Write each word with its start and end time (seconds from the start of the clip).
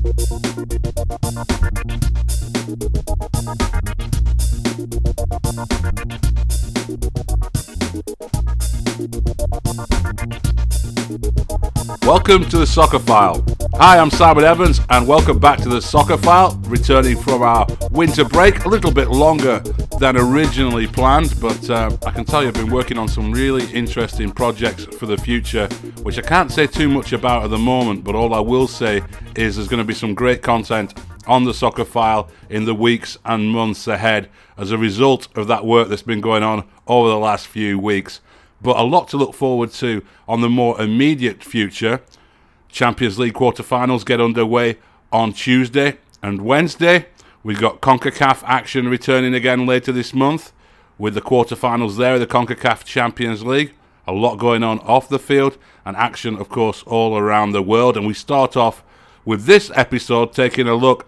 Thank 0.00 1.32
you. 6.22 6.27
Welcome 12.08 12.48
to 12.48 12.56
the 12.56 12.66
Soccer 12.66 13.00
File. 13.00 13.44
Hi, 13.74 13.98
I'm 13.98 14.08
Simon 14.08 14.42
Evans, 14.42 14.80
and 14.88 15.06
welcome 15.06 15.38
back 15.38 15.58
to 15.58 15.68
the 15.68 15.82
Soccer 15.82 16.16
File, 16.16 16.58
returning 16.64 17.18
from 17.18 17.42
our 17.42 17.66
winter 17.90 18.24
break, 18.24 18.64
a 18.64 18.68
little 18.70 18.90
bit 18.90 19.10
longer 19.10 19.58
than 20.00 20.16
originally 20.16 20.86
planned, 20.86 21.38
but 21.38 21.68
uh, 21.68 21.94
I 22.06 22.10
can 22.10 22.24
tell 22.24 22.40
you 22.40 22.48
I've 22.48 22.54
been 22.54 22.70
working 22.70 22.96
on 22.96 23.08
some 23.08 23.30
really 23.30 23.70
interesting 23.74 24.30
projects 24.30 24.86
for 24.86 25.04
the 25.04 25.18
future, 25.18 25.66
which 26.02 26.16
I 26.16 26.22
can't 26.22 26.50
say 26.50 26.66
too 26.66 26.88
much 26.88 27.12
about 27.12 27.44
at 27.44 27.50
the 27.50 27.58
moment, 27.58 28.04
but 28.04 28.14
all 28.14 28.32
I 28.32 28.40
will 28.40 28.68
say 28.68 29.02
is 29.36 29.56
there's 29.56 29.68
going 29.68 29.82
to 29.82 29.86
be 29.86 29.92
some 29.92 30.14
great 30.14 30.40
content 30.40 30.98
on 31.26 31.44
the 31.44 31.52
Soccer 31.52 31.84
File 31.84 32.30
in 32.48 32.64
the 32.64 32.74
weeks 32.74 33.18
and 33.26 33.50
months 33.50 33.86
ahead 33.86 34.30
as 34.56 34.70
a 34.70 34.78
result 34.78 35.28
of 35.36 35.46
that 35.48 35.66
work 35.66 35.88
that's 35.88 36.00
been 36.00 36.22
going 36.22 36.42
on 36.42 36.66
over 36.86 37.10
the 37.10 37.18
last 37.18 37.48
few 37.48 37.78
weeks 37.78 38.22
but 38.60 38.76
a 38.76 38.82
lot 38.82 39.08
to 39.08 39.16
look 39.16 39.34
forward 39.34 39.70
to 39.72 40.02
on 40.26 40.40
the 40.40 40.48
more 40.48 40.80
immediate 40.80 41.42
future. 41.42 42.00
Champions 42.68 43.18
League 43.18 43.34
quarterfinals 43.34 44.04
get 44.04 44.20
underway 44.20 44.78
on 45.12 45.32
Tuesday 45.32 45.98
and 46.22 46.42
Wednesday. 46.42 47.06
We've 47.42 47.60
got 47.60 47.80
CONCACAF 47.80 48.42
action 48.44 48.88
returning 48.88 49.34
again 49.34 49.64
later 49.64 49.92
this 49.92 50.12
month 50.12 50.52
with 50.98 51.14
the 51.14 51.20
quarterfinals 51.20 51.96
there, 51.96 52.14
of 52.14 52.20
the 52.20 52.26
CONCACAF 52.26 52.84
Champions 52.84 53.44
League. 53.44 53.72
A 54.06 54.12
lot 54.12 54.36
going 54.36 54.62
on 54.62 54.80
off 54.80 55.08
the 55.08 55.18
field 55.18 55.58
and 55.84 55.96
action, 55.96 56.36
of 56.36 56.48
course, 56.48 56.82
all 56.84 57.16
around 57.16 57.52
the 57.52 57.62
world. 57.62 57.96
And 57.96 58.06
we 58.06 58.14
start 58.14 58.56
off 58.56 58.82
with 59.24 59.44
this 59.44 59.70
episode 59.74 60.32
taking 60.32 60.66
a 60.66 60.74
look 60.74 61.06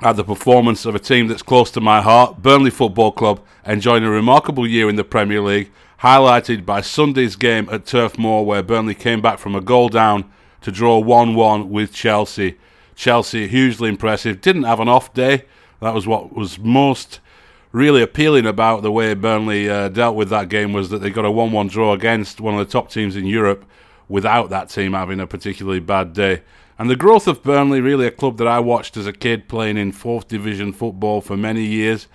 at 0.00 0.16
the 0.16 0.24
performance 0.24 0.84
of 0.84 0.94
a 0.94 0.98
team 0.98 1.28
that's 1.28 1.42
close 1.42 1.70
to 1.70 1.80
my 1.80 2.00
heart, 2.00 2.42
Burnley 2.42 2.70
Football 2.70 3.12
Club, 3.12 3.40
enjoying 3.66 4.04
a 4.04 4.10
remarkable 4.10 4.66
year 4.66 4.88
in 4.88 4.96
the 4.96 5.04
Premier 5.04 5.40
League 5.40 5.70
highlighted 6.02 6.66
by 6.66 6.80
Sunday's 6.80 7.36
game 7.36 7.68
at 7.70 7.86
Turf 7.86 8.18
Moor, 8.18 8.44
where 8.44 8.62
Burnley 8.62 8.94
came 8.94 9.20
back 9.20 9.38
from 9.38 9.54
a 9.54 9.60
goal 9.60 9.88
down 9.88 10.30
to 10.60 10.72
draw 10.72 10.98
1 10.98 11.36
1 11.36 11.70
with 11.70 11.92
Chelsea. 11.92 12.58
Chelsea, 12.96 13.46
hugely 13.46 13.88
impressive, 13.88 14.40
didn't 14.40 14.64
have 14.64 14.80
an 14.80 14.88
off 14.88 15.14
day. 15.14 15.44
That 15.80 15.94
was 15.94 16.06
what 16.06 16.34
was 16.34 16.58
most 16.58 17.20
really 17.70 18.02
appealing 18.02 18.46
about 18.46 18.82
the 18.82 18.90
way 18.90 19.14
Burnley 19.14 19.70
uh, 19.70 19.88
dealt 19.88 20.16
with 20.16 20.28
that 20.30 20.48
game 20.48 20.72
was 20.72 20.90
that 20.90 20.98
they 20.98 21.10
got 21.10 21.24
a 21.24 21.30
1 21.30 21.52
1 21.52 21.68
draw 21.68 21.92
against 21.92 22.40
one 22.40 22.58
of 22.58 22.66
the 22.66 22.70
top 22.72 22.90
teams 22.90 23.14
in 23.14 23.24
Europe 23.24 23.64
without 24.08 24.50
that 24.50 24.70
team 24.70 24.94
having 24.94 25.20
a 25.20 25.26
particularly 25.26 25.80
bad 25.80 26.12
day. 26.12 26.42
And 26.80 26.90
the 26.90 26.96
growth 26.96 27.28
of 27.28 27.44
Burnley, 27.44 27.80
really 27.80 28.06
a 28.06 28.10
club 28.10 28.38
that 28.38 28.48
I 28.48 28.58
watched 28.58 28.96
as 28.96 29.06
a 29.06 29.12
kid 29.12 29.48
playing 29.48 29.76
in 29.76 29.92
fourth 29.92 30.26
division 30.26 30.72
football 30.72 31.20
for 31.20 31.36
many 31.36 31.64
years, 31.64 32.08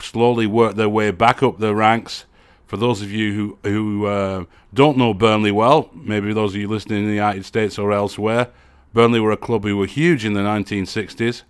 slowly 0.00 0.46
worked 0.46 0.76
their 0.76 0.88
way 0.88 1.12
back 1.12 1.40
up 1.40 1.58
the 1.58 1.72
ranks 1.72 2.24
for 2.68 2.76
those 2.76 3.00
of 3.00 3.10
you 3.10 3.32
who 3.32 3.58
who 3.68 4.06
uh, 4.06 4.44
don't 4.72 4.98
know 4.98 5.14
Burnley 5.14 5.50
well, 5.50 5.90
maybe 5.94 6.32
those 6.34 6.54
of 6.54 6.60
you 6.60 6.68
listening 6.68 7.00
in 7.00 7.08
the 7.08 7.14
United 7.14 7.46
States 7.46 7.78
or 7.78 7.92
elsewhere, 7.92 8.50
Burnley 8.92 9.18
were 9.18 9.32
a 9.32 9.38
club 9.38 9.64
who 9.64 9.76
were 9.76 9.86
huge 9.86 10.24
in 10.24 10.34
the 10.34 10.40
1960s, 10.40 11.42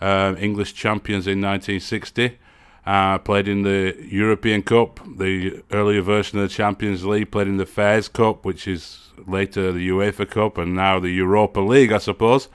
uh, 0.00 0.34
English 0.38 0.74
champions 0.74 1.26
in 1.26 1.40
1960. 1.40 2.38
Uh, 2.84 3.18
played 3.18 3.46
in 3.46 3.62
the 3.62 3.94
European 4.10 4.62
Cup, 4.62 4.98
the 5.16 5.62
earlier 5.70 6.02
version 6.02 6.40
of 6.40 6.48
the 6.48 6.54
Champions 6.54 7.04
League. 7.04 7.30
Played 7.30 7.46
in 7.46 7.58
the 7.58 7.66
Fairs 7.66 8.08
Cup, 8.08 8.44
which 8.44 8.66
is 8.66 9.12
later 9.26 9.70
the 9.70 9.88
UEFA 9.90 10.28
Cup, 10.28 10.58
and 10.58 10.74
now 10.74 10.98
the 10.98 11.10
Europa 11.10 11.60
League, 11.60 11.92
I 11.92 11.98
suppose. 11.98 12.48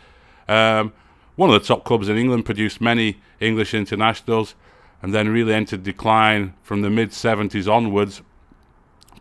Um, 0.50 0.92
one 1.36 1.50
of 1.52 1.62
the 1.62 1.66
top 1.66 1.86
clubs 1.86 2.10
in 2.10 2.18
England 2.18 2.46
produced 2.46 2.82
many 2.82 3.22
English 3.40 3.74
internationals 3.76 4.56
and 5.02 5.14
then 5.14 5.30
really 5.30 5.54
entered 5.54 5.84
decline 5.84 6.54
from 6.64 6.82
the 6.82 6.90
mid 6.90 7.12
70s 7.12 7.72
onwards, 7.72 8.22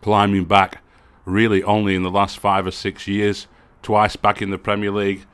climbing 0.01 0.45
back 0.45 0.81
really 1.25 1.61
only 1.63 1.93
in 1.93 2.03
the 2.03 2.11
last 2.11 2.39
five 2.39 2.65
or 2.65 2.71
six 2.71 3.07
years, 3.07 3.47
twice 3.83 4.15
back 4.15 4.41
in 4.41 4.49
the 4.49 4.57
Premier 4.57 4.91
League, 4.91 5.25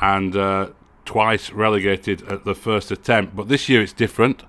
and 0.00 0.36
uh, 0.36 0.70
twice 1.04 1.50
relegated 1.50 2.22
at 2.28 2.44
the 2.44 2.54
first 2.54 2.90
attempt. 2.90 3.34
But 3.34 3.48
this 3.48 3.68
year 3.68 3.82
it's 3.82 3.92
different. 3.92 4.44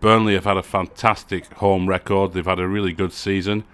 Burnley 0.00 0.32
have 0.32 0.46
had 0.46 0.56
a 0.56 0.62
fantastic 0.62 1.52
home 1.54 1.88
record, 1.88 2.32
they've 2.32 2.44
had 2.44 2.58
a 2.58 2.66
really 2.66 2.92
good 2.92 3.12
season. 3.12 3.64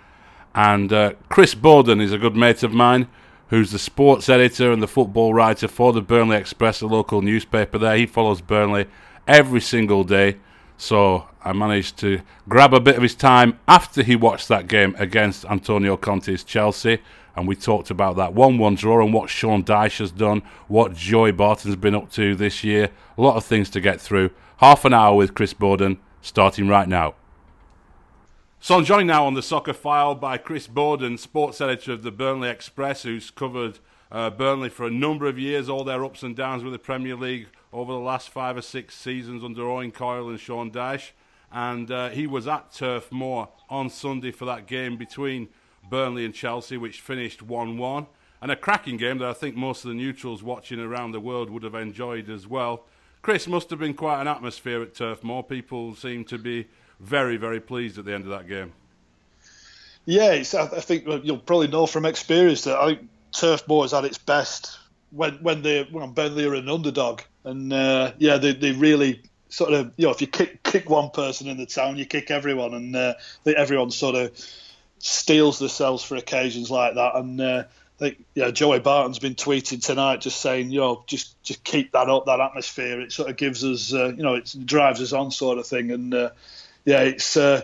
And 0.54 0.92
uh, 0.92 1.12
Chris 1.28 1.54
Boden 1.54 2.00
is 2.00 2.12
a 2.12 2.18
good 2.18 2.34
mate 2.34 2.62
of 2.62 2.72
mine, 2.72 3.08
who's 3.48 3.70
the 3.70 3.78
sports 3.78 4.28
editor 4.28 4.72
and 4.72 4.82
the 4.82 4.88
football 4.88 5.32
writer 5.32 5.68
for 5.68 5.92
the 5.92 6.02
Burnley 6.02 6.36
Express, 6.36 6.80
a 6.80 6.86
local 6.86 7.22
newspaper 7.22 7.78
there. 7.78 7.96
He 7.96 8.06
follows 8.06 8.40
Burnley 8.40 8.86
every 9.28 9.60
single 9.60 10.02
day 10.02 10.38
so 10.76 11.28
I 11.42 11.52
managed 11.52 11.96
to 11.98 12.20
grab 12.48 12.74
a 12.74 12.80
bit 12.80 12.96
of 12.96 13.02
his 13.02 13.14
time 13.14 13.58
after 13.66 14.02
he 14.02 14.16
watched 14.16 14.48
that 14.48 14.66
game 14.66 14.94
against 14.98 15.44
Antonio 15.46 15.96
Conte's 15.96 16.44
Chelsea. 16.44 16.98
And 17.34 17.46
we 17.46 17.54
talked 17.54 17.90
about 17.90 18.16
that 18.16 18.32
1 18.32 18.58
1 18.58 18.74
draw 18.76 19.04
and 19.04 19.12
what 19.12 19.28
Sean 19.28 19.62
Dyche 19.62 19.98
has 19.98 20.10
done, 20.10 20.42
what 20.68 20.94
Joey 20.94 21.32
Barton's 21.32 21.76
been 21.76 21.94
up 21.94 22.10
to 22.12 22.34
this 22.34 22.64
year. 22.64 22.90
A 23.18 23.22
lot 23.22 23.36
of 23.36 23.44
things 23.44 23.68
to 23.70 23.80
get 23.80 24.00
through. 24.00 24.30
Half 24.58 24.86
an 24.86 24.94
hour 24.94 25.14
with 25.14 25.34
Chris 25.34 25.52
Boden, 25.52 25.98
starting 26.22 26.66
right 26.66 26.88
now. 26.88 27.14
So 28.58 28.76
I'm 28.78 28.84
joined 28.84 29.06
now 29.06 29.26
on 29.26 29.34
the 29.34 29.42
soccer 29.42 29.74
file 29.74 30.14
by 30.14 30.38
Chris 30.38 30.66
Boden, 30.66 31.18
sports 31.18 31.60
editor 31.60 31.92
of 31.92 32.02
the 32.02 32.10
Burnley 32.10 32.48
Express, 32.48 33.02
who's 33.02 33.30
covered 33.30 33.78
uh, 34.10 34.30
Burnley 34.30 34.70
for 34.70 34.86
a 34.86 34.90
number 34.90 35.26
of 35.26 35.38
years, 35.38 35.68
all 35.68 35.84
their 35.84 36.04
ups 36.04 36.22
and 36.22 36.34
downs 36.34 36.64
with 36.64 36.72
the 36.72 36.78
Premier 36.78 37.16
League, 37.16 37.48
over 37.72 37.92
the 37.92 37.98
last 37.98 38.30
five 38.30 38.56
or 38.56 38.62
six 38.62 38.94
seasons 38.94 39.44
under 39.44 39.68
Owen 39.68 39.92
Coyle 39.92 40.28
and 40.28 40.40
Sean 40.40 40.70
Dyche. 40.70 41.10
And 41.52 41.90
uh, 41.90 42.08
he 42.10 42.26
was 42.26 42.46
at 42.46 42.72
Turf 42.72 43.10
Moor 43.12 43.48
on 43.68 43.90
Sunday 43.90 44.30
for 44.30 44.44
that 44.46 44.66
game 44.66 44.96
between 44.96 45.48
Burnley 45.88 46.24
and 46.24 46.34
Chelsea, 46.34 46.76
which 46.76 47.00
finished 47.00 47.42
1 47.42 47.78
1. 47.78 48.06
And 48.42 48.50
a 48.50 48.56
cracking 48.56 48.96
game 48.96 49.18
that 49.18 49.28
I 49.28 49.32
think 49.32 49.56
most 49.56 49.84
of 49.84 49.88
the 49.88 49.94
neutrals 49.94 50.42
watching 50.42 50.80
around 50.80 51.12
the 51.12 51.20
world 51.20 51.50
would 51.50 51.62
have 51.62 51.74
enjoyed 51.74 52.28
as 52.28 52.46
well. 52.46 52.84
Chris 53.22 53.48
must 53.48 53.70
have 53.70 53.78
been 53.78 53.94
quite 53.94 54.20
an 54.20 54.28
atmosphere 54.28 54.82
at 54.82 54.94
Turf 54.94 55.24
Moor. 55.24 55.42
People 55.42 55.94
seem 55.94 56.24
to 56.26 56.38
be 56.38 56.66
very, 57.00 57.36
very 57.36 57.60
pleased 57.60 57.98
at 57.98 58.04
the 58.04 58.14
end 58.14 58.24
of 58.24 58.30
that 58.30 58.48
game. 58.48 58.72
Yeah, 60.04 60.30
I 60.30 60.42
think 60.42 61.04
you'll 61.24 61.38
probably 61.38 61.66
know 61.66 61.86
from 61.86 62.06
experience 62.06 62.64
that 62.64 62.76
I 62.76 62.98
Turf 63.32 63.66
Moor 63.66 63.84
is 63.84 63.92
at 63.92 64.04
its 64.04 64.18
best 64.18 64.78
when 65.10 65.34
when 65.36 65.62
they 65.62 65.84
when 65.90 66.12
Burnley 66.12 66.46
are 66.46 66.54
an 66.54 66.68
underdog, 66.68 67.22
and 67.46 67.72
uh, 67.72 68.12
yeah, 68.18 68.36
they 68.36 68.52
they 68.52 68.72
really 68.72 69.22
sort 69.48 69.72
of 69.72 69.92
you 69.96 70.06
know 70.06 70.12
if 70.12 70.20
you 70.20 70.26
kick 70.26 70.62
kick 70.62 70.90
one 70.90 71.10
person 71.10 71.48
in 71.48 71.56
the 71.56 71.66
town, 71.66 71.96
you 71.96 72.04
kick 72.04 72.30
everyone, 72.30 72.74
and 72.74 72.94
uh, 72.94 73.14
everyone 73.46 73.90
sort 73.90 74.16
of 74.16 74.38
steels 74.98 75.58
themselves 75.58 76.04
for 76.04 76.16
occasions 76.16 76.70
like 76.70 76.94
that, 76.94 77.16
and. 77.16 77.40
Uh, 77.40 77.64
think 77.98 78.24
yeah, 78.34 78.50
Joey 78.50 78.78
Barton's 78.78 79.18
been 79.18 79.34
tweeting 79.34 79.82
tonight, 79.82 80.20
just 80.20 80.40
saying, 80.40 80.70
you 80.70 80.80
know, 80.80 81.04
just 81.06 81.42
just 81.42 81.64
keep 81.64 81.92
that 81.92 82.08
up, 82.08 82.26
that 82.26 82.40
atmosphere. 82.40 83.00
It 83.00 83.12
sort 83.12 83.30
of 83.30 83.36
gives 83.36 83.64
us, 83.64 83.92
uh, 83.94 84.08
you 84.08 84.22
know, 84.22 84.34
it 84.34 84.54
drives 84.64 85.00
us 85.00 85.12
on, 85.12 85.30
sort 85.30 85.58
of 85.58 85.66
thing. 85.66 85.90
And 85.90 86.12
uh, 86.12 86.30
yeah, 86.84 87.00
it's 87.00 87.36
uh, 87.36 87.62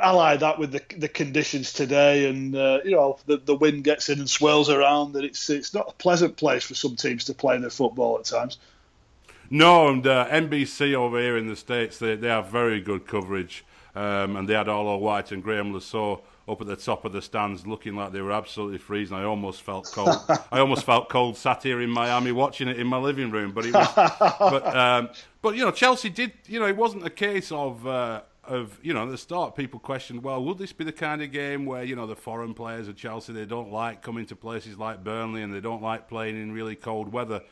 ally 0.00 0.36
that 0.36 0.58
with 0.58 0.72
the 0.72 0.82
the 0.96 1.08
conditions 1.08 1.72
today, 1.72 2.28
and 2.28 2.54
uh, 2.54 2.80
you 2.84 2.92
know 2.92 3.18
the 3.26 3.36
the 3.36 3.54
wind 3.54 3.84
gets 3.84 4.08
in 4.08 4.18
and 4.18 4.30
swirls 4.30 4.70
around, 4.70 5.12
that 5.12 5.24
it's 5.24 5.50
it's 5.50 5.74
not 5.74 5.88
a 5.88 5.92
pleasant 5.94 6.36
place 6.36 6.64
for 6.64 6.74
some 6.74 6.96
teams 6.96 7.24
to 7.24 7.34
play 7.34 7.58
their 7.58 7.70
football 7.70 8.18
at 8.18 8.24
times. 8.24 8.58
No, 9.50 9.88
and 9.88 10.06
uh, 10.06 10.26
NBC 10.28 10.94
over 10.94 11.20
here 11.20 11.36
in 11.36 11.46
the 11.46 11.56
states 11.56 11.98
they 11.98 12.16
they 12.16 12.28
have 12.28 12.48
very 12.48 12.80
good 12.80 13.06
coverage, 13.06 13.64
um, 13.94 14.36
and 14.36 14.48
they 14.48 14.54
had 14.54 14.68
Arlo 14.68 14.96
White 14.96 15.32
and 15.32 15.42
Graham 15.42 15.78
Saux 15.80 16.22
up 16.48 16.60
at 16.60 16.66
the 16.66 16.76
top 16.76 17.04
of 17.04 17.12
the 17.12 17.22
stands, 17.22 17.66
looking 17.66 17.94
like 17.94 18.12
they 18.12 18.20
were 18.20 18.32
absolutely 18.32 18.78
freezing. 18.78 19.16
I 19.16 19.24
almost 19.24 19.62
felt 19.62 19.90
cold. 19.92 20.16
I 20.52 20.58
almost 20.58 20.84
felt 20.84 21.08
cold 21.08 21.36
sat 21.36 21.62
here 21.62 21.80
in 21.80 21.90
Miami 21.90 22.32
watching 22.32 22.68
it 22.68 22.78
in 22.78 22.86
my 22.86 22.98
living 22.98 23.30
room. 23.30 23.52
But 23.52 23.66
it 23.66 23.74
was, 23.74 23.88
but 24.38 24.76
um, 24.76 25.10
but 25.40 25.54
you 25.54 25.64
know, 25.64 25.70
Chelsea 25.70 26.08
did. 26.08 26.32
You 26.46 26.60
know, 26.60 26.66
it 26.66 26.76
wasn't 26.76 27.06
a 27.06 27.10
case 27.10 27.52
of. 27.52 27.86
Uh, 27.86 28.22
of 28.44 28.78
you 28.82 28.92
know 28.92 29.08
the 29.08 29.18
start 29.18 29.54
people 29.54 29.78
questioned 29.78 30.22
well 30.22 30.44
would 30.44 30.58
this 30.58 30.72
be 30.72 30.82
the 30.82 30.92
kind 30.92 31.22
of 31.22 31.30
game 31.30 31.64
where 31.64 31.84
you 31.84 31.94
know 31.94 32.06
the 32.06 32.16
foreign 32.16 32.54
players 32.54 32.88
of 32.88 32.96
Chelsea 32.96 33.32
they 33.32 33.44
don't 33.44 33.70
like 33.70 34.02
coming 34.02 34.26
to 34.26 34.34
places 34.36 34.78
like 34.78 35.04
Burnley 35.04 35.42
and 35.42 35.54
they 35.54 35.60
don't 35.60 35.82
like 35.82 36.08
playing 36.08 36.40
in 36.40 36.52
really 36.52 36.74
cold 36.74 37.12
weather? 37.12 37.42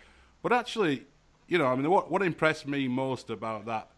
But 0.42 0.52
actually 0.52 1.04
you 1.46 1.58
know 1.58 1.66
I 1.66 1.76
mean 1.76 1.88
what 1.90 2.10
what 2.10 2.22
impressed 2.22 2.66
me 2.66 2.88
most 2.88 3.30
about 3.30 3.66
that 3.66 3.88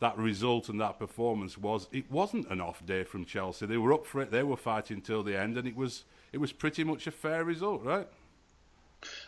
that 0.00 0.16
result 0.18 0.68
and 0.68 0.80
that 0.80 0.98
performance 0.98 1.56
was 1.56 1.86
it 1.92 2.10
wasn't 2.10 2.50
an 2.50 2.60
off 2.60 2.84
day 2.84 3.04
from 3.04 3.24
Chelsea. 3.24 3.66
They 3.66 3.76
were 3.76 3.92
up 3.92 4.06
for 4.06 4.22
it. 4.22 4.30
They 4.30 4.42
were 4.42 4.56
fighting 4.56 5.02
till 5.02 5.22
the 5.22 5.38
end 5.38 5.56
and 5.56 5.68
it 5.68 5.76
was 5.76 6.04
it 6.32 6.38
was 6.38 6.52
pretty 6.52 6.82
much 6.82 7.06
a 7.06 7.12
fair 7.12 7.44
result 7.44 7.84
right? 7.84 8.08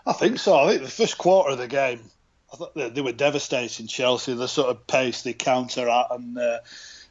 I 0.07 0.13
think 0.13 0.41
so. 0.41 0.57
I 0.57 0.71
think 0.71 0.83
the 0.83 0.91
first 0.91 1.19
quarter 1.19 1.53
of 1.53 1.59
the 1.59 1.69
game 1.69 2.01
I 2.53 2.57
thought 2.57 2.75
they, 2.75 2.91
they 2.91 3.01
were 3.01 3.13
devastating 3.13 3.87
Chelsea 3.87 4.35
the 4.35 4.49
sort 4.49 4.71
of 4.71 4.87
pace 4.89 5.23
they 5.23 5.33
counter 5.35 5.89
at 5.89 6.07
and 6.11 6.37
uh, 6.37 6.59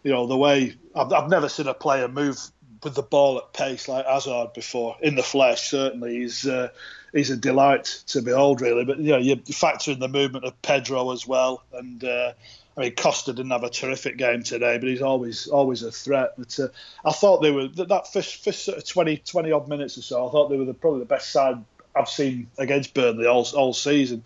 you 0.03 0.11
know 0.11 0.27
the 0.27 0.37
way 0.37 0.75
I've, 0.95 1.11
I've 1.11 1.29
never 1.29 1.49
seen 1.49 1.67
a 1.67 1.73
player 1.73 2.07
move 2.07 2.37
with 2.83 2.95
the 2.95 3.03
ball 3.03 3.37
at 3.37 3.53
pace 3.53 3.87
like 3.87 4.05
Hazard 4.05 4.53
before 4.53 4.97
in 5.01 5.15
the 5.15 5.23
flesh. 5.23 5.69
Certainly, 5.69 6.17
he's 6.17 6.47
uh, 6.47 6.69
he's 7.13 7.29
a 7.29 7.37
delight 7.37 8.03
to 8.07 8.21
behold, 8.21 8.61
really. 8.61 8.85
But 8.85 8.99
you 8.99 9.11
know, 9.11 9.17
you 9.17 9.35
factor 9.37 9.91
in 9.91 9.99
the 9.99 10.07
movement 10.07 10.45
of 10.45 10.59
Pedro 10.61 11.11
as 11.11 11.27
well, 11.27 11.63
and 11.73 12.03
uh, 12.03 12.33
I 12.77 12.81
mean, 12.81 12.95
Costa 12.95 13.33
didn't 13.33 13.51
have 13.51 13.63
a 13.63 13.69
terrific 13.69 14.17
game 14.17 14.43
today, 14.43 14.77
but 14.77 14.87
he's 14.87 15.01
always 15.01 15.47
always 15.47 15.83
a 15.83 15.91
threat. 15.91 16.33
But 16.37 16.59
uh, 16.59 16.67
I 17.05 17.11
thought 17.11 17.41
they 17.41 17.51
were 17.51 17.67
that 17.67 18.11
first, 18.11 18.43
first 18.43 18.65
sort 18.65 18.77
of 18.77 18.87
20, 18.87 19.17
20 19.17 19.51
odd 19.51 19.67
minutes 19.67 19.97
or 19.97 20.01
so. 20.01 20.27
I 20.27 20.31
thought 20.31 20.49
they 20.49 20.57
were 20.57 20.65
the, 20.65 20.73
probably 20.73 20.99
the 20.99 21.05
best 21.05 21.31
side 21.31 21.63
I've 21.95 22.09
seen 22.09 22.49
against 22.57 22.93
Burnley 22.93 23.27
all 23.27 23.45
all 23.55 23.73
season. 23.73 24.23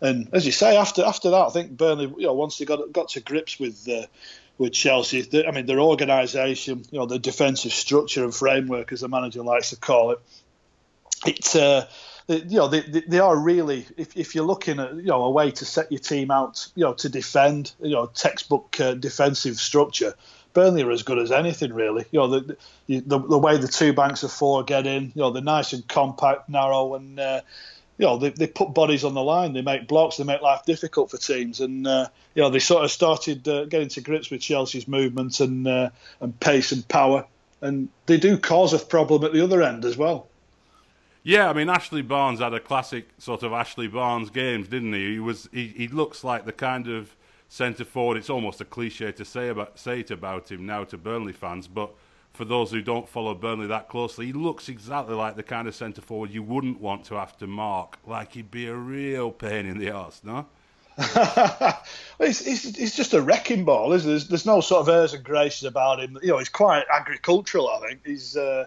And 0.00 0.28
as 0.34 0.44
you 0.44 0.52
say, 0.52 0.76
after 0.76 1.04
after 1.04 1.30
that, 1.30 1.46
I 1.46 1.50
think 1.50 1.76
Burnley, 1.76 2.12
you 2.18 2.26
know, 2.26 2.34
once 2.34 2.58
they 2.58 2.66
got 2.66 2.92
got 2.92 3.08
to 3.10 3.20
grips 3.20 3.58
with 3.58 3.88
uh, 3.88 4.06
with 4.58 4.72
Chelsea, 4.72 5.26
I 5.46 5.50
mean, 5.50 5.66
their 5.66 5.80
organisation, 5.80 6.84
you 6.90 6.98
know, 6.98 7.06
the 7.06 7.18
defensive 7.18 7.72
structure 7.72 8.24
and 8.24 8.34
framework, 8.34 8.92
as 8.92 9.00
the 9.00 9.08
manager 9.08 9.42
likes 9.42 9.70
to 9.70 9.76
call 9.76 10.12
it, 10.12 10.20
it's. 11.26 11.54
Uh, 11.54 11.86
you 12.28 12.56
know, 12.58 12.66
they, 12.66 12.80
they 12.80 13.20
are 13.20 13.36
really, 13.38 13.86
if, 13.96 14.16
if 14.16 14.34
you're 14.34 14.44
looking 14.44 14.80
at, 14.80 14.96
you 14.96 15.02
know, 15.02 15.22
a 15.24 15.30
way 15.30 15.52
to 15.52 15.64
set 15.64 15.92
your 15.92 16.00
team 16.00 16.32
out, 16.32 16.66
you 16.74 16.82
know, 16.82 16.92
to 16.94 17.08
defend, 17.08 17.72
you 17.80 17.92
know, 17.92 18.06
textbook 18.06 18.80
uh, 18.80 18.94
defensive 18.94 19.58
structure, 19.58 20.12
Burnley 20.52 20.82
are 20.82 20.90
as 20.90 21.04
good 21.04 21.18
as 21.18 21.30
anything, 21.30 21.72
really. 21.72 22.04
You 22.10 22.18
know, 22.18 22.26
the, 22.26 22.56
the, 22.88 23.18
the 23.18 23.38
way 23.38 23.58
the 23.58 23.68
two 23.68 23.92
banks 23.92 24.24
of 24.24 24.32
four 24.32 24.64
get 24.64 24.88
in, 24.88 25.12
you 25.14 25.22
know, 25.22 25.30
they're 25.30 25.42
nice 25.42 25.72
and 25.72 25.86
compact, 25.86 26.48
narrow, 26.48 26.96
and, 26.96 27.20
uh, 27.20 27.42
you 27.98 28.06
know, 28.06 28.18
they, 28.18 28.30
they 28.30 28.46
put 28.46 28.74
bodies 28.74 29.04
on 29.04 29.14
the 29.14 29.22
line, 29.22 29.52
they 29.52 29.62
make 29.62 29.88
blocks, 29.88 30.16
they 30.16 30.24
make 30.24 30.42
life 30.42 30.64
difficult 30.64 31.10
for 31.10 31.16
teams. 31.16 31.60
And, 31.60 31.86
uh, 31.86 32.08
you 32.34 32.42
know, 32.42 32.50
they 32.50 32.58
sort 32.58 32.84
of 32.84 32.90
started 32.90 33.46
uh, 33.48 33.64
getting 33.66 33.88
to 33.88 34.00
grips 34.00 34.30
with 34.30 34.40
Chelsea's 34.40 34.86
movement 34.86 35.40
and, 35.40 35.66
uh, 35.66 35.90
and 36.20 36.38
pace 36.38 36.72
and 36.72 36.86
power. 36.88 37.26
And 37.62 37.88
they 38.04 38.18
do 38.18 38.36
cause 38.36 38.74
a 38.74 38.78
problem 38.78 39.24
at 39.24 39.32
the 39.32 39.42
other 39.42 39.62
end 39.62 39.84
as 39.84 39.96
well. 39.96 40.28
Yeah, 41.22 41.50
I 41.50 41.54
mean 41.54 41.68
Ashley 41.68 42.02
Barnes 42.02 42.38
had 42.38 42.54
a 42.54 42.60
classic 42.60 43.08
sort 43.18 43.42
of 43.42 43.52
Ashley 43.52 43.88
Barnes 43.88 44.30
games, 44.30 44.68
didn't 44.68 44.92
he? 44.92 45.14
He 45.14 45.18
was 45.18 45.48
he, 45.52 45.66
he 45.68 45.88
looks 45.88 46.22
like 46.22 46.44
the 46.44 46.52
kind 46.52 46.86
of 46.86 47.16
centre 47.48 47.84
forward. 47.84 48.16
It's 48.16 48.30
almost 48.30 48.60
a 48.60 48.64
cliche 48.64 49.10
to 49.10 49.24
say 49.24 49.48
about 49.48 49.76
say 49.76 50.00
it 50.00 50.12
about 50.12 50.52
him 50.52 50.66
now 50.66 50.84
to 50.84 50.96
Burnley 50.96 51.32
fans, 51.32 51.66
but 51.66 51.90
for 52.36 52.44
those 52.44 52.70
who 52.70 52.82
don't 52.82 53.08
follow 53.08 53.34
Burnley 53.34 53.66
that 53.68 53.88
closely, 53.88 54.26
he 54.26 54.32
looks 54.32 54.68
exactly 54.68 55.14
like 55.14 55.36
the 55.36 55.42
kind 55.42 55.66
of 55.66 55.74
centre 55.74 56.02
forward 56.02 56.30
you 56.30 56.42
wouldn't 56.42 56.80
want 56.80 57.04
to 57.06 57.14
have 57.14 57.36
to 57.38 57.46
mark. 57.46 57.98
Like 58.06 58.32
he'd 58.32 58.50
be 58.50 58.66
a 58.66 58.74
real 58.74 59.30
pain 59.30 59.66
in 59.66 59.78
the 59.78 59.90
arse, 59.90 60.20
no? 60.22 60.46
it's, 60.98 62.40
it's, 62.46 62.64
it's, 62.64 62.96
just 62.96 63.12
a 63.12 63.20
wrecking 63.20 63.66
ball, 63.66 63.92
isn't 63.92 64.08
it? 64.08 64.12
There's, 64.12 64.28
there's 64.28 64.46
no 64.46 64.60
sort 64.60 64.80
of 64.80 64.88
airs 64.88 65.12
and 65.12 65.22
graces 65.22 65.64
about 65.64 66.00
him. 66.00 66.18
You 66.22 66.28
know, 66.28 66.38
he's 66.38 66.48
quite 66.48 66.84
agricultural, 66.90 67.68
I 67.68 67.88
think. 67.88 68.06
He's 68.06 68.34
uh, 68.34 68.64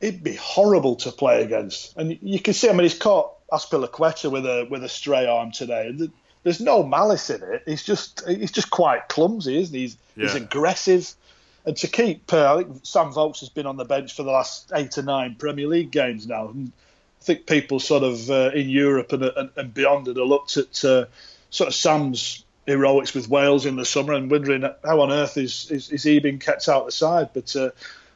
it'd 0.00 0.22
be 0.22 0.34
horrible 0.34 0.96
to 0.96 1.12
play 1.12 1.42
against. 1.42 1.96
And 1.96 2.18
you 2.22 2.40
can 2.40 2.54
see, 2.54 2.70
I 2.70 2.72
mean, 2.72 2.82
he's 2.82 2.98
caught 2.98 3.34
Azpilicueta 3.50 4.30
with 4.30 4.46
a 4.46 4.66
with 4.70 4.82
a 4.82 4.88
stray 4.88 5.26
arm 5.26 5.52
today. 5.52 5.94
There's 6.42 6.60
no 6.60 6.82
malice 6.82 7.28
in 7.28 7.42
it. 7.42 7.62
He's 7.66 7.82
just 7.82 8.26
he's 8.26 8.52
just 8.52 8.70
quite 8.70 9.08
clumsy, 9.08 9.58
isn't 9.60 9.74
he? 9.74 9.82
He's, 9.82 9.96
yeah. 10.16 10.22
he's 10.22 10.34
aggressive. 10.34 11.14
And 11.64 11.76
to 11.76 11.88
keep, 11.88 12.32
uh, 12.32 12.54
I 12.54 12.62
think 12.62 12.80
Sam 12.82 13.12
Vokes 13.12 13.40
has 13.40 13.48
been 13.48 13.66
on 13.66 13.76
the 13.76 13.84
bench 13.84 14.14
for 14.14 14.24
the 14.24 14.30
last 14.30 14.72
eight 14.74 14.98
or 14.98 15.02
nine 15.02 15.36
Premier 15.36 15.68
League 15.68 15.92
games 15.92 16.26
now. 16.26 16.48
And 16.48 16.72
I 17.20 17.24
think 17.24 17.46
people 17.46 17.78
sort 17.78 18.02
of 18.02 18.30
uh, 18.30 18.50
in 18.52 18.68
Europe 18.68 19.12
and, 19.12 19.22
and, 19.22 19.50
and 19.56 19.74
beyond 19.74 20.08
had 20.08 20.16
looked 20.16 20.56
at 20.56 20.84
uh, 20.84 21.06
sort 21.50 21.68
of 21.68 21.74
Sam's 21.74 22.44
heroics 22.66 23.14
with 23.14 23.28
Wales 23.28 23.66
in 23.66 23.76
the 23.76 23.84
summer 23.84 24.12
and 24.12 24.30
wondering 24.30 24.62
how 24.84 25.00
on 25.00 25.12
earth 25.12 25.36
is, 25.36 25.70
is, 25.70 25.90
is 25.90 26.02
he 26.02 26.18
being 26.18 26.38
kept 26.38 26.68
out 26.68 26.80
of 26.80 26.86
the 26.86 26.92
side. 26.92 27.30
But 27.32 27.54
uh, 27.54 27.70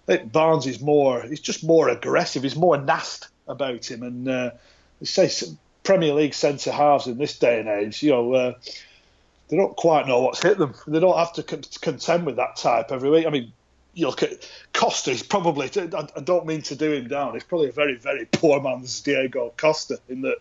I 0.09 0.17
think 0.17 0.33
Barnes 0.33 0.67
is 0.67 0.81
more, 0.81 1.23
he's 1.23 1.41
just 1.41 1.65
more 1.65 1.89
aggressive. 1.89 2.43
He's 2.43 2.57
more 2.57 2.77
nast 2.77 3.29
about 3.47 3.89
him. 3.89 4.03
And 4.03 4.29
uh, 4.29 4.51
say 5.03 5.31
Premier 5.85 6.15
League 6.15 6.35
centre 6.35 6.73
halves 6.73 7.07
in 7.07 7.17
this 7.17 7.39
day 7.39 7.61
and 7.61 7.69
age, 7.69 8.03
you 8.03 8.11
know, 8.11 8.35
uh, 8.35 8.55
they 9.49 9.57
don't 9.57 9.77
quite 9.77 10.07
know 10.07 10.21
what's 10.21 10.43
hit 10.43 10.59
them. 10.59 10.75
They 10.87 11.01
don't 11.01 11.17
have 11.17 11.33
to 11.35 11.43
contend 11.43 12.27
with 12.27 12.37
that 12.37 12.57
type 12.57 12.91
every 12.91 13.11
week. 13.11 13.27
I 13.27 13.31
mean, 13.31 13.53
you 13.95 14.07
look 14.07 14.23
at 14.23 14.49
Costa. 14.73 15.11
He's 15.11 15.23
probably. 15.23 15.71
I 15.77 16.21
don't 16.21 16.47
mean 16.47 16.63
to 16.63 16.77
do 16.77 16.93
him 16.93 17.09
down. 17.09 17.35
He's 17.35 17.45
probably 17.45 17.69
a 17.69 17.73
very, 17.73 17.97
very 17.97 18.27
poor 18.27 18.61
man's 18.61 19.01
Diego 19.01 19.53
Costa 19.57 19.99
in 20.09 20.23
that 20.23 20.39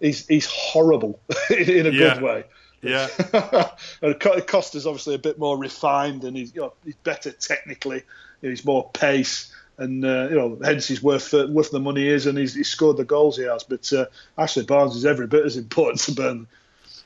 he's 0.00 0.26
he's 0.26 0.46
horrible 0.46 1.20
in 1.50 1.86
a 1.86 1.90
yeah. 1.90 2.14
good 2.14 2.22
way. 2.22 2.44
Yeah. 2.80 3.08
and 4.02 4.20
Costa's 4.20 4.86
obviously 4.86 5.14
a 5.14 5.18
bit 5.18 5.38
more 5.38 5.58
refined 5.58 6.22
and 6.22 6.36
he's 6.36 6.54
you 6.54 6.60
know 6.60 6.72
he's 6.84 6.94
better 6.96 7.32
technically 7.32 8.04
he's 8.40 8.64
more 8.64 8.90
pace, 8.92 9.52
and 9.76 10.04
uh, 10.04 10.28
you 10.28 10.36
know, 10.36 10.58
hence 10.62 10.86
he's 10.86 11.02
worth 11.02 11.32
uh, 11.34 11.46
worth 11.48 11.70
the 11.70 11.80
money 11.80 12.02
he 12.02 12.08
is, 12.08 12.26
and 12.26 12.38
he's, 12.38 12.54
he's 12.54 12.68
scored 12.68 12.96
the 12.96 13.04
goals 13.04 13.36
he 13.36 13.44
has. 13.44 13.64
But 13.64 13.92
uh, 13.92 14.06
Ashley 14.36 14.64
Barnes 14.64 14.96
is 14.96 15.06
every 15.06 15.26
bit 15.26 15.44
as 15.44 15.56
important 15.56 16.00
to 16.02 16.12
Burnley. 16.12 16.46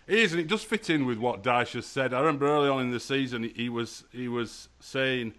It 0.06 0.18
is, 0.18 0.32
and 0.32 0.40
it 0.40 0.48
does 0.48 0.64
fit 0.64 0.90
in 0.90 1.06
with 1.06 1.18
what 1.18 1.42
Dyche 1.42 1.74
has 1.74 1.86
said. 1.86 2.12
I 2.12 2.18
remember 2.20 2.46
early 2.46 2.68
on 2.68 2.80
in 2.80 2.90
the 2.90 3.00
season, 3.00 3.50
he 3.54 3.68
was 3.68 4.04
he 4.10 4.26
was 4.26 4.68
saying, 4.80 5.34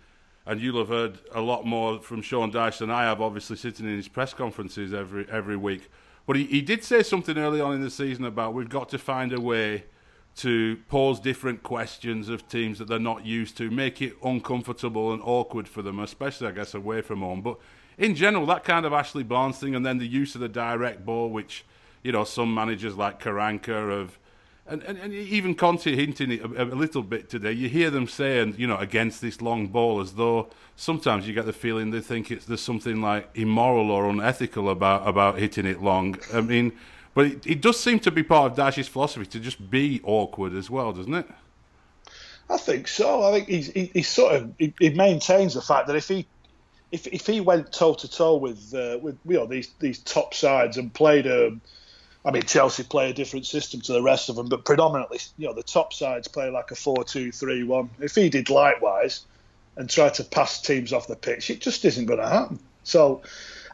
and 0.45 0.61
you'll 0.61 0.79
have 0.79 0.87
heard 0.87 1.19
a 1.33 1.41
lot 1.41 1.65
more 1.65 1.99
from 1.99 2.21
Sean 2.21 2.51
Dyche 2.51 2.77
than 2.77 2.89
I 2.89 3.03
have, 3.03 3.19
obviously 3.19 3.57
sitting 3.57 3.85
in 3.85 3.97
his 3.97 4.07
press 4.07 4.33
conferences 4.33 4.93
every 4.93 5.27
every 5.29 5.57
week. 5.57 5.89
But 6.25 6.37
he, 6.37 6.45
he 6.45 6.61
did 6.61 6.83
say 6.85 7.03
something 7.03 7.37
early 7.37 7.59
on 7.59 7.73
in 7.73 7.81
the 7.81 7.89
season 7.89 8.23
about 8.23 8.53
we've 8.53 8.69
got 8.69 8.87
to 8.89 8.97
find 8.97 9.33
a 9.33 9.41
way 9.41 9.83
to 10.37 10.77
pose 10.87 11.19
different 11.19 11.61
questions 11.61 12.29
of 12.29 12.47
teams 12.47 12.79
that 12.79 12.87
they're 12.87 12.97
not 12.97 13.25
used 13.25 13.57
to, 13.57 13.69
make 13.69 14.01
it 14.01 14.15
uncomfortable 14.23 15.11
and 15.13 15.21
awkward 15.23 15.67
for 15.67 15.81
them, 15.81 15.99
especially, 15.99 16.47
I 16.47 16.51
guess, 16.51 16.73
away 16.73 17.01
from 17.01 17.19
home. 17.19 17.41
But 17.41 17.59
in 17.97 18.15
general, 18.15 18.45
that 18.47 18.63
kind 18.63 18.85
of 18.85 18.93
Ashley 18.93 19.23
Barnes 19.23 19.59
thing, 19.59 19.75
and 19.75 19.85
then 19.85 19.97
the 19.97 20.07
use 20.07 20.33
of 20.33 20.41
the 20.41 20.49
direct 20.49 21.05
ball, 21.05 21.29
which, 21.29 21.65
you 22.01 22.13
know, 22.13 22.23
some 22.23 22.53
managers 22.53 22.95
like 22.95 23.21
Karanka 23.21 23.99
have. 23.99 24.17
And, 24.65 24.81
and, 24.83 24.97
and 24.97 25.13
even 25.13 25.55
Conte 25.55 25.93
hinting 25.93 26.31
it 26.31 26.41
a, 26.41 26.63
a, 26.63 26.65
little 26.65 27.03
bit 27.03 27.29
today. 27.29 27.51
You 27.51 27.67
hear 27.67 27.89
them 27.89 28.07
saying, 28.07 28.55
you 28.57 28.65
know, 28.65 28.77
against 28.77 29.19
this 29.21 29.41
long 29.41 29.67
ball, 29.67 29.99
as 29.99 30.13
though 30.13 30.47
sometimes 30.77 31.27
you 31.27 31.33
get 31.33 31.45
the 31.45 31.51
feeling 31.51 31.91
they 31.91 31.99
think 31.99 32.31
it's 32.31 32.45
there's 32.45 32.61
something 32.61 33.01
like 33.01 33.29
immoral 33.35 33.91
or 33.91 34.09
unethical 34.09 34.69
about 34.69 35.05
about 35.05 35.37
hitting 35.37 35.65
it 35.65 35.81
long. 35.81 36.17
I 36.33 36.39
mean, 36.39 36.71
but 37.13 37.25
it, 37.25 37.45
it 37.45 37.61
does 37.61 37.77
seem 37.77 37.99
to 38.01 38.11
be 38.11 38.23
part 38.23 38.51
of 38.51 38.57
Dyche's 38.57 38.87
philosophy 38.87 39.25
to 39.25 39.39
just 39.39 39.69
be 39.69 39.99
awkward 40.03 40.53
as 40.53 40.69
well, 40.69 40.93
doesn't 40.93 41.13
it? 41.13 41.27
I 42.49 42.57
think 42.57 42.87
so. 42.87 43.23
I 43.23 43.31
think 43.31 43.47
he's, 43.47 43.67
he, 43.67 43.91
he 43.93 44.01
sort 44.01 44.35
of 44.35 44.53
he, 44.57 44.73
he, 44.79 44.89
maintains 44.89 45.53
the 45.53 45.61
fact 45.61 45.87
that 45.87 45.95
if 45.95 46.07
he 46.07 46.25
if, 46.91 47.07
if 47.07 47.25
he 47.25 47.41
went 47.41 47.71
toe 47.71 47.93
to 47.95 48.07
toe 48.07 48.35
with 48.35 48.73
uh, 48.73 48.99
with 49.01 49.17
you 49.25 49.35
know 49.35 49.45
these 49.45 49.71
these 49.79 49.99
top 49.99 50.33
sides 50.33 50.77
and 50.77 50.93
played 50.93 51.25
a, 51.25 51.47
um, 51.47 51.61
I 52.25 52.31
mean 52.31 52.43
Chelsea 52.43 52.83
play 52.83 53.09
a 53.09 53.13
different 53.13 53.45
system 53.45 53.81
to 53.81 53.93
the 53.93 54.01
rest 54.01 54.29
of 54.29 54.35
them, 54.35 54.47
but 54.47 54.65
predominantly 54.65 55.19
you 55.37 55.47
know 55.47 55.53
the 55.53 55.63
top 55.63 55.93
sides 55.93 56.27
play 56.27 56.49
like 56.49 56.71
a 56.71 56.75
4 56.75 57.03
2 57.03 57.31
3 57.31 57.63
1. 57.63 57.89
If 57.99 58.15
he 58.15 58.29
did 58.29 58.49
likewise 58.49 59.25
and 59.75 59.89
tried 59.89 60.15
to 60.15 60.23
pass 60.23 60.61
teams 60.61 60.93
off 60.93 61.07
the 61.07 61.15
pitch, 61.15 61.49
it 61.49 61.59
just 61.61 61.83
isn't 61.85 62.05
going 62.05 62.19
to 62.19 62.27
happen. 62.27 62.59
So 62.83 63.23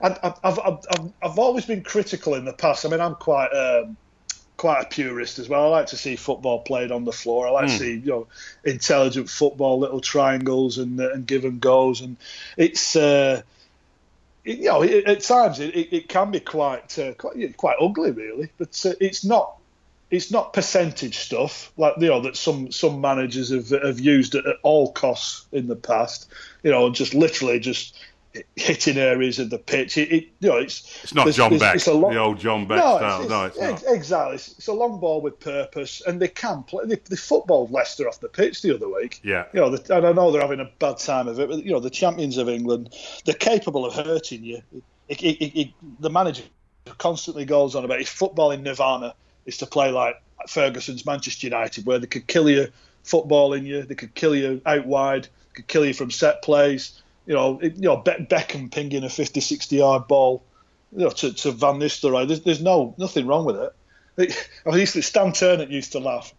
I've, 0.01 0.17
I've, 0.23 0.59
I've, 0.59 0.79
I've 1.21 1.39
always 1.39 1.65
been 1.65 1.83
critical 1.83 2.35
in 2.35 2.45
the 2.45 2.53
past. 2.53 2.85
I 2.85 2.89
mean, 2.89 3.01
I'm 3.01 3.15
quite 3.15 3.49
um, 3.49 3.97
quite 4.57 4.81
a 4.81 4.85
purist 4.87 5.39
as 5.39 5.49
well. 5.49 5.65
I 5.65 5.67
like 5.67 5.87
to 5.87 5.97
see 5.97 6.15
football 6.15 6.59
played 6.59 6.91
on 6.91 7.05
the 7.05 7.11
floor. 7.11 7.47
I 7.47 7.51
like 7.51 7.65
mm. 7.65 7.71
to 7.71 7.77
see 7.77 7.93
you 7.95 8.05
know 8.05 8.27
intelligent 8.63 9.29
football, 9.29 9.79
little 9.79 10.01
triangles 10.01 10.77
and 10.77 10.99
uh, 10.99 11.11
and 11.11 11.25
give 11.25 11.45
and 11.45 11.59
goes, 11.59 12.01
and 12.01 12.17
it's. 12.57 12.95
Uh, 12.95 13.41
it, 14.49 14.57
you 14.57 14.65
know, 14.65 14.81
it, 14.81 15.05
at 15.05 15.21
times 15.21 15.59
it, 15.59 15.75
it, 15.75 16.09
can 16.09 16.31
be 16.31 16.39
quite 16.39 16.97
uh, 16.97 17.13
quite, 17.13 17.55
quite 17.55 17.75
ugly, 17.79 18.11
really. 18.11 18.49
But 18.57 18.83
uh, 18.85 18.93
it's 18.99 19.23
not 19.23 19.57
it's 20.09 20.31
not 20.31 20.53
percentage 20.53 21.19
stuff 21.19 21.71
like 21.77 21.93
you 21.99 22.07
know 22.07 22.21
that 22.21 22.35
some 22.35 22.71
some 22.71 22.99
managers 22.99 23.51
have 23.51 23.69
have 23.69 23.99
used 23.99 24.33
at, 24.33 24.47
at 24.47 24.55
all 24.63 24.91
costs 24.91 25.45
in 25.51 25.67
the 25.67 25.75
past. 25.75 26.31
You 26.63 26.71
know, 26.71 26.89
just 26.89 27.13
literally 27.13 27.59
just 27.59 27.95
hitting 28.55 28.97
areas 28.97 29.39
of 29.39 29.49
the 29.49 29.57
pitch. 29.57 29.97
It, 29.97 30.11
it 30.11 30.23
you 30.39 30.49
know, 30.49 30.57
it's 30.57 31.03
it's 31.03 31.13
not 31.13 31.31
John 31.31 31.57
Beck, 31.57 31.75
it's 31.75 31.87
a 31.87 31.93
long, 31.93 32.13
the 32.13 32.19
old 32.19 32.39
John 32.39 32.67
Beck 32.67 32.77
no, 32.77 32.97
style. 32.97 33.21
It's, 33.21 33.29
no, 33.29 33.45
it's 33.45 33.83
not. 33.83 33.93
Exactly, 33.93 34.35
it's, 34.35 34.67
a 34.67 34.73
long 34.73 34.99
ball 34.99 35.21
with 35.21 35.39
purpose, 35.39 36.01
and 36.05 36.21
they 36.21 36.27
can 36.27 36.63
play. 36.63 36.85
They, 36.85 36.95
they 36.95 37.15
footballed 37.15 37.71
Leicester 37.71 38.07
off 38.07 38.19
the 38.19 38.29
pitch 38.29 38.61
the 38.61 38.75
other 38.75 38.87
week. 38.89 39.19
Yeah, 39.23 39.45
you 39.53 39.59
know, 39.59 39.69
the, 39.69 39.95
and 39.95 40.05
I 40.05 40.11
know 40.11 40.31
they're 40.31 40.41
having 40.41 40.59
a 40.59 40.69
bad 40.79 40.97
time 40.97 41.27
of 41.27 41.39
it, 41.39 41.49
but 41.49 41.63
you 41.63 41.71
know, 41.71 41.79
the 41.79 41.89
champions 41.89 42.37
of 42.37 42.49
England, 42.49 42.93
they're 43.25 43.35
capable 43.35 43.85
of 43.85 43.93
hurting 43.93 44.43
you. 44.43 44.61
It, 45.07 45.21
it, 45.21 45.69
the 45.99 46.09
manager 46.09 46.43
constantly 46.99 47.45
goes 47.45 47.75
on 47.75 47.83
about 47.83 47.99
his 47.99 48.09
footballing 48.09 48.61
nirvana 48.61 49.15
is 49.47 49.57
to 49.57 49.65
play 49.65 49.91
like 49.91 50.21
Ferguson's 50.47 51.05
Manchester 51.05 51.47
United, 51.47 51.85
where 51.85 51.97
they 51.97 52.05
could 52.05 52.27
kill 52.27 52.47
you 52.47 52.67
footballing 53.03 53.65
you, 53.65 53.81
they 53.81 53.95
could 53.95 54.13
kill 54.13 54.35
you 54.35 54.61
out 54.67 54.85
wide, 54.85 55.27
could 55.53 55.67
kill 55.67 55.83
you 55.83 55.95
from 55.95 56.11
set 56.11 56.43
plays 56.43 57.01
you 57.29 57.35
know, 57.35 57.59
you 57.61 57.71
know 57.77 57.97
Be- 57.97 58.25
Beckham 58.25 58.71
pinging 58.71 59.03
a 59.03 59.09
50, 59.09 59.39
60 59.39 59.75
yard 59.75 60.07
ball, 60.07 60.43
you 60.91 61.03
know, 61.03 61.11
to, 61.11 61.31
to 61.31 61.51
Van 61.51 61.75
Nistelrooy. 61.75 62.27
There's, 62.27 62.41
there's 62.41 62.61
no 62.61 62.95
nothing 62.97 63.27
wrong 63.27 63.45
with 63.45 63.57
it. 63.57 63.73
it 64.17 64.49
I 64.65 64.75
mean, 64.75 64.87
Stan 64.87 65.31
Ternent 65.31 65.69
used 65.69 65.91
to 65.91 65.99
laugh. 65.99 66.33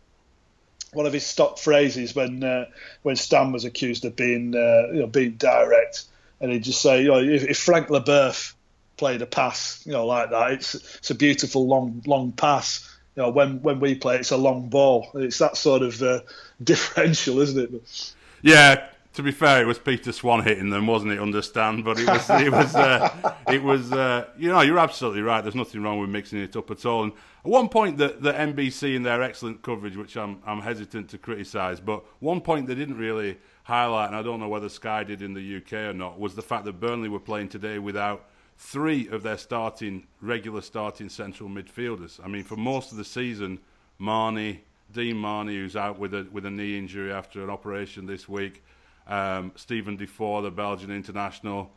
One 0.93 1.07
of 1.07 1.13
his 1.13 1.25
stock 1.25 1.59
phrases 1.59 2.17
when 2.17 2.43
uh, 2.43 2.65
when 3.03 3.15
Stan 3.15 3.53
was 3.53 3.65
accused 3.65 4.05
of 4.05 4.17
being 4.17 4.57
uh, 4.57 4.89
you 4.93 5.01
know 5.01 5.07
being 5.07 5.37
direct 5.37 6.07
and 6.41 6.51
he'd 6.51 6.65
just 6.65 6.83
say, 6.83 7.03
you 7.03 7.09
know, 7.09 7.21
if, 7.21 7.45
if 7.45 7.59
Frank 7.59 7.89
Leboeuf 7.89 8.55
played 8.97 9.23
a 9.23 9.27
pass, 9.27 9.85
you 9.87 9.93
know, 9.93 10.07
like 10.07 10.31
that, 10.31 10.51
it's 10.53 10.75
it's 10.75 11.11
a 11.11 11.15
beautiful 11.15 11.69
long 11.69 12.03
long 12.05 12.33
pass. 12.33 12.85
You 13.15 13.23
know, 13.23 13.31
when 13.31 13.63
when 13.63 13.79
we 13.79 13.95
play, 13.95 14.17
it's 14.17 14.33
a 14.33 14.37
long 14.37 14.69
ball. 14.69 15.09
It's 15.15 15.39
that 15.39 15.57
sort 15.57 15.83
of 15.83 16.03
uh, 16.03 16.23
differential, 16.65 17.39
isn't 17.39 17.75
it? 17.75 18.15
Yeah, 18.43 18.89
to 19.15 19.23
be 19.25 19.33
fair, 19.33 19.63
it 19.63 19.67
was 19.67 19.79
Peter 19.79 20.13
Swan 20.13 20.45
hitting 20.45 20.71
them, 20.71 20.87
wasn't 20.87 21.13
it? 21.13 21.21
Understand, 21.21 21.85
but 21.85 21.99
it 21.99 22.07
was 22.07 22.31
it 22.31 22.53
was 22.53 22.77
uh, 22.77 23.35
it 23.49 23.63
was 23.63 23.93
uh, 23.93 24.27
you 24.39 24.49
know 24.49 24.61
you're 24.61 24.79
absolutely 24.79 25.23
right. 25.23 25.41
There's 25.41 25.57
nothing 25.57 25.83
wrong 25.83 26.01
with 26.01 26.11
mixing 26.11 26.39
it 26.39 26.55
up 26.55 26.71
at 26.71 26.87
all. 26.87 27.05
And 27.05 27.13
at 27.13 27.51
one 27.51 27.69
point, 27.69 27.99
that 27.99 28.23
the 28.23 28.33
NBC 28.33 28.95
in 28.95 29.03
their 29.03 29.23
excellent 29.23 29.63
coverage, 29.63 29.97
which 29.97 30.17
I'm 30.17 30.41
I'm 30.47 30.61
hesitant 30.61 31.09
to 31.11 31.19
criticise, 31.19 31.81
but 31.81 32.05
one 32.21 32.41
point 32.41 32.69
they 32.69 32.77
didn't 32.77 32.99
really 32.99 33.37
highlight, 33.65 34.09
and 34.09 34.17
I 34.17 34.23
don't 34.23 34.39
know 34.39 34.49
whether 34.49 34.69
Sky 34.69 35.03
did 35.03 35.23
in 35.23 35.35
the 35.35 35.57
UK 35.57 35.73
or 35.73 35.93
not, 35.93 36.21
was 36.21 36.37
the 36.37 36.43
fact 36.43 36.65
that 36.67 36.79
Burnley 36.79 37.09
were 37.09 37.21
playing 37.21 37.49
today 37.49 37.81
without 37.81 38.27
three 38.59 39.09
of 39.09 39.25
their 39.25 39.39
starting 39.39 40.07
regular 40.21 40.61
starting 40.61 41.09
central 41.09 41.49
midfielders. 41.49 42.21
I 42.25 42.29
mean, 42.29 42.45
for 42.45 42.57
most 42.57 42.93
of 42.93 42.99
the 42.99 43.05
season, 43.05 43.59
Marney, 43.99 44.63
Dean 44.93 45.17
Marney, 45.17 45.57
who's 45.57 45.75
out 45.75 45.99
with 45.99 46.15
a 46.15 46.29
with 46.31 46.47
a 46.47 46.51
knee 46.51 46.79
injury 46.79 47.13
after 47.13 47.43
an 47.43 47.51
operation 47.51 48.07
this 48.07 48.29
week 48.29 48.63
um, 49.07 49.53
Steven 49.57 49.97
Defour, 49.97 50.43
the 50.43 50.51
Belgian 50.51 50.91
international, 50.91 51.71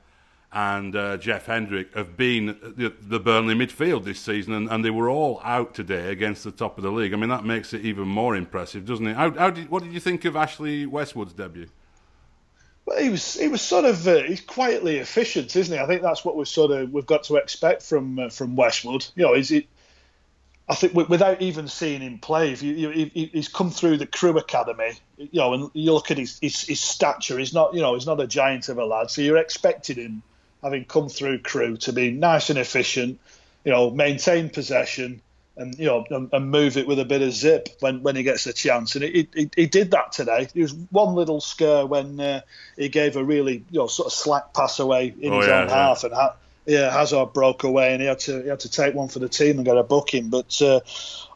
and 0.52 0.96
uh, 0.96 1.18
Jeff 1.18 1.48
Hendrick 1.48 1.96
have 1.96 2.16
been 2.16 2.58
the, 2.78 2.94
the, 3.02 3.20
Burnley 3.20 3.56
midfield 3.56 4.04
this 4.04 4.20
season, 4.20 4.54
and, 4.54 4.70
and, 4.70 4.86
they 4.86 4.92
were 4.92 5.10
all 5.10 5.42
out 5.44 5.74
today 5.74 6.12
against 6.12 6.44
the 6.44 6.52
top 6.52 6.78
of 6.78 6.84
the 6.84 6.92
league. 6.92 7.12
I 7.12 7.18
mean, 7.18 7.30
that 7.30 7.44
makes 7.44 7.74
it 7.74 7.82
even 7.82 8.08
more 8.08 8.36
impressive, 8.36 8.86
doesn't 8.86 9.08
it? 9.08 9.16
How, 9.16 9.32
how 9.32 9.50
did, 9.50 9.70
what 9.70 9.82
did 9.82 9.94
you 9.94 10.00
think 10.00 10.26
of 10.26 10.36
Ashley 10.36 10.86
Westwood's 10.86 11.34
debut? 11.34 11.68
Well, 12.86 13.02
he 13.02 13.10
was 13.10 13.34
he 13.36 13.48
was 13.48 13.62
sort 13.62 13.86
of 13.86 14.08
uh, 14.08 14.24
he's 14.24 14.42
quietly 14.42 14.98
efficient, 14.98 15.56
isn't 15.56 15.74
he? 15.74 15.82
I 15.82 15.88
think 15.88 16.02
that's 16.02 16.26
what 16.26 16.36
we 16.36 16.44
sort 16.46 16.72
of 16.72 16.92
we've 16.92 17.06
got 17.06 17.24
to 17.26 17.38
expect 17.38 17.82
from 17.82 18.20
uh, 18.20 18.30
from 18.30 18.56
Westwood. 18.56 19.06
You 19.16 19.24
know, 19.24 19.34
it 19.34 19.68
I 20.70 20.76
think 20.76 20.94
without 20.94 21.42
even 21.42 21.68
seeing 21.68 22.00
him 22.00 22.20
play, 22.20 22.54
if 22.54 22.64
you, 22.64 22.90
you, 22.90 23.30
he's 23.34 23.50
come 23.50 23.70
through 23.70 23.98
the 23.98 24.08
Crewe 24.08 24.38
Academy, 24.38 24.94
you 25.18 25.28
know, 25.34 25.54
and 25.54 25.70
you 25.74 25.92
look 25.94 26.10
at 26.10 26.18
his, 26.18 26.40
his, 26.40 26.62
his 26.62 26.80
stature, 26.80 27.38
he's 27.38 27.54
not, 27.54 27.74
you 27.74 27.82
know, 27.82 27.96
he's 27.96 28.06
not 28.06 28.22
a 28.22 28.28
giant 28.28 28.70
of 28.70 28.78
a 28.78 28.86
lad. 28.86 29.12
So 29.12 29.22
you're 29.22 29.38
expecting 29.38 29.98
him, 29.98 30.24
having 30.62 30.86
come 30.86 31.10
through 31.10 31.40
Crewe, 31.40 31.76
to 31.78 31.92
be 31.92 32.12
nice 32.12 32.50
and 32.50 32.58
efficient, 32.58 33.20
you 33.66 33.74
know, 33.74 33.92
maintain 33.92 34.50
possession, 34.50 35.22
and 35.58 35.78
you 35.78 35.86
know, 35.86 36.06
and, 36.10 36.30
and 36.32 36.50
move 36.50 36.78
it 36.78 36.88
with 36.88 36.98
a 36.98 37.06
bit 37.06 37.22
of 37.22 37.34
zip 37.34 37.68
when, 37.82 38.02
when 38.02 38.16
he 38.16 38.24
gets 38.24 38.48
a 38.48 38.54
chance. 38.54 38.96
And 38.96 39.04
he, 39.04 39.28
he, 39.36 39.50
he 39.54 39.66
did 39.66 39.92
that 39.92 40.14
today. 40.14 40.48
There 40.54 40.64
was 40.64 40.74
one 40.74 41.14
little 41.14 41.42
scare 41.42 41.86
when 41.86 42.22
uh, 42.22 42.40
he 42.78 42.88
gave 42.88 43.18
a 43.18 43.24
really, 43.24 43.66
you 43.70 43.80
know, 43.80 43.88
sort 43.88 44.08
of 44.08 44.14
slack 44.14 44.54
pass 44.54 44.80
away 44.80 45.14
in 45.20 45.34
oh, 45.34 45.40
his 45.40 45.48
yeah, 45.48 45.60
own 45.60 45.68
yeah. 45.68 45.76
half, 45.76 46.06
and. 46.06 46.14
Ha- 46.14 46.38
yeah, 46.66 46.92
Hazard 46.92 47.34
broke 47.34 47.64
away 47.64 47.94
and 47.94 48.02
he 48.02 48.08
had 48.08 48.20
to 48.20 48.42
he 48.42 48.50
had 48.50 48.62
to 48.62 48.70
take 48.70 48.94
one 48.94 49.10
for 49.10 49.20
the 49.20 49.30
team 49.30 49.58
and 49.58 49.66
get 49.66 49.78
a 49.78 49.84
booking. 49.84 50.30
But 50.30 50.62
uh, 50.62 50.80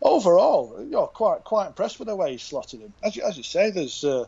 overall, 0.01 0.75
you 0.79 0.91
know, 0.91 1.07
quite 1.07 1.43
quite 1.43 1.67
impressed 1.67 1.99
with 1.99 2.07
the 2.07 2.15
way 2.15 2.31
he 2.31 2.37
slotted 2.37 2.79
him. 2.79 2.93
As 3.03 3.15
you, 3.15 3.23
as 3.23 3.35
you 3.35 3.43
say, 3.43 3.69
there's 3.71 4.03
uh, 4.05 4.25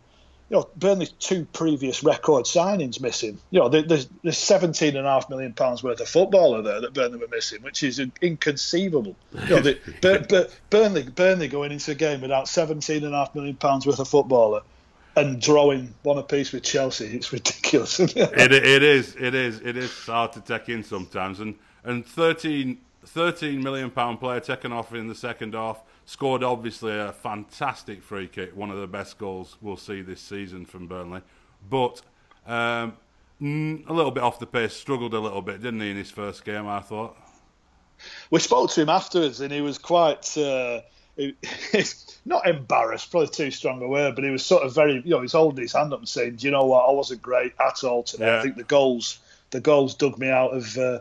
you 0.49 0.57
know 0.57 0.67
Burnley's 0.75 1.11
two 1.11 1.45
previous 1.45 2.03
record 2.03 2.45
signings 2.45 2.99
missing. 2.99 3.39
You 3.49 3.61
know, 3.61 3.69
there's 3.69 4.07
there's 4.23 4.37
17 4.37 4.97
and 4.97 5.07
a 5.07 5.09
half 5.09 5.29
million 5.29 5.53
pounds 5.53 5.81
worth 5.81 6.01
of 6.01 6.09
footballer 6.09 6.61
there 6.61 6.81
that 6.81 6.93
Burnley 6.93 7.19
were 7.19 7.29
missing, 7.29 7.61
which 7.61 7.81
is 7.81 8.01
inconceivable. 8.21 9.15
You 9.33 9.49
know, 9.49 9.59
the, 9.61 9.79
Bur- 10.29 10.49
Burnley 10.69 11.03
Burnley 11.03 11.47
going 11.47 11.71
into 11.71 11.91
a 11.91 11.95
game 11.95 12.19
without 12.19 12.49
17 12.49 13.05
and 13.05 13.13
a 13.13 13.17
half 13.17 13.33
million 13.35 13.55
pounds 13.55 13.87
worth 13.87 13.99
of 13.99 14.07
footballer 14.07 14.63
and 15.19 15.41
drawing 15.41 15.93
one 16.03 16.17
apiece 16.17 16.51
with 16.51 16.63
Chelsea. 16.63 17.05
It's 17.05 17.31
ridiculous. 17.33 17.99
it, 17.99 18.15
it 18.15 18.83
is. 18.83 19.15
It 19.19 19.35
is. 19.35 19.61
It 19.61 19.77
is 19.77 19.91
hard 20.05 20.33
to 20.33 20.41
take 20.41 20.69
in 20.69 20.83
sometimes. 20.83 21.39
And 21.39 21.55
and 21.83 22.05
13, 22.05 22.77
13 23.05 23.63
million 23.63 23.89
pound 23.89 24.19
player 24.19 24.39
taken 24.39 24.71
off 24.71 24.93
in 24.93 25.07
the 25.07 25.15
second 25.15 25.53
half. 25.53 25.81
Scored 26.05 26.43
obviously 26.43 26.97
a 26.97 27.11
fantastic 27.11 28.01
free 28.01 28.27
kick, 28.27 28.55
one 28.55 28.71
of 28.71 28.77
the 28.77 28.87
best 28.87 29.17
goals 29.17 29.57
we'll 29.61 29.77
see 29.77 30.01
this 30.01 30.19
season 30.19 30.65
from 30.65 30.87
Burnley. 30.87 31.21
But 31.69 32.01
um, 32.47 32.97
a 33.41 33.93
little 33.93 34.11
bit 34.11 34.23
off 34.23 34.39
the 34.39 34.47
pace, 34.47 34.73
struggled 34.73 35.13
a 35.13 35.19
little 35.19 35.41
bit, 35.41 35.61
didn't 35.61 35.81
he, 35.81 35.91
in 35.91 35.97
his 35.97 36.09
first 36.09 36.43
game? 36.43 36.67
I 36.67 36.79
thought. 36.79 37.15
We 38.31 38.39
spoke 38.39 38.71
to 38.71 38.81
him 38.81 38.89
afterwards, 38.89 39.41
and 39.41 39.51
he 39.51 39.61
was 39.61 39.77
quite. 39.77 40.37
Uh, 40.37 40.81
not 42.25 42.47
embarrassed, 42.47 43.11
probably 43.11 43.27
too 43.29 43.51
strong 43.51 43.81
a 43.81 43.87
word, 43.87 44.15
but 44.15 44.23
he 44.23 44.29
was 44.29 44.45
sort 44.45 44.63
of 44.63 44.73
very, 44.73 45.01
you 45.03 45.11
know, 45.11 45.21
he's 45.21 45.33
holding 45.33 45.61
his 45.61 45.73
hand 45.73 45.93
up 45.93 45.99
and 45.99 46.07
saying, 46.07 46.37
"Do 46.37 46.47
you 46.47 46.51
know 46.51 46.65
what? 46.65 46.87
I 46.87 46.91
wasn't 46.91 47.21
great 47.21 47.53
at 47.59 47.83
all 47.83 48.03
today. 48.03 48.27
Yeah. 48.27 48.39
I 48.39 48.41
think 48.41 48.55
the 48.55 48.63
goals, 48.63 49.19
the 49.51 49.59
goals 49.59 49.95
dug 49.95 50.17
me 50.17 50.29
out 50.29 50.51
of, 50.51 50.77
uh, 50.77 50.99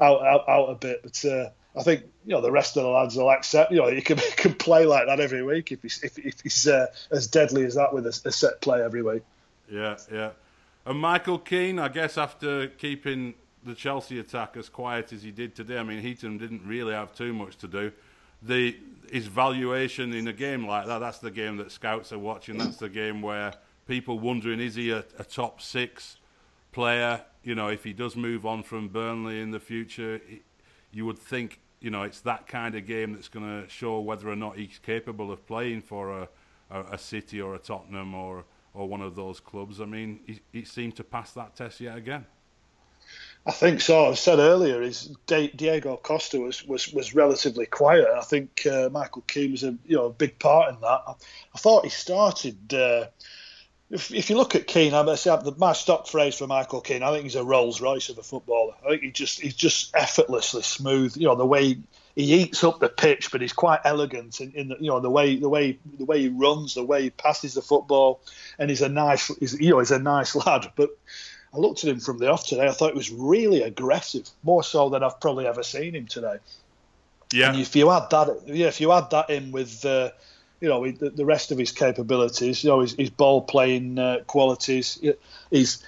out, 0.00 0.22
out, 0.22 0.48
out 0.48 0.66
a 0.70 0.74
bit." 0.74 1.02
But 1.02 1.24
uh, 1.24 1.50
I 1.78 1.82
think 1.82 2.04
you 2.24 2.32
know 2.32 2.40
the 2.40 2.50
rest 2.50 2.76
of 2.76 2.82
the 2.82 2.88
lads 2.88 3.16
will 3.16 3.30
accept. 3.30 3.72
You 3.72 3.78
know, 3.78 3.90
he 3.90 4.00
can, 4.00 4.18
he 4.18 4.30
can 4.32 4.54
play 4.54 4.86
like 4.86 5.06
that 5.06 5.20
every 5.20 5.42
week 5.42 5.72
if 5.72 5.82
he's 5.82 6.02
if, 6.02 6.18
if 6.18 6.40
he's 6.40 6.66
uh, 6.66 6.86
as 7.10 7.26
deadly 7.26 7.64
as 7.64 7.74
that 7.74 7.92
with 7.92 8.06
a, 8.06 8.20
a 8.24 8.32
set 8.32 8.60
play 8.60 8.82
every 8.82 9.02
week. 9.02 9.22
Yeah, 9.70 9.96
yeah. 10.12 10.30
And 10.86 10.98
Michael 10.98 11.38
Keane, 11.38 11.78
I 11.78 11.88
guess 11.88 12.16
after 12.16 12.68
keeping 12.68 13.34
the 13.64 13.74
Chelsea 13.74 14.18
attack 14.18 14.56
as 14.56 14.68
quiet 14.68 15.12
as 15.12 15.22
he 15.22 15.30
did 15.30 15.54
today, 15.54 15.78
I 15.78 15.82
mean, 15.82 16.00
Heaton 16.00 16.38
didn't 16.38 16.62
really 16.64 16.94
have 16.94 17.14
too 17.14 17.34
much 17.34 17.56
to 17.58 17.68
do. 17.68 17.92
The 18.42 18.76
his 19.10 19.26
valuation 19.26 20.12
in 20.14 20.28
a 20.28 20.32
game 20.32 20.66
like 20.66 20.86
that, 20.86 20.98
that's 20.98 21.18
the 21.18 21.30
game 21.30 21.56
that 21.56 21.72
scouts 21.72 22.12
are 22.12 22.18
watching. 22.18 22.56
That's 22.56 22.76
the 22.76 22.88
game 22.88 23.22
where 23.22 23.52
people 23.86 24.18
wondering 24.20 24.60
is 24.60 24.76
he 24.76 24.90
a, 24.90 25.04
a 25.18 25.24
top 25.24 25.60
six 25.60 26.16
player? 26.72 27.22
You 27.42 27.54
know, 27.54 27.68
if 27.68 27.82
he 27.82 27.92
does 27.92 28.16
move 28.16 28.46
on 28.46 28.62
from 28.62 28.88
Burnley 28.88 29.40
in 29.40 29.50
the 29.50 29.60
future, 29.60 30.20
you 30.92 31.06
would 31.06 31.18
think 31.18 31.60
you 31.80 31.90
know 31.90 32.02
it's 32.02 32.20
that 32.20 32.46
kind 32.46 32.74
of 32.74 32.86
game 32.86 33.14
that's 33.14 33.28
going 33.28 33.62
to 33.62 33.68
show 33.68 34.00
whether 34.00 34.28
or 34.28 34.36
not 34.36 34.56
he's 34.56 34.78
capable 34.78 35.32
of 35.32 35.46
playing 35.46 35.82
for 35.82 36.22
a, 36.22 36.28
a, 36.70 36.82
a, 36.92 36.98
City 36.98 37.40
or 37.40 37.54
a 37.54 37.58
Tottenham 37.58 38.14
or 38.14 38.44
or 38.74 38.88
one 38.88 39.00
of 39.00 39.16
those 39.16 39.40
clubs. 39.40 39.80
I 39.80 39.86
mean, 39.86 40.20
he, 40.26 40.40
he 40.52 40.64
seemed 40.64 40.96
to 40.96 41.04
pass 41.04 41.32
that 41.32 41.56
test 41.56 41.80
yet 41.80 41.96
again. 41.96 42.26
I 43.46 43.52
think 43.52 43.80
so. 43.80 44.10
I 44.10 44.14
said 44.14 44.38
earlier, 44.38 44.82
is 44.82 45.16
Diego 45.26 45.96
Costa 45.96 46.38
was, 46.38 46.64
was, 46.66 46.92
was 46.92 47.14
relatively 47.14 47.66
quiet. 47.66 48.06
I 48.06 48.20
think 48.20 48.66
uh, 48.66 48.90
Michael 48.92 49.22
Keane 49.22 49.52
was 49.52 49.64
a 49.64 49.76
you 49.86 49.96
know 49.96 50.06
a 50.06 50.12
big 50.12 50.38
part 50.38 50.74
in 50.74 50.80
that. 50.80 51.00
I, 51.06 51.14
I 51.54 51.58
thought 51.58 51.84
he 51.84 51.90
started. 51.90 52.74
Uh, 52.74 53.06
if, 53.90 54.12
if 54.14 54.30
you 54.30 54.36
look 54.36 54.54
at 54.54 54.66
Keane, 54.66 54.94
I'm 54.94 55.14
say 55.16 55.36
my 55.56 55.72
stock 55.72 56.06
phrase 56.06 56.36
for 56.36 56.46
Michael 56.46 56.80
Keane. 56.80 57.02
I 57.02 57.10
think 57.10 57.24
he's 57.24 57.34
a 57.34 57.42
Rolls 57.42 57.80
Royce 57.80 58.08
of 58.08 58.18
a 58.18 58.22
footballer. 58.22 58.74
I 58.84 58.90
think 58.90 59.02
he 59.02 59.10
just 59.10 59.40
he's 59.40 59.56
just 59.56 59.96
effortlessly 59.96 60.62
smooth. 60.62 61.16
You 61.16 61.26
know 61.26 61.34
the 61.34 61.46
way 61.46 61.78
he 62.14 62.34
eats 62.34 62.62
up 62.62 62.78
the 62.78 62.88
pitch, 62.88 63.32
but 63.32 63.40
he's 63.40 63.52
quite 63.52 63.80
elegant 63.84 64.40
in, 64.40 64.52
in 64.52 64.68
the, 64.68 64.76
you 64.80 64.90
know 64.90 65.00
the 65.00 65.10
way 65.10 65.36
the 65.36 65.48
way 65.48 65.78
the 65.98 66.04
way 66.04 66.20
he 66.20 66.28
runs, 66.28 66.74
the 66.74 66.84
way 66.84 67.04
he 67.04 67.10
passes 67.10 67.54
the 67.54 67.62
football, 67.62 68.20
and 68.58 68.70
he's 68.70 68.82
a 68.82 68.88
nice 68.88 69.28
he's, 69.38 69.58
you 69.58 69.70
know 69.70 69.78
he's 69.78 69.90
a 69.90 69.98
nice 69.98 70.36
lad. 70.46 70.70
But 70.76 70.90
I 71.52 71.58
looked 71.58 71.82
at 71.84 71.90
him 71.90 72.00
from 72.00 72.18
the 72.18 72.30
off 72.30 72.46
today. 72.46 72.66
I 72.66 72.72
thought 72.72 72.92
he 72.92 72.96
was 72.96 73.10
really 73.10 73.62
aggressive, 73.62 74.28
more 74.42 74.62
so 74.62 74.88
than 74.88 75.02
I've 75.02 75.20
probably 75.20 75.46
ever 75.46 75.62
seen 75.62 75.94
him 75.94 76.06
today. 76.06 76.36
Yeah. 77.32 77.50
And 77.50 77.60
if 77.60 77.74
you 77.74 77.90
add 77.90 78.10
that, 78.10 78.42
yeah, 78.46 78.66
if 78.66 78.80
you 78.80 78.92
add 78.92 79.10
that 79.10 79.30
in 79.30 79.52
with, 79.52 79.84
uh, 79.84 80.10
you 80.60 80.68
know, 80.68 80.88
the, 80.90 81.10
the, 81.10 81.24
rest 81.24 81.52
of 81.52 81.58
his 81.58 81.72
capabilities, 81.72 82.62
you 82.62 82.70
know, 82.70 82.80
his, 82.80 82.92
his 82.92 83.10
ball 83.10 83.42
playing 83.42 83.98
uh, 83.98 84.18
qualities, 84.26 85.00
he's, 85.50 85.82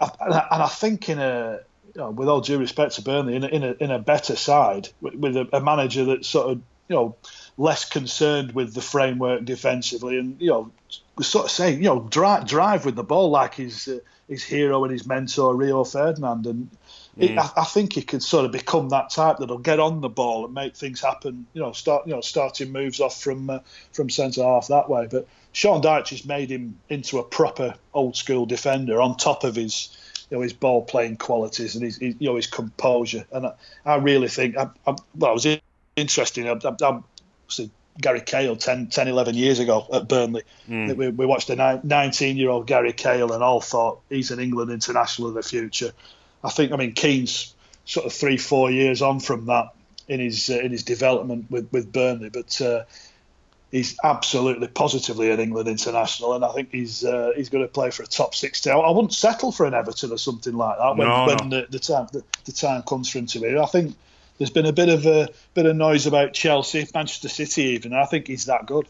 and 0.00 0.34
I 0.34 0.68
think 0.68 1.08
in 1.08 1.18
a, 1.18 1.60
you 1.94 2.00
know, 2.00 2.10
with 2.10 2.28
all 2.28 2.40
due 2.40 2.58
respect 2.58 2.94
to 2.94 3.02
Burnley, 3.02 3.36
in 3.36 3.44
a, 3.44 3.48
in 3.48 3.64
a, 3.64 3.72
in 3.80 3.90
a 3.90 3.98
better 3.98 4.36
side 4.36 4.88
with, 5.00 5.14
with 5.14 5.36
a, 5.36 5.48
a 5.52 5.60
manager 5.60 6.04
that's 6.04 6.28
sort 6.28 6.50
of, 6.50 6.62
you 6.88 6.96
know, 6.96 7.16
less 7.56 7.84
concerned 7.84 8.52
with 8.52 8.74
the 8.74 8.80
framework 8.80 9.44
defensively, 9.44 10.18
and 10.18 10.40
you 10.40 10.48
know, 10.48 10.72
sort 11.20 11.44
of 11.44 11.50
saying, 11.50 11.78
you 11.78 11.84
know, 11.84 12.00
drive, 12.10 12.46
drive 12.46 12.84
with 12.84 12.96
the 12.96 13.04
ball 13.04 13.30
like 13.30 13.54
he's 13.54 13.86
uh, 13.86 13.98
his 14.30 14.44
hero 14.44 14.84
and 14.84 14.92
his 14.92 15.06
mentor 15.06 15.56
Rio 15.56 15.82
Ferdinand, 15.82 16.46
and 16.46 16.70
mm. 17.18 17.30
it, 17.30 17.36
I, 17.36 17.50
I, 17.56 17.64
think 17.64 17.94
he 17.94 18.02
could 18.02 18.22
sort 18.22 18.44
of 18.44 18.52
become 18.52 18.88
that 18.90 19.10
type 19.10 19.38
that'll 19.38 19.58
get 19.58 19.80
on 19.80 20.00
the 20.00 20.08
ball 20.08 20.44
and 20.44 20.54
make 20.54 20.76
things 20.76 21.00
happen. 21.00 21.46
You 21.52 21.62
know, 21.62 21.72
start 21.72 22.06
you 22.06 22.14
know 22.14 22.20
starting 22.20 22.70
moves 22.70 23.00
off 23.00 23.20
from 23.20 23.50
uh, 23.50 23.58
from 23.92 24.08
centre 24.08 24.44
half 24.44 24.68
that 24.68 24.88
way. 24.88 25.08
But 25.10 25.26
Sean 25.52 25.82
Dyche 25.82 26.10
has 26.10 26.24
made 26.24 26.48
him 26.48 26.78
into 26.88 27.18
a 27.18 27.24
proper 27.24 27.74
old 27.92 28.16
school 28.16 28.46
defender 28.46 29.02
on 29.02 29.16
top 29.16 29.42
of 29.42 29.56
his 29.56 29.96
you 30.30 30.36
know 30.36 30.42
his 30.42 30.52
ball 30.52 30.84
playing 30.84 31.16
qualities 31.16 31.74
and 31.74 31.84
his, 31.84 31.98
his 31.98 32.14
you 32.20 32.28
know 32.28 32.36
his 32.36 32.46
composure. 32.46 33.26
And 33.32 33.48
I, 33.48 33.52
I 33.84 33.96
really 33.96 34.28
think 34.28 34.56
I, 34.56 34.68
I, 34.86 34.94
well, 35.16 35.32
it 35.32 35.34
was 35.34 35.58
interesting. 35.96 36.48
I, 36.48 36.52
I, 36.52 37.00
Gary 38.00 38.20
Cahill 38.20 38.56
10, 38.56 38.88
10 38.88 39.08
11 39.08 39.34
years 39.34 39.58
ago 39.58 39.86
at 39.92 40.08
Burnley. 40.08 40.42
Mm. 40.68 40.96
We, 40.96 41.08
we, 41.08 41.26
watched 41.26 41.50
a 41.50 41.80
19 41.82 42.36
year 42.36 42.50
old 42.50 42.66
Gary 42.66 42.92
Cahill 42.92 43.32
and 43.32 43.42
all 43.42 43.60
thought 43.60 44.00
he's 44.08 44.30
an 44.30 44.40
England 44.40 44.70
international 44.70 45.28
of 45.28 45.34
the 45.34 45.42
future. 45.42 45.92
I 46.42 46.50
think, 46.50 46.72
I 46.72 46.76
mean, 46.76 46.92
Keane's 46.94 47.54
sort 47.84 48.06
of 48.06 48.12
three, 48.12 48.36
four 48.36 48.70
years 48.70 49.02
on 49.02 49.20
from 49.20 49.46
that 49.46 49.74
in 50.08 50.20
his 50.20 50.50
uh, 50.50 50.58
in 50.58 50.72
his 50.72 50.82
development 50.82 51.50
with, 51.50 51.72
with 51.72 51.92
Burnley. 51.92 52.30
But 52.30 52.60
uh, 52.60 52.84
he's 53.70 53.96
absolutely 54.02 54.66
positively 54.68 55.30
an 55.30 55.40
England 55.40 55.68
international, 55.68 56.34
and 56.34 56.44
I 56.44 56.52
think 56.52 56.72
he's 56.72 57.04
uh, 57.04 57.30
he's 57.36 57.48
going 57.48 57.64
to 57.64 57.72
play 57.72 57.90
for 57.90 58.02
a 58.02 58.06
top 58.06 58.34
six 58.34 58.60
team. 58.60 58.74
I 58.74 58.90
wouldn't 58.90 59.14
settle 59.14 59.52
for 59.52 59.66
an 59.66 59.74
Everton 59.74 60.12
or 60.12 60.18
something 60.18 60.54
like 60.54 60.78
that 60.78 60.96
when, 60.96 61.08
No, 61.08 61.26
when 61.26 61.48
no. 61.48 61.60
The, 61.60 61.66
the 61.70 61.78
time 61.78 62.08
the, 62.12 62.24
the 62.44 62.52
time 62.52 62.82
comes 62.82 63.08
for 63.08 63.18
him 63.18 63.26
to 63.26 63.40
be. 63.40 63.56
I 63.56 63.66
think 63.66 63.96
there's 64.40 64.50
been 64.50 64.64
a 64.64 64.72
bit 64.72 64.88
of 64.88 65.04
a 65.04 65.28
bit 65.52 65.66
of 65.66 65.76
noise 65.76 66.06
about 66.06 66.32
Chelsea, 66.32 66.88
Manchester 66.94 67.28
City, 67.28 67.62
even. 67.74 67.92
I 67.92 68.06
think 68.06 68.26
he's 68.26 68.46
that 68.46 68.64
good. 68.64 68.88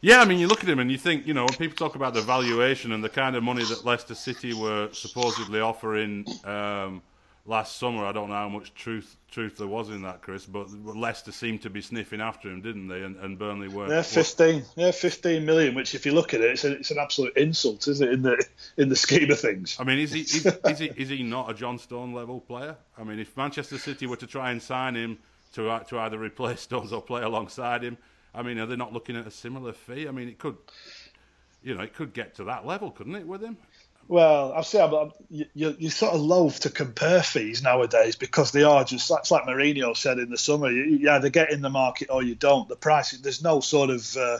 Yeah, 0.00 0.20
I 0.20 0.24
mean, 0.24 0.38
you 0.38 0.48
look 0.48 0.64
at 0.64 0.68
him 0.68 0.78
and 0.78 0.90
you 0.90 0.96
think, 0.96 1.26
you 1.26 1.34
know, 1.34 1.44
when 1.44 1.54
people 1.58 1.76
talk 1.76 1.94
about 1.94 2.14
the 2.14 2.22
valuation 2.22 2.90
and 2.90 3.04
the 3.04 3.10
kind 3.10 3.36
of 3.36 3.42
money 3.44 3.64
that 3.64 3.84
Leicester 3.84 4.14
City 4.14 4.54
were 4.54 4.88
supposedly 4.92 5.60
offering 5.60 6.26
um, 6.44 7.02
last 7.44 7.76
summer, 7.76 8.04
I 8.04 8.12
don't 8.12 8.28
know 8.28 8.36
how 8.36 8.48
much 8.48 8.72
truth 8.74 9.16
truth 9.30 9.56
there 9.56 9.66
was 9.66 9.88
in 9.88 10.02
that, 10.02 10.22
Chris, 10.22 10.44
but 10.46 10.70
Leicester 10.84 11.32
seemed 11.32 11.62
to 11.62 11.70
be 11.70 11.80
sniffing 11.80 12.20
after 12.20 12.48
him, 12.48 12.60
didn't 12.60 12.88
they? 12.88 13.02
And, 13.02 13.16
and 13.16 13.38
Burnley 13.38 13.68
weren't. 13.68 13.90
Yeah, 13.90 14.02
fifteen. 14.02 14.64
Yeah, 14.76 14.90
fifteen 14.90 15.44
million. 15.44 15.74
Which, 15.74 15.94
if 15.94 16.06
you 16.06 16.12
look 16.12 16.34
at 16.34 16.40
it, 16.40 16.50
it's, 16.52 16.64
a, 16.64 16.72
it's 16.72 16.90
an 16.90 16.98
absolute 16.98 17.36
insult, 17.36 17.88
isn't 17.88 18.06
it? 18.06 18.12
In 18.12 18.22
the 18.22 18.44
in 18.76 18.88
the 18.88 18.96
scheme 18.96 19.30
of 19.30 19.40
things. 19.40 19.76
I 19.80 19.84
mean, 19.84 19.98
is 19.98 20.12
he 20.12 20.20
is, 20.20 20.46
is 20.46 20.78
he 20.78 20.86
is 20.96 21.08
he 21.08 21.22
not 21.22 21.50
a 21.50 21.54
John 21.54 21.78
Stone 21.78 22.12
level 22.12 22.40
player? 22.40 22.76
I 22.98 23.04
mean, 23.04 23.18
if 23.18 23.36
Manchester 23.36 23.78
City 23.78 24.06
were 24.06 24.16
to 24.16 24.26
try 24.26 24.50
and 24.50 24.62
sign 24.62 24.94
him 24.94 25.18
to 25.54 25.68
uh, 25.68 25.80
to 25.80 25.98
either 25.98 26.18
replace 26.18 26.60
Stones 26.62 26.92
or 26.92 27.02
play 27.02 27.22
alongside 27.22 27.82
him, 27.82 27.98
I 28.34 28.42
mean, 28.42 28.58
are 28.58 28.66
they 28.66 28.76
not 28.76 28.92
looking 28.92 29.16
at 29.16 29.26
a 29.26 29.30
similar 29.30 29.72
fee? 29.72 30.08
I 30.08 30.10
mean, 30.10 30.28
it 30.28 30.38
could, 30.38 30.56
you 31.62 31.74
know, 31.74 31.82
it 31.82 31.94
could 31.94 32.12
get 32.12 32.36
to 32.36 32.44
that 32.44 32.66
level, 32.66 32.90
couldn't 32.90 33.16
it, 33.16 33.26
with 33.26 33.42
him? 33.42 33.56
Well, 34.08 34.52
I've 34.52 34.66
said, 34.66 34.90
but 34.90 35.16
you, 35.30 35.46
you, 35.54 35.76
you 35.78 35.90
sort 35.90 36.14
of 36.14 36.20
loathe 36.20 36.56
to 36.60 36.70
compare 36.70 37.22
fees 37.22 37.62
nowadays 37.62 38.16
because 38.16 38.52
they 38.52 38.62
are 38.62 38.84
just. 38.84 39.08
That's 39.08 39.30
like 39.30 39.44
Mourinho 39.44 39.96
said 39.96 40.18
in 40.18 40.30
the 40.30 40.38
summer. 40.38 40.70
You, 40.70 40.84
you 40.84 41.10
either 41.10 41.30
get 41.30 41.50
in 41.52 41.62
the 41.62 41.70
market 41.70 42.08
or 42.10 42.22
you 42.22 42.34
don't. 42.34 42.68
The 42.68 42.76
price, 42.76 43.12
there's 43.12 43.42
no 43.42 43.60
sort 43.60 43.90
of 43.90 44.16
uh, 44.16 44.38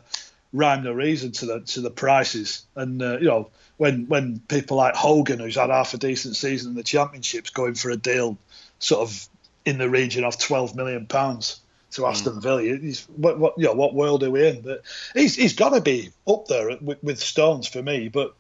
rhyme 0.52 0.86
or 0.86 0.94
reason 0.94 1.32
to 1.32 1.46
the 1.46 1.60
to 1.60 1.80
the 1.80 1.90
prices. 1.90 2.64
And 2.74 3.00
uh, 3.00 3.18
you 3.18 3.28
know, 3.28 3.50
when 3.76 4.06
when 4.08 4.40
people 4.40 4.76
like 4.76 4.94
Hogan, 4.94 5.38
who's 5.38 5.56
had 5.56 5.70
half 5.70 5.94
a 5.94 5.98
decent 5.98 6.36
season 6.36 6.72
in 6.72 6.76
the 6.76 6.82
championships, 6.82 7.50
going 7.50 7.74
for 7.74 7.90
a 7.90 7.96
deal, 7.96 8.36
sort 8.78 9.08
of 9.08 9.28
in 9.64 9.78
the 9.78 9.88
region 9.88 10.24
of 10.24 10.38
12 10.38 10.74
million 10.74 11.06
pounds 11.06 11.60
to 11.92 12.06
Aston 12.06 12.40
Villa. 12.40 12.62
He's, 12.62 13.04
what, 13.16 13.38
what, 13.38 13.54
you 13.58 13.64
know, 13.64 13.74
what 13.74 13.94
world 13.94 14.22
are 14.24 14.30
we 14.30 14.46
in? 14.46 14.62
But 14.62 14.82
he's, 15.14 15.36
he's 15.36 15.54
got 15.54 15.70
to 15.70 15.80
be 15.80 16.10
up 16.26 16.46
there 16.46 16.76
with, 16.80 17.02
with 17.02 17.20
Stones 17.20 17.68
for 17.68 17.82
me. 17.82 18.08
But 18.08 18.34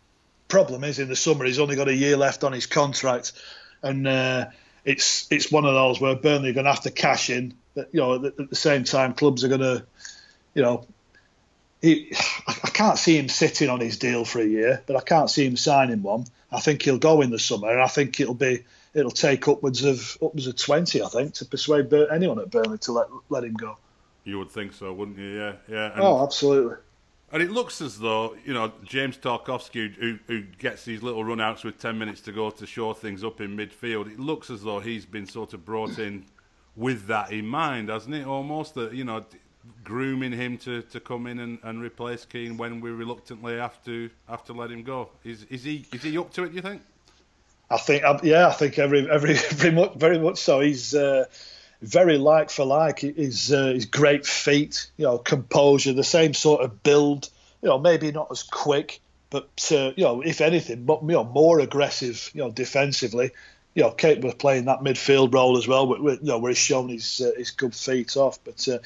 problem 0.52 0.84
is, 0.84 0.98
in 0.98 1.08
the 1.08 1.16
summer, 1.16 1.46
he's 1.46 1.58
only 1.58 1.76
got 1.76 1.88
a 1.88 1.94
year 1.94 2.14
left 2.14 2.44
on 2.44 2.52
his 2.52 2.66
contract, 2.66 3.32
and 3.82 4.06
uh, 4.06 4.50
it's 4.84 5.26
it's 5.30 5.50
one 5.50 5.64
of 5.64 5.72
those 5.72 5.98
where 5.98 6.14
Burnley 6.14 6.50
are 6.50 6.52
going 6.52 6.66
to 6.66 6.72
have 6.72 6.82
to 6.82 6.90
cash 6.90 7.30
in. 7.30 7.54
But 7.74 7.88
you 7.92 8.00
know, 8.00 8.16
at, 8.16 8.38
at 8.38 8.50
the 8.50 8.54
same 8.54 8.84
time, 8.84 9.14
clubs 9.14 9.44
are 9.44 9.48
going 9.48 9.62
to, 9.62 9.84
you 10.54 10.62
know. 10.62 10.86
He, 11.80 12.12
I 12.46 12.54
I 12.64 12.68
can't 12.68 12.98
see 12.98 13.18
him 13.18 13.28
sitting 13.28 13.70
on 13.70 13.80
his 13.80 13.96
deal 13.96 14.26
for 14.26 14.40
a 14.40 14.44
year, 14.44 14.82
but 14.86 14.94
I 14.94 15.00
can't 15.00 15.30
see 15.30 15.44
him 15.46 15.56
signing 15.56 16.02
one. 16.02 16.26
I 16.52 16.60
think 16.60 16.82
he'll 16.82 16.98
go 16.98 17.22
in 17.22 17.30
the 17.30 17.38
summer, 17.38 17.70
and 17.70 17.80
I 17.80 17.88
think 17.88 18.20
it'll 18.20 18.34
be 18.34 18.64
it'll 18.92 19.10
take 19.10 19.48
upwards 19.48 19.82
of 19.84 20.18
upwards 20.22 20.46
of 20.46 20.56
twenty, 20.56 21.02
I 21.02 21.08
think, 21.08 21.34
to 21.34 21.46
persuade 21.46 21.92
anyone 22.12 22.38
at 22.38 22.50
Burnley 22.50 22.78
to 22.78 22.92
let 22.92 23.08
let 23.30 23.42
him 23.42 23.54
go. 23.54 23.78
You 24.24 24.38
would 24.38 24.50
think 24.50 24.74
so, 24.74 24.92
wouldn't 24.92 25.18
you? 25.18 25.30
Yeah, 25.34 25.52
yeah. 25.66 25.92
And, 25.92 26.02
Oh, 26.02 26.22
absolutely. 26.22 26.76
And 27.32 27.42
it 27.42 27.50
looks 27.50 27.80
as 27.80 27.98
though 27.98 28.36
you 28.44 28.52
know 28.52 28.72
James 28.84 29.16
Tarkowski, 29.16 29.94
who, 29.94 30.18
who 30.26 30.42
gets 30.42 30.84
these 30.84 31.02
little 31.02 31.24
runouts 31.24 31.64
with 31.64 31.78
ten 31.78 31.98
minutes 31.98 32.20
to 32.22 32.32
go 32.32 32.50
to 32.50 32.66
shore 32.66 32.94
things 32.94 33.24
up 33.24 33.40
in 33.40 33.56
midfield. 33.56 34.12
It 34.12 34.20
looks 34.20 34.50
as 34.50 34.62
though 34.62 34.80
he's 34.80 35.06
been 35.06 35.26
sort 35.26 35.54
of 35.54 35.64
brought 35.64 35.98
in 35.98 36.26
with 36.76 37.06
that 37.06 37.32
in 37.32 37.46
mind, 37.46 37.88
hasn't 37.88 38.14
it? 38.14 38.26
Almost 38.26 38.74
that 38.74 38.92
you 38.92 39.04
know 39.04 39.24
grooming 39.84 40.32
him 40.32 40.58
to, 40.58 40.82
to 40.82 41.00
come 41.00 41.26
in 41.26 41.38
and, 41.38 41.58
and 41.62 41.80
replace 41.80 42.24
Keane 42.24 42.56
when 42.56 42.80
we 42.80 42.90
reluctantly 42.90 43.56
have 43.56 43.82
to 43.84 44.10
have 44.28 44.44
to 44.44 44.52
let 44.52 44.70
him 44.70 44.82
go. 44.82 45.08
Is 45.24 45.44
is 45.44 45.64
he 45.64 45.86
is 45.92 46.02
he 46.02 46.18
up 46.18 46.32
to 46.34 46.44
it? 46.44 46.50
Do 46.50 46.56
you 46.56 46.62
think? 46.62 46.82
I 47.70 47.78
think, 47.78 48.04
um, 48.04 48.20
yeah, 48.22 48.48
I 48.48 48.52
think 48.52 48.78
every 48.78 49.10
every 49.10 49.34
very 49.52 49.74
much 49.74 49.94
very 49.94 50.18
much 50.18 50.38
so. 50.38 50.60
He's 50.60 50.94
uh, 50.94 51.24
very 51.82 52.16
like 52.16 52.50
for 52.50 52.64
like. 52.64 53.00
His 53.00 53.52
uh, 53.52 53.66
his 53.66 53.86
great 53.86 54.24
feet, 54.24 54.90
you 54.96 55.04
know, 55.04 55.18
composure, 55.18 55.92
the 55.92 56.04
same 56.04 56.32
sort 56.32 56.62
of 56.62 56.82
build. 56.82 57.28
You 57.60 57.68
know, 57.68 57.78
maybe 57.78 58.10
not 58.10 58.28
as 58.30 58.42
quick, 58.42 59.00
but 59.30 59.68
uh, 59.72 59.92
you 59.96 60.04
know, 60.04 60.20
if 60.22 60.40
anything, 60.40 60.84
but 60.84 61.02
you 61.02 61.08
know, 61.08 61.24
more 61.24 61.60
aggressive. 61.60 62.30
You 62.34 62.42
know, 62.42 62.50
defensively. 62.50 63.32
You 63.74 63.84
know, 63.84 63.90
capable 63.90 64.28
of 64.28 64.38
playing 64.38 64.66
that 64.66 64.80
midfield 64.80 65.32
role 65.32 65.56
as 65.56 65.66
well. 65.66 65.88
Where, 65.88 66.14
you 66.14 66.18
know, 66.22 66.38
where 66.38 66.50
he's 66.50 66.58
shown 66.58 66.88
his 66.88 67.20
uh, 67.20 67.32
his 67.36 67.50
good 67.50 67.74
feet 67.74 68.16
off. 68.16 68.38
But 68.44 68.68
uh, 68.68 68.78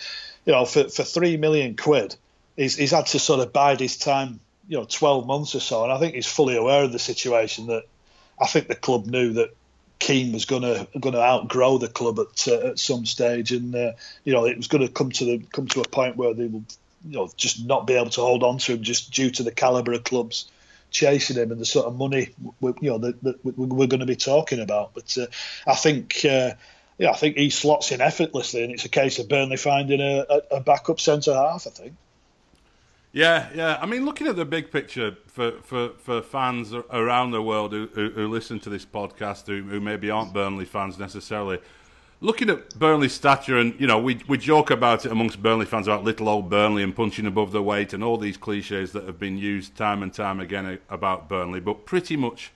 you 0.45 0.53
know, 0.53 0.65
for 0.65 0.89
for 0.89 1.03
three 1.03 1.37
million 1.37 1.77
quid, 1.77 2.17
he's 2.57 2.77
he's 2.77 2.93
had 2.93 3.07
to 3.07 3.19
sort 3.19 3.41
of 3.41 3.53
bide 3.53 3.81
his 3.81 3.97
time. 3.97 4.41
You 4.69 4.79
know, 4.79 4.85
twelve 4.85 5.27
months 5.27 5.55
or 5.55 5.61
so, 5.61 5.83
and 5.83 5.93
I 5.93 5.99
think 5.99 6.15
he's 6.15 6.27
fully 6.27 6.57
aware 6.57 6.85
of 6.85 6.93
the 6.93 6.99
situation 6.99 7.67
that 7.67 7.85
I 8.41 8.47
think 8.47 8.69
the 8.69 8.75
club 8.75 9.07
knew 9.07 9.33
that 9.35 9.56
Keane 9.99 10.33
was 10.33 10.45
going 10.45 10.63
to 10.63 10.87
going 10.99 11.15
to 11.15 11.23
outgrow 11.23 11.79
the 11.79 11.89
club 11.89 12.19
at 12.19 12.49
uh, 12.49 12.69
at 12.69 12.79
some 12.79 13.07
stage, 13.07 13.53
and 13.53 13.75
uh, 13.75 13.93
you 14.25 14.33
know 14.33 14.45
it 14.45 14.57
was 14.57 14.69
going 14.69 14.87
to 14.87 14.93
come 14.93 15.11
to 15.13 15.25
the 15.25 15.39
come 15.53 15.67
to 15.69 15.81
a 15.81 15.89
point 15.89 16.17
where 16.17 16.35
they 16.35 16.47
would 16.47 16.67
you 17.07 17.17
know 17.17 17.31
just 17.37 17.65
not 17.65 17.87
be 17.87 17.95
able 17.95 18.11
to 18.11 18.21
hold 18.21 18.43
on 18.43 18.59
to 18.59 18.75
him 18.75 18.83
just 18.83 19.11
due 19.11 19.31
to 19.31 19.43
the 19.43 19.53
caliber 19.53 19.93
of 19.93 20.05
clubs 20.05 20.51
chasing 20.91 21.37
him 21.37 21.51
and 21.51 21.61
the 21.61 21.67
sort 21.67 21.87
of 21.87 21.97
money 21.97 22.31
we, 22.61 22.73
you 22.81 22.91
know 22.91 22.99
that, 22.99 23.23
that 23.23 23.45
we're 23.45 23.87
going 23.87 24.01
to 24.01 24.07
be 24.07 24.17
talking 24.17 24.61
about. 24.61 24.95
But 24.95 25.17
uh, 25.19 25.27
I 25.67 25.75
think. 25.75 26.25
Uh, 26.25 26.53
yeah, 26.99 27.11
I 27.11 27.15
think 27.15 27.37
he 27.37 27.51
slots 27.51 27.93
in 27.93 28.01
effortlessly, 28.01 28.65
and 28.65 28.73
it's 28.73 28.87
a 28.87 28.89
case 28.89 29.19
of 29.19 29.29
Burnley 29.29 29.59
finding 29.59 30.01
a, 30.01 30.25
a, 30.31 30.57
a 30.57 30.61
backup 30.61 30.99
centre 30.99 31.35
half. 31.35 31.67
I 31.67 31.71
think. 31.71 31.93
Yeah, 33.17 33.49
yeah. 33.55 33.79
I 33.81 33.87
mean, 33.87 34.05
looking 34.05 34.27
at 34.27 34.37
the 34.37 34.45
big 34.45 34.71
picture 34.71 35.17
for, 35.27 35.53
for, 35.63 35.93
for 35.97 36.21
fans 36.21 36.75
around 36.75 37.31
the 37.31 37.41
world 37.41 37.73
who, 37.73 37.89
who, 37.95 38.11
who 38.11 38.29
listen 38.29 38.61
to 38.61 38.69
this 38.69 38.85
podcast, 38.85 39.47
who, 39.47 39.63
who 39.63 39.81
maybe 39.81 40.11
aren't 40.11 40.35
Burnley 40.35 40.67
fans 40.67 40.99
necessarily, 40.99 41.59
looking 42.21 42.51
at 42.51 42.79
Burnley's 42.79 43.15
stature, 43.15 43.57
and 43.57 43.75
you 43.81 43.87
know, 43.87 43.99
we 43.99 44.21
we 44.29 44.37
joke 44.37 44.71
about 44.71 45.07
it 45.07 45.13
amongst 45.13 45.43
Burnley 45.43 45.65
fans 45.65 45.89
about 45.89 46.05
little 46.05 46.29
old 46.29 46.51
Burnley 46.51 46.83
and 46.83 46.95
punching 46.95 47.25
above 47.25 47.53
their 47.53 47.63
weight, 47.63 47.95
and 47.95 48.05
all 48.05 48.19
these 48.19 48.37
cliches 48.37 48.93
that 48.93 49.05
have 49.05 49.19
been 49.19 49.39
used 49.39 49.75
time 49.77 50.03
and 50.03 50.13
time 50.13 50.39
again 50.39 50.79
about 50.91 51.27
Burnley. 51.27 51.61
But 51.61 51.87
pretty 51.87 52.19
much 52.19 52.53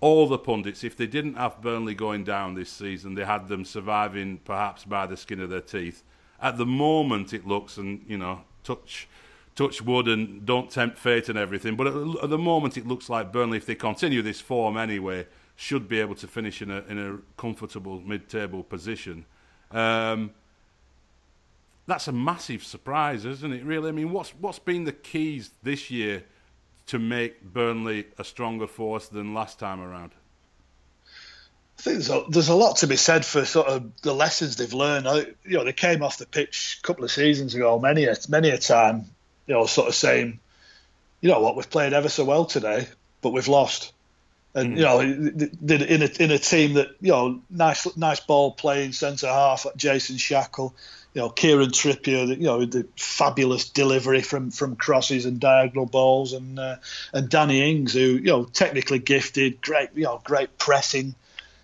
all 0.00 0.28
the 0.28 0.38
pundits, 0.38 0.84
if 0.84 0.96
they 0.96 1.08
didn't 1.08 1.34
have 1.34 1.60
Burnley 1.60 1.96
going 1.96 2.22
down 2.22 2.54
this 2.54 2.70
season, 2.70 3.16
they 3.16 3.24
had 3.24 3.48
them 3.48 3.64
surviving 3.64 4.38
perhaps 4.44 4.84
by 4.84 5.08
the 5.08 5.16
skin 5.16 5.40
of 5.40 5.50
their 5.50 5.60
teeth. 5.60 6.04
At 6.40 6.58
the 6.58 6.66
moment, 6.66 7.32
it 7.32 7.44
looks, 7.44 7.76
and 7.76 8.04
you 8.06 8.18
know, 8.18 8.42
touch 8.62 9.08
touch 9.54 9.82
wood 9.82 10.08
and 10.08 10.44
don't 10.44 10.70
tempt 10.70 10.98
fate 10.98 11.28
and 11.28 11.38
everything. 11.38 11.76
But 11.76 11.86
at, 11.88 11.94
at 12.24 12.30
the 12.30 12.38
moment, 12.38 12.76
it 12.76 12.86
looks 12.86 13.08
like 13.08 13.32
Burnley, 13.32 13.58
if 13.58 13.66
they 13.66 13.74
continue 13.74 14.22
this 14.22 14.40
form 14.40 14.76
anyway, 14.76 15.26
should 15.56 15.88
be 15.88 16.00
able 16.00 16.16
to 16.16 16.26
finish 16.26 16.62
in 16.62 16.70
a 16.70 16.82
in 16.88 16.98
a 16.98 17.18
comfortable 17.40 18.00
mid-table 18.00 18.62
position. 18.64 19.24
Um, 19.70 20.32
that's 21.86 22.08
a 22.08 22.12
massive 22.12 22.64
surprise, 22.64 23.24
isn't 23.24 23.52
it? 23.52 23.64
Really, 23.64 23.90
I 23.90 23.92
mean, 23.92 24.10
what's 24.12 24.30
what's 24.30 24.58
been 24.58 24.84
the 24.84 24.92
keys 24.92 25.50
this 25.62 25.90
year 25.90 26.24
to 26.86 26.98
make 26.98 27.42
Burnley 27.42 28.06
a 28.18 28.24
stronger 28.24 28.66
force 28.66 29.08
than 29.08 29.34
last 29.34 29.58
time 29.58 29.80
around? 29.80 30.12
I 31.78 31.82
think 31.82 31.96
there's 31.96 32.10
a, 32.10 32.24
there's 32.28 32.48
a 32.48 32.54
lot 32.54 32.76
to 32.78 32.86
be 32.86 32.96
said 32.96 33.24
for 33.24 33.44
sort 33.44 33.66
of 33.66 34.00
the 34.02 34.14
lessons 34.14 34.56
they've 34.56 34.72
learned. 34.72 35.06
You 35.44 35.58
know, 35.58 35.64
they 35.64 35.72
came 35.72 36.02
off 36.02 36.18
the 36.18 36.26
pitch 36.26 36.78
a 36.82 36.86
couple 36.86 37.04
of 37.04 37.10
seasons 37.10 37.54
ago, 37.54 37.78
many 37.78 38.04
a 38.04 38.16
many 38.28 38.50
a 38.50 38.58
time, 38.58 39.06
you 39.46 39.54
know, 39.54 39.66
sort 39.66 39.88
of 39.88 39.94
saying, 39.94 40.40
you 41.20 41.30
know 41.30 41.40
what, 41.40 41.56
we've 41.56 41.70
played 41.70 41.92
ever 41.92 42.08
so 42.08 42.24
well 42.24 42.44
today, 42.44 42.86
but 43.22 43.30
we've 43.30 43.48
lost. 43.48 43.92
And 44.54 44.78
you 44.78 44.84
know, 44.84 45.00
in 45.00 45.50
a 46.02 46.22
in 46.22 46.30
a 46.30 46.38
team 46.38 46.74
that 46.74 46.88
you 47.00 47.10
know, 47.10 47.40
nice 47.50 47.96
nice 47.96 48.20
ball 48.20 48.52
playing 48.52 48.92
centre 48.92 49.26
half, 49.26 49.66
Jason 49.76 50.16
Shackell, 50.16 50.72
you 51.12 51.22
know, 51.22 51.28
Kieran 51.28 51.70
Trippier, 51.70 52.28
you 52.28 52.44
know, 52.44 52.64
the 52.64 52.86
fabulous 52.96 53.68
delivery 53.68 54.20
from 54.20 54.52
from 54.52 54.76
crosses 54.76 55.26
and 55.26 55.40
diagonal 55.40 55.86
balls, 55.86 56.32
and 56.32 56.58
uh, 56.58 56.76
and 57.12 57.28
Danny 57.28 57.68
Ings, 57.68 57.94
who 57.94 58.00
you 58.00 58.26
know, 58.26 58.44
technically 58.44 59.00
gifted, 59.00 59.60
great, 59.60 59.90
you 59.94 60.04
know, 60.04 60.20
great 60.22 60.56
pressing, 60.56 61.16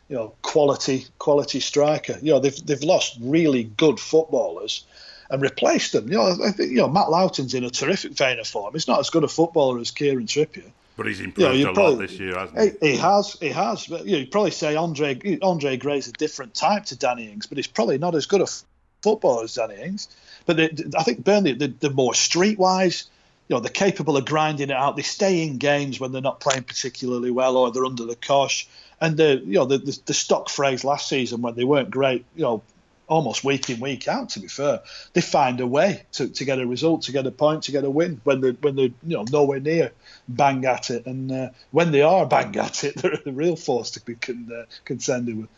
you 0.08 0.16
know, 0.16 0.32
quality 0.42 1.06
quality 1.18 1.60
striker. 1.60 2.18
You 2.20 2.32
know, 2.32 2.38
they've 2.40 2.66
they've 2.66 2.82
lost 2.82 3.18
really 3.20 3.64
good 3.64 4.00
footballers 4.00 4.84
and 5.30 5.40
replaced 5.40 5.92
them. 5.92 6.08
You 6.10 6.18
know, 6.18 6.36
I 6.44 6.50
think 6.50 6.70
you 6.70 6.78
know 6.78 6.88
Matt 6.88 7.10
Lowton's 7.10 7.54
in 7.54 7.64
a 7.64 7.70
terrific 7.70 8.12
vein 8.12 8.38
of 8.38 8.46
form. 8.46 8.74
He's 8.74 8.88
not 8.88 8.98
as 9.00 9.10
good 9.10 9.24
a 9.24 9.28
footballer 9.28 9.78
as 9.78 9.90
Kieran 9.90 10.26
Trippier. 10.26 10.70
But 10.96 11.06
he's 11.06 11.20
improved 11.20 11.56
you 11.56 11.68
a 11.70 11.72
probably- 11.72 11.92
lot 11.94 12.08
this 12.08 12.18
year, 12.18 12.38
hasn't 12.38 12.82
he? 12.82 12.90
He, 12.90 12.96
has, 12.96 13.36
he 13.40 13.48
has. 13.48 13.86
But 13.86 14.04
you 14.04 14.12
know, 14.12 14.18
you'd 14.18 14.30
probably 14.30 14.50
say 14.50 14.76
Andre 14.76 15.38
Andre 15.40 15.76
Gray's 15.76 16.08
a 16.08 16.12
different 16.12 16.54
type 16.54 16.86
to 16.86 16.96
Danny 16.96 17.30
Ings, 17.30 17.46
but 17.46 17.56
he's 17.56 17.66
probably 17.68 17.96
not 17.96 18.14
as 18.14 18.26
good 18.26 18.40
a 18.40 18.44
f- 18.44 18.64
footballer 19.02 19.44
as 19.44 19.54
Danny 19.54 19.80
Ings. 19.80 20.08
But 20.44 20.56
they, 20.56 20.70
I 20.98 21.02
think 21.04 21.24
Burnley, 21.24 21.52
they're, 21.52 21.68
they're 21.68 21.90
more 21.90 22.12
streetwise. 22.12 23.06
You 23.48 23.56
know, 23.56 23.60
they're 23.60 23.70
capable 23.72 24.16
of 24.16 24.26
grinding 24.26 24.70
it 24.70 24.76
out. 24.76 24.96
They 24.96 25.02
stay 25.02 25.42
in 25.42 25.58
games 25.58 25.98
when 25.98 26.12
they're 26.12 26.22
not 26.22 26.40
playing 26.40 26.64
particularly 26.64 27.30
well 27.30 27.56
or 27.56 27.70
they're 27.72 27.86
under 27.86 28.04
the 28.04 28.14
cosh. 28.16 28.68
And 29.00 29.16
the 29.16 29.42
you 29.44 29.54
know 29.54 29.64
the, 29.64 29.78
the, 29.78 29.98
the 30.06 30.14
stock 30.14 30.50
phrase 30.50 30.84
last 30.84 31.08
season 31.08 31.40
when 31.40 31.54
they 31.54 31.64
weren't 31.64 31.90
great, 31.90 32.26
you 32.36 32.42
know, 32.42 32.62
almost 33.11 33.44
week 33.44 33.68
in 33.68 33.81
week 33.81 34.09
out. 34.09 34.31
To 34.31 34.40
be 34.40 34.49
fair, 34.49 34.81
they 35.12 35.20
find 35.20 35.61
a 35.61 35.66
way 35.66 36.05
to, 36.12 36.29
to 36.29 36.44
get 36.44 36.59
a 36.59 36.66
result, 36.66 37.03
to 37.03 37.12
get 37.12 37.27
a 37.27 37.31
point, 37.31 37.64
to 37.64 37.73
get 37.73 37.85
a 37.85 37.90
win 37.90 38.20
when 38.25 38.40
they 38.40 38.53
when 38.53 38.77
they 38.77 38.94
you 39.03 39.16
know 39.16 39.25
nowhere 39.31 39.61
near 39.61 39.92
bang 40.29 40.64
at 40.64 40.90
it, 40.90 41.05
and 41.05 41.31
uh, 41.31 41.51
when 41.73 41.90
they 41.90 42.03
are 42.03 42.25
bang 42.25 42.57
at 42.57 42.85
it, 42.85 42.94
they're 43.03 43.18
the 43.23 43.33
real 43.33 43.57
force 43.57 43.90
to 43.90 44.01
be 44.05 44.14
con- 44.14 44.51
uh, 44.55 44.64
contended 44.87 45.37
with. 45.37 45.49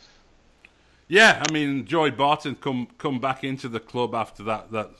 Yeah, 1.06 1.44
I 1.46 1.52
mean, 1.52 1.84
Joey 1.84 2.10
Barton 2.10 2.56
come 2.56 2.88
come 2.98 3.20
back 3.20 3.44
into 3.44 3.68
the 3.68 3.80
club 3.80 4.14
after 4.14 4.42
that 4.44 4.72
that 4.72 4.90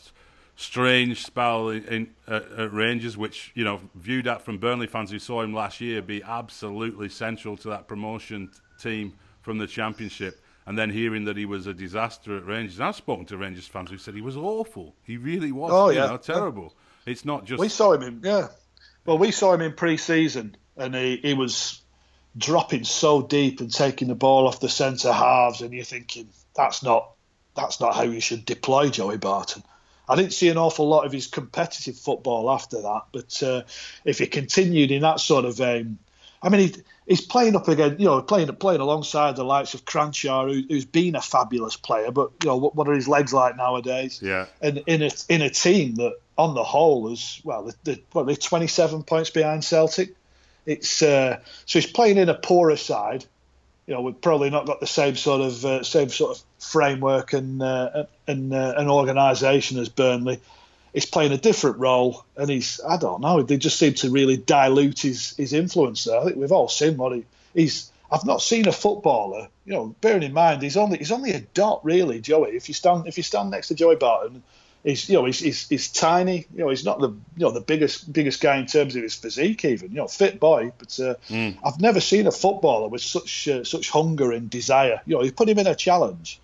strange 0.57 1.25
spell 1.25 1.71
in, 1.71 2.11
at 2.29 2.73
Rangers, 2.73 3.17
which 3.17 3.51
you 3.55 3.65
know 3.65 3.81
viewed 3.95 4.27
at 4.27 4.43
from 4.43 4.59
Burnley 4.59 4.87
fans 4.87 5.11
who 5.11 5.19
saw 5.19 5.43
him 5.43 5.55
last 5.55 5.81
year 5.81 6.03
be 6.03 6.23
absolutely 6.23 7.09
central 7.09 7.57
to 7.57 7.69
that 7.69 7.89
promotion 7.89 8.51
team 8.79 9.15
from 9.41 9.59
the 9.59 9.67
Championship. 9.67 10.42
And 10.65 10.79
then 10.79 10.91
hearing 10.91 11.25
that 11.25 11.37
he 11.37 11.45
was 11.45 11.67
a 11.67 11.75
disaster 11.75 12.37
at 12.37 12.47
Rangers, 12.47 12.81
I've 12.81 12.95
spoken 12.95 13.27
to 13.27 13.37
Rangers 13.37 13.67
fans 13.67 13.91
who 13.91 13.99
said 13.99 14.15
he 14.15 14.21
was 14.21 14.37
awful. 14.37 14.95
He 15.03 15.17
really 15.17 15.51
was. 15.51 15.73
Oh 15.73 15.91
yeah, 15.91 16.07
know, 16.07 16.17
terrible. 16.19 16.75
It's 17.05 17.25
not 17.25 17.45
just 17.45 17.61
we 17.61 17.69
saw 17.69 17.93
him 17.93 18.03
in 18.03 18.21
yeah. 18.23 18.49
Well, 19.05 19.19
we 19.19 19.33
saw 19.33 19.53
him 19.53 19.61
in 19.61 19.73
pre-season, 19.73 20.57
and 20.77 20.95
he, 20.95 21.17
he 21.17 21.35
was 21.35 21.83
dropping 22.37 22.85
so 22.85 23.23
deep 23.23 23.61
and 23.61 23.73
taking 23.73 24.07
the 24.07 24.15
ball 24.15 24.47
off 24.47 24.61
the 24.61 24.69
centre 24.69 25.13
halves, 25.13 25.61
and 25.61 25.73
you're 25.73 25.85
thinking 25.85 26.29
that's 26.55 26.83
not 26.83 27.11
that's 27.57 27.81
not 27.81 27.95
how 27.95 28.03
you 28.03 28.21
should 28.21 28.45
deploy 28.45 28.89
Joey 28.89 29.19
Barton. 29.19 29.63
I 30.09 30.17
didn't 30.17 30.33
see 30.33 30.49
an 30.49 30.59
awful 30.59 30.89
lot 30.89 31.07
of 31.07 31.13
his 31.13 31.27
competitive 31.27 31.97
football 31.97 32.51
after 32.51 32.83
that, 32.83 33.03
but 33.13 33.43
uh, 33.43 33.63
if 34.05 34.19
he 34.19 34.27
continued 34.27 34.91
in 34.91 35.03
that 35.03 35.21
sort 35.21 35.45
of 35.45 35.57
vein, 35.57 35.99
I 36.43 36.49
mean, 36.49 36.61
he, 36.61 36.83
he's 37.07 37.21
playing 37.21 37.57
up 37.57 37.69
again, 37.69 37.97
you 37.99 38.07
know, 38.07 38.23
playing 38.23 38.49
playing 38.57 38.81
alongside 38.81 39.37
the 39.37 39.45
likes 39.45 39.75
of 39.75 39.85
Kranjcar, 39.85 40.53
who, 40.69 40.75
has 40.75 40.85
been 40.85 41.15
a 41.15 41.21
fabulous 41.21 41.77
player, 41.77 42.11
but 42.11 42.31
you 42.43 42.49
know, 42.49 42.57
what, 42.57 42.75
what, 42.75 42.89
are 42.89 42.93
his 42.93 43.09
legs 43.09 43.33
like 43.33 43.57
nowadays? 43.57 44.21
Yeah, 44.23 44.47
and 44.61 44.83
in 44.87 45.03
a 45.03 45.11
in 45.29 45.43
a 45.43 45.51
team 45.51 45.97
that, 45.97 46.15
on 46.39 46.55
the 46.55 46.65
whole, 46.65 47.13
is 47.13 47.41
well, 47.45 47.65
the, 47.65 47.75
the, 47.85 48.01
what, 48.13 48.27
they're 48.27 48.37
27 48.37 49.03
points 49.03 49.31
behind 49.31 49.65
Celtic. 49.65 50.15
It's 50.65 51.03
uh, 51.03 51.41
so 51.67 51.79
he's 51.81 51.91
playing 51.91 52.19
in 52.19 52.29
a 52.29 52.35
poorer 52.35 52.77
side. 52.77 53.25
You 53.87 53.95
know, 53.95 54.03
we've 54.03 54.21
probably 54.21 54.51
not 54.51 54.67
got 54.67 54.79
the 54.79 54.87
same 54.87 55.17
sort 55.17 55.41
of 55.41 55.65
uh, 55.65 55.83
same 55.83 56.09
sort 56.09 56.37
of 56.37 56.45
framework 56.61 57.33
and 57.33 57.61
uh, 57.63 58.05
and 58.29 58.55
uh, 58.55 58.75
an 58.77 58.89
organisation 58.89 59.79
as 59.79 59.89
Burnley. 59.89 60.41
He's 60.93 61.07
playing 61.07 61.33
a 61.33 61.39
different 61.39 61.79
role, 61.79 62.25
and 62.37 62.51
he's 62.51 62.81
I 62.87 62.97
don't 62.97 63.21
know. 63.21 63.43
They 63.43 63.57
just 63.57 63.79
seem 63.79 63.95
to 63.95 64.11
really 64.11 64.37
dilute 64.37 65.01
his 65.01 65.35
his 65.37 65.53
influence 65.53 66.05
there. 66.05 66.21
I 66.21 66.25
think 66.25 66.37
we've 66.37 66.53
all 66.53 66.69
seen 66.69 66.97
what 66.97 67.15
he, 67.15 67.25
he's. 67.55 67.91
I've 68.11 68.27
not 68.27 68.43
seen 68.43 68.69
a 68.69 68.73
footballer, 68.73 69.49
you 69.65 69.73
know, 69.73 69.95
bearing 70.03 70.23
in 70.23 70.35
mind 70.35 70.61
he's 70.61 70.77
only 70.77 70.99
he's 70.99 71.13
only 71.13 71.33
a 71.33 71.41
dot 71.41 71.83
really, 71.83 72.21
Joey. 72.21 72.51
If 72.51 72.69
you 72.69 72.75
stand 72.75 73.07
if 73.07 73.17
you 73.17 73.23
stand 73.23 73.51
next 73.51 73.69
to 73.69 73.75
Joey 73.75 73.97
Barton 73.97 74.43
he's 74.85 75.09
you 75.09 75.17
know 75.17 75.25
he's, 75.25 75.39
he's, 75.39 75.69
he's 75.69 75.89
tiny. 75.89 76.47
You 76.55 76.65
know 76.65 76.69
he's 76.71 76.85
not 76.85 77.01
the 77.01 77.09
you 77.09 77.19
know 77.39 77.51
the 77.51 77.61
biggest 77.61 78.13
biggest 78.13 78.41
guy 78.41 78.57
in 78.57 78.67
terms 78.67 78.97
of 78.97 79.03
his 79.03 79.15
physique 79.15 79.65
even. 79.65 79.91
You 79.91 79.99
know 79.99 80.09
fit 80.09 80.41
boy, 80.41 80.73
but 80.79 80.99
uh, 81.01 81.15
mm. 81.29 81.57
I've 81.65 81.81
never 81.81 82.01
seen 82.01 82.27
a 82.27 82.33
footballer 82.33 82.89
with 82.89 83.03
such 83.03 83.49
uh, 83.49 83.65
such 83.65 83.91
hunger 83.91 84.33
and 84.33 84.49
desire. 84.51 85.01
You 85.07 85.17
know 85.17 85.23
you 85.23 85.33
put 85.33 85.49
him 85.49 85.59
in 85.59 85.67
a 85.67 85.75
challenge, 85.75 86.41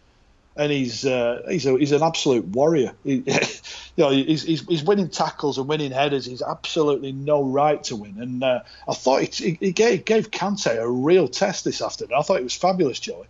and 0.56 0.70
he's 0.70 1.04
uh, 1.04 1.42
he's 1.48 1.66
a, 1.66 1.78
he's 1.78 1.92
an 1.92 2.02
absolute 2.02 2.46
warrior. 2.46 2.92
He, 3.04 3.24
you 3.98 4.04
know 4.04 4.10
he's, 4.10 4.44
he's, 4.44 4.60
he's 4.66 4.84
winning 4.84 5.08
tackles 5.08 5.58
and 5.58 5.66
winning 5.66 5.90
headers. 5.90 6.24
He's 6.24 6.40
absolutely 6.40 7.10
no 7.10 7.42
right 7.42 7.82
to 7.84 7.96
win. 7.96 8.14
And 8.20 8.44
uh, 8.44 8.60
I 8.88 8.94
thought 8.94 9.22
he, 9.22 9.58
he 9.60 9.72
gave 9.72 10.04
gave 10.04 10.30
Kante 10.30 10.80
a 10.80 10.88
real 10.88 11.26
test 11.26 11.64
this 11.64 11.82
afternoon. 11.82 12.16
I 12.16 12.22
thought 12.22 12.38
it 12.38 12.44
was 12.44 12.54
fabulous, 12.54 13.00
Joey. 13.00 13.26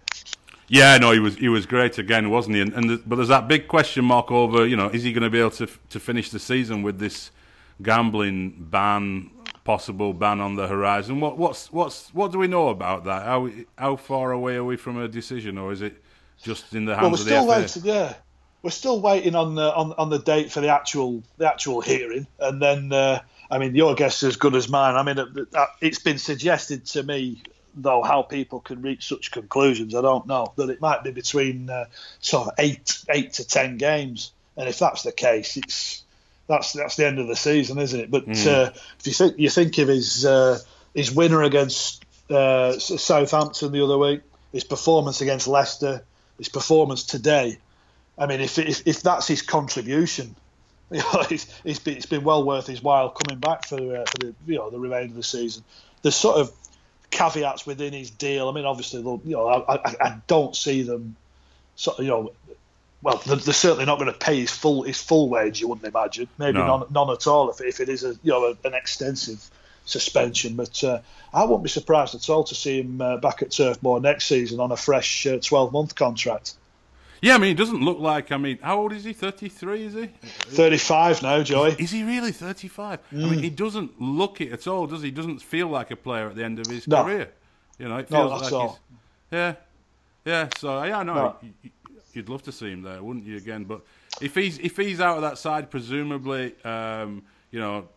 Yeah, 0.68 0.98
no, 0.98 1.12
he 1.12 1.20
was 1.20 1.36
he 1.36 1.48
was 1.48 1.64
great 1.64 1.96
again, 1.96 2.28
wasn't 2.28 2.56
he? 2.56 2.60
And, 2.60 2.74
and 2.74 2.90
the, 2.90 3.02
but 3.06 3.16
there's 3.16 3.28
that 3.28 3.48
big 3.48 3.66
question 3.66 4.04
mark 4.04 4.30
over, 4.30 4.66
you 4.66 4.76
know, 4.76 4.90
is 4.90 5.02
he 5.04 5.12
going 5.14 5.22
to 5.22 5.30
be 5.30 5.40
able 5.40 5.52
to 5.52 5.66
to 5.88 5.98
finish 5.98 6.28
the 6.28 6.38
season 6.38 6.82
with 6.82 6.98
this 6.98 7.30
gambling 7.80 8.66
ban, 8.68 9.30
possible 9.64 10.12
ban 10.12 10.38
on 10.38 10.56
the 10.56 10.66
horizon? 10.66 11.18
What 11.18 11.38
what's 11.38 11.72
what's 11.72 12.12
what 12.12 12.30
do 12.30 12.38
we 12.38 12.46
know 12.46 12.68
about 12.68 13.04
that? 13.04 13.24
How 13.24 13.48
how 13.78 13.96
far 13.96 14.32
away 14.32 14.56
are 14.56 14.64
we 14.64 14.76
from 14.76 14.98
a 14.98 15.08
decision, 15.08 15.56
or 15.56 15.72
is 15.72 15.80
it 15.80 16.02
just 16.42 16.74
in 16.74 16.84
the 16.84 16.94
hands 16.94 17.02
well, 17.02 17.10
we're 17.10 17.14
of 17.14 17.20
still 17.20 17.46
the 17.46 17.52
FA? 17.54 17.60
Waiting, 17.60 17.82
yeah, 17.86 18.14
we're 18.62 18.70
still 18.70 19.00
waiting 19.00 19.34
on 19.34 19.54
the 19.54 19.74
on, 19.74 19.92
on 19.98 20.10
the 20.10 20.18
date 20.18 20.52
for 20.52 20.60
the 20.60 20.68
actual 20.68 21.22
the 21.36 21.50
actual 21.50 21.80
hearing, 21.80 22.26
and 22.38 22.60
then. 22.60 22.92
Uh, 22.92 23.20
I 23.50 23.56
mean, 23.56 23.74
your 23.74 23.94
guess 23.94 24.22
is 24.22 24.24
as 24.24 24.36
good 24.36 24.54
as 24.54 24.68
mine. 24.68 24.94
I 24.94 25.02
mean, 25.02 25.46
it's 25.80 26.00
been 26.00 26.18
suggested 26.18 26.84
to 26.88 27.02
me 27.02 27.40
though 27.82 28.02
how 28.02 28.22
people 28.22 28.60
can 28.60 28.82
reach 28.82 29.08
such 29.08 29.30
conclusions, 29.30 29.94
I 29.94 30.02
don't 30.02 30.26
know. 30.26 30.52
That 30.56 30.70
it 30.70 30.80
might 30.80 31.04
be 31.04 31.10
between 31.12 31.70
uh, 31.70 31.86
sort 32.20 32.48
of 32.48 32.54
eight 32.58 32.98
eight 33.08 33.34
to 33.34 33.46
ten 33.46 33.76
games, 33.76 34.32
and 34.56 34.68
if 34.68 34.78
that's 34.78 35.02
the 35.02 35.12
case, 35.12 35.56
it's 35.56 36.02
that's 36.46 36.72
that's 36.72 36.96
the 36.96 37.06
end 37.06 37.18
of 37.18 37.28
the 37.28 37.36
season, 37.36 37.78
isn't 37.78 38.00
it? 38.00 38.10
But 38.10 38.26
mm. 38.26 38.46
uh, 38.46 38.72
if 38.98 39.06
you 39.06 39.12
think 39.12 39.38
you 39.38 39.50
think 39.50 39.78
of 39.78 39.88
his 39.88 40.24
uh, 40.26 40.58
his 40.94 41.12
winner 41.12 41.42
against 41.42 42.04
uh, 42.30 42.78
Southampton 42.78 43.72
the 43.72 43.84
other 43.84 43.98
week, 43.98 44.22
his 44.52 44.64
performance 44.64 45.20
against 45.20 45.46
Leicester, 45.48 46.04
his 46.38 46.48
performance 46.48 47.04
today. 47.04 47.58
I 48.18 48.26
mean, 48.26 48.40
if 48.40 48.58
if, 48.58 48.86
if 48.86 49.02
that's 49.02 49.26
his 49.26 49.42
contribution, 49.42 50.34
you 50.90 50.98
know, 50.98 51.24
it's, 51.30 51.46
it's 51.64 51.78
been, 51.78 51.96
it's 51.96 52.06
been 52.06 52.24
well 52.24 52.44
worth 52.44 52.66
his 52.66 52.82
while 52.82 53.10
coming 53.10 53.38
back 53.38 53.66
for, 53.66 53.76
uh, 53.76 54.04
for 54.04 54.18
the 54.18 54.34
you 54.46 54.56
know 54.56 54.70
the 54.70 54.78
remainder 54.78 55.10
of 55.10 55.16
the 55.16 55.22
season. 55.22 55.64
There's 56.02 56.16
sort 56.16 56.36
of 56.36 56.52
caveats 57.10 57.66
within 57.66 57.92
his 57.92 58.10
deal. 58.10 58.48
I 58.48 58.52
mean, 58.52 58.64
obviously, 58.64 59.00
you 59.00 59.20
know, 59.24 59.48
I, 59.48 59.74
I, 59.74 59.94
I 60.00 60.16
don't 60.26 60.54
see 60.54 60.82
them, 60.82 61.16
sort 61.76 61.98
of, 61.98 62.04
you 62.04 62.10
know, 62.10 62.32
well, 63.02 63.22
they're, 63.26 63.36
they're 63.36 63.54
certainly 63.54 63.84
not 63.84 63.98
going 63.98 64.12
to 64.12 64.18
pay 64.18 64.40
his 64.40 64.50
full 64.50 64.82
his 64.82 65.00
full 65.00 65.28
wage. 65.28 65.60
You 65.60 65.68
wouldn't 65.68 65.86
imagine, 65.86 66.28
maybe 66.38 66.58
no. 66.58 66.78
none, 66.78 66.86
none 66.90 67.10
at 67.10 67.26
all 67.26 67.50
if, 67.50 67.60
if 67.60 67.80
it 67.80 67.88
is 67.88 68.04
a 68.04 68.14
you 68.22 68.32
know 68.32 68.56
an 68.64 68.74
extensive 68.74 69.48
suspension. 69.84 70.56
But 70.56 70.82
uh, 70.82 71.00
I 71.32 71.44
wouldn't 71.44 71.62
be 71.62 71.68
surprised 71.68 72.14
at 72.14 72.28
all 72.28 72.44
to 72.44 72.54
see 72.54 72.80
him 72.80 73.00
uh, 73.00 73.18
back 73.18 73.42
at 73.42 73.52
Turf 73.52 73.82
Moor 73.82 74.00
next 74.00 74.26
season 74.26 74.58
on 74.60 74.72
a 74.72 74.76
fresh 74.76 75.26
twelve 75.42 75.68
uh, 75.68 75.72
month 75.72 75.94
contract. 75.94 76.54
Yeah, 77.20 77.34
I 77.34 77.38
mean, 77.38 77.48
he 77.48 77.54
doesn't 77.54 77.80
look 77.80 77.98
like. 77.98 78.30
I 78.32 78.36
mean, 78.36 78.58
how 78.62 78.78
old 78.80 78.92
is 78.92 79.04
he? 79.04 79.12
Thirty-three, 79.12 79.86
is 79.86 79.94
he? 79.94 80.06
Thirty-five 80.26 81.22
now, 81.22 81.42
Joey. 81.42 81.74
Is 81.78 81.90
he 81.90 82.04
really 82.04 82.32
thirty-five? 82.32 83.00
Mm. 83.12 83.24
I 83.24 83.30
mean, 83.30 83.38
he 83.40 83.50
doesn't 83.50 84.00
look 84.00 84.40
it 84.40 84.52
at 84.52 84.66
all, 84.66 84.86
does 84.86 85.02
he? 85.02 85.08
he? 85.08 85.10
Doesn't 85.10 85.40
feel 85.40 85.68
like 85.68 85.90
a 85.90 85.96
player 85.96 86.28
at 86.28 86.36
the 86.36 86.44
end 86.44 86.58
of 86.58 86.66
his 86.66 86.86
no. 86.86 87.04
career. 87.04 87.32
You 87.78 87.88
know, 87.88 87.96
it 87.98 88.08
feels 88.08 88.30
no, 88.30 88.36
like 88.36 88.52
all. 88.52 88.68
he's. 88.68 88.78
Yeah, 89.32 89.54
yeah. 90.24 90.48
So 90.58 90.82
yeah, 90.84 91.02
no, 91.02 91.14
no. 91.14 91.36
You'd 92.12 92.28
love 92.28 92.42
to 92.44 92.52
see 92.52 92.70
him 92.70 92.82
there, 92.82 93.02
wouldn't 93.02 93.26
you? 93.26 93.36
Again, 93.36 93.64
but 93.64 93.82
if 94.20 94.34
he's 94.34 94.58
if 94.58 94.76
he's 94.76 95.00
out 95.00 95.16
of 95.16 95.22
that 95.22 95.38
side, 95.38 95.70
presumably, 95.70 96.54
um, 96.64 97.22
you 97.50 97.60
know, 97.60 97.88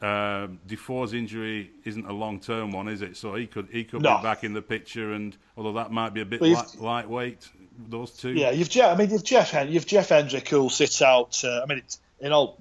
um, 0.00 0.58
Defour's 0.66 1.12
injury 1.12 1.70
isn't 1.84 2.06
a 2.06 2.12
long 2.12 2.40
term 2.40 2.72
one, 2.72 2.88
is 2.88 3.02
it? 3.02 3.16
So 3.16 3.34
he 3.34 3.46
could 3.46 3.68
he 3.70 3.84
could 3.84 4.02
no. 4.02 4.16
be 4.18 4.22
back 4.22 4.44
in 4.44 4.54
the 4.54 4.62
picture, 4.62 5.12
and 5.12 5.36
although 5.56 5.74
that 5.74 5.90
might 5.92 6.14
be 6.14 6.20
a 6.20 6.24
bit 6.24 6.40
light, 6.40 6.76
lightweight, 6.78 7.48
those 7.78 8.10
two. 8.12 8.30
Yeah, 8.30 8.50
you've 8.50 8.70
Jeff. 8.70 8.94
I 8.94 8.96
mean, 8.98 9.10
you've 9.10 9.24
Jeff. 9.24 9.54
You've 9.68 9.86
Jeff 9.86 10.08
Hendrick 10.08 10.48
who'll 10.48 10.70
sit 10.70 11.00
out. 11.02 11.42
Uh, 11.44 11.60
I 11.62 11.66
mean, 11.66 11.78
it's, 11.78 12.00
in 12.20 12.32
all, 12.32 12.60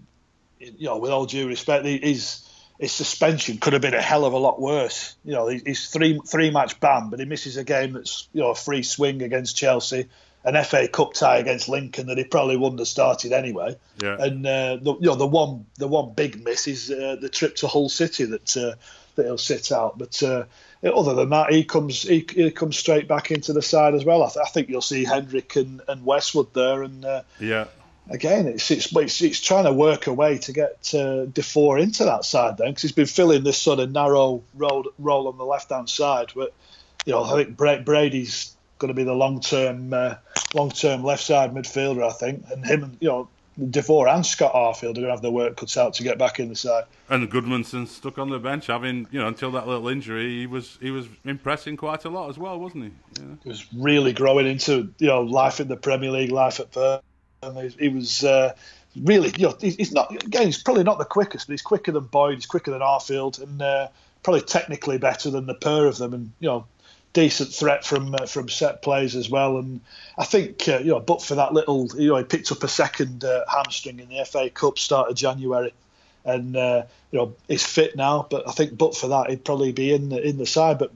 you 0.59 0.85
know, 0.85 0.97
with 0.97 1.11
all 1.11 1.25
due 1.25 1.47
respect, 1.47 1.85
his 1.85 2.47
his 2.79 2.91
suspension 2.91 3.57
could 3.57 3.73
have 3.73 3.81
been 3.81 3.95
a 3.95 4.01
hell 4.01 4.25
of 4.25 4.33
a 4.33 4.37
lot 4.37 4.61
worse. 4.61 5.15
You 5.25 5.33
know, 5.33 5.47
he's 5.47 5.89
three 5.89 6.19
three 6.25 6.51
match 6.51 6.79
ban, 6.79 7.09
but 7.09 7.19
he 7.19 7.25
misses 7.25 7.57
a 7.57 7.63
game 7.63 7.93
that's 7.93 8.27
you 8.33 8.41
know 8.41 8.51
a 8.51 8.55
free 8.55 8.83
swing 8.83 9.23
against 9.23 9.57
Chelsea, 9.57 10.07
an 10.43 10.63
FA 10.63 10.87
Cup 10.87 11.13
tie 11.13 11.37
against 11.37 11.69
Lincoln 11.69 12.07
that 12.07 12.17
he 12.17 12.23
probably 12.23 12.57
wouldn't 12.57 12.79
have 12.79 12.87
started 12.87 13.31
anyway. 13.31 13.75
Yeah. 14.01 14.17
And 14.19 14.45
uh, 14.45 14.77
the, 14.81 14.93
you 14.99 15.07
know 15.07 15.15
the 15.15 15.27
one 15.27 15.65
the 15.75 15.87
one 15.87 16.13
big 16.13 16.43
miss 16.43 16.67
is 16.67 16.91
uh, 16.91 17.17
the 17.19 17.29
trip 17.29 17.55
to 17.57 17.67
Hull 17.67 17.89
City 17.89 18.25
that 18.25 18.57
uh, 18.57 18.75
that 19.17 19.25
he'll 19.25 19.37
sit 19.37 19.71
out. 19.71 19.97
But 19.97 20.23
uh, 20.23 20.45
other 20.83 21.13
than 21.13 21.29
that, 21.29 21.51
he 21.51 21.63
comes 21.63 22.03
he, 22.03 22.25
he, 22.33 22.49
comes 22.51 22.77
straight 22.77 23.07
back 23.07 23.31
into 23.31 23.53
the 23.53 23.61
side 23.61 23.93
as 23.93 24.05
well. 24.05 24.23
I, 24.23 24.29
th- 24.29 24.45
I 24.45 24.49
think 24.49 24.69
you'll 24.69 24.81
see 24.81 25.03
Hendrick 25.03 25.55
and, 25.57 25.81
and 25.87 26.05
Westwood 26.05 26.53
there, 26.53 26.83
and 26.83 27.03
uh, 27.03 27.23
yeah. 27.39 27.65
Again, 28.09 28.47
it's, 28.47 28.71
it's, 28.71 28.95
it's 28.95 29.21
it's 29.21 29.41
trying 29.41 29.65
to 29.65 29.73
work 29.73 30.07
a 30.07 30.13
way 30.13 30.37
to 30.37 30.53
get 30.53 30.93
uh, 30.95 31.25
Defour 31.25 31.77
into 31.77 32.05
that 32.05 32.23
side 32.23 32.57
then, 32.57 32.69
because 32.69 32.83
he's 32.83 32.93
been 32.93 33.05
filling 33.05 33.43
this 33.43 33.61
sort 33.61 33.79
of 33.79 33.91
narrow 33.91 34.43
road 34.55 34.87
role 34.97 35.27
on 35.27 35.37
the 35.37 35.43
left 35.43 35.71
hand 35.71 35.89
side. 35.89 36.31
But 36.33 36.53
you 37.05 37.11
know, 37.11 37.25
I 37.25 37.43
think 37.43 37.57
Brady's 37.57 38.55
going 38.79 38.89
to 38.89 38.93
be 38.93 39.03
the 39.03 39.13
long 39.13 39.41
term 39.41 39.93
uh, 39.93 40.15
long 40.53 40.71
term 40.71 41.03
left 41.03 41.23
side 41.23 41.53
midfielder, 41.53 42.07
I 42.07 42.13
think, 42.13 42.45
and 42.49 42.65
him 42.65 42.83
and 42.83 42.97
you 43.01 43.09
know 43.09 43.29
Defour 43.69 44.07
and 44.07 44.25
Scott 44.25 44.53
Arfield 44.53 44.91
are 44.91 44.93
going 44.93 45.05
to 45.05 45.11
have 45.11 45.21
their 45.21 45.31
work 45.31 45.57
cut 45.57 45.75
out 45.77 45.95
to 45.95 46.03
get 46.03 46.19
back 46.19 46.39
in 46.39 46.49
the 46.49 46.55
side. 46.55 46.83
And 47.09 47.29
Gudmundsson 47.29 47.87
stuck 47.87 48.19
on 48.19 48.29
the 48.29 48.37
bench, 48.37 48.67
having 48.67 49.07
you 49.11 49.19
know 49.19 49.27
until 49.27 49.51
that 49.51 49.67
little 49.67 49.87
injury, 49.87 50.39
he 50.39 50.45
was 50.47 50.77
he 50.79 50.91
was 50.91 51.07
impressing 51.25 51.75
quite 51.75 52.05
a 52.05 52.09
lot 52.09 52.29
as 52.29 52.37
well, 52.37 52.59
wasn't 52.59 52.85
he? 52.85 52.91
Yeah. 53.19 53.35
He 53.43 53.49
was 53.49 53.65
really 53.73 54.13
growing 54.13 54.45
into 54.45 54.93
you 54.99 55.07
know 55.07 55.21
life 55.21 55.59
in 55.59 55.67
the 55.67 55.77
Premier 55.77 56.11
League, 56.11 56.31
life 56.31 56.59
at 56.59 56.71
Perth. 56.71 57.01
And 57.41 57.71
he 57.79 57.89
was 57.89 58.23
uh, 58.23 58.53
really 58.95 59.33
you 59.37 59.47
know 59.47 59.57
he's 59.59 59.91
not 59.91 60.11
again 60.11 60.45
he's 60.45 60.61
probably 60.61 60.83
not 60.83 60.99
the 60.99 61.05
quickest, 61.05 61.47
but 61.47 61.53
he's 61.53 61.61
quicker 61.61 61.91
than 61.91 62.03
Boyd, 62.03 62.35
he's 62.35 62.45
quicker 62.45 62.71
than 62.71 62.81
Arfield, 62.81 63.41
and 63.41 63.61
uh, 63.61 63.87
probably 64.21 64.41
technically 64.41 64.97
better 64.97 65.31
than 65.31 65.47
the 65.47 65.55
pair 65.55 65.87
of 65.87 65.97
them. 65.97 66.13
And 66.13 66.31
you 66.39 66.47
know 66.47 66.65
decent 67.17 67.51
threat 67.51 67.83
from 67.83 68.13
uh, 68.13 68.27
from 68.27 68.47
set 68.47 68.83
plays 68.83 69.15
as 69.15 69.27
well. 69.27 69.57
And 69.57 69.81
I 70.19 70.23
think 70.23 70.67
uh, 70.67 70.77
you 70.77 70.91
know, 70.91 70.99
but 70.99 71.23
for 71.23 71.33
that 71.33 71.51
little, 71.51 71.89
you 71.97 72.09
know, 72.09 72.17
he 72.17 72.23
picked 72.23 72.51
up 72.51 72.63
a 72.63 72.67
second 72.67 73.23
uh, 73.23 73.43
hamstring 73.51 73.99
in 73.99 74.09
the 74.09 74.23
FA 74.23 74.51
Cup 74.51 74.77
start 74.77 75.09
of 75.09 75.15
January, 75.15 75.73
and 76.23 76.55
uh, 76.55 76.83
you 77.09 77.17
know 77.17 77.35
he's 77.47 77.65
fit 77.65 77.95
now. 77.95 78.27
But 78.29 78.47
I 78.47 78.51
think 78.51 78.77
but 78.77 78.95
for 78.95 79.07
that, 79.07 79.31
he'd 79.31 79.43
probably 79.43 79.71
be 79.71 79.91
in 79.93 80.09
the, 80.09 80.21
in 80.21 80.37
the 80.37 80.45
side. 80.45 80.77
But 80.77 80.91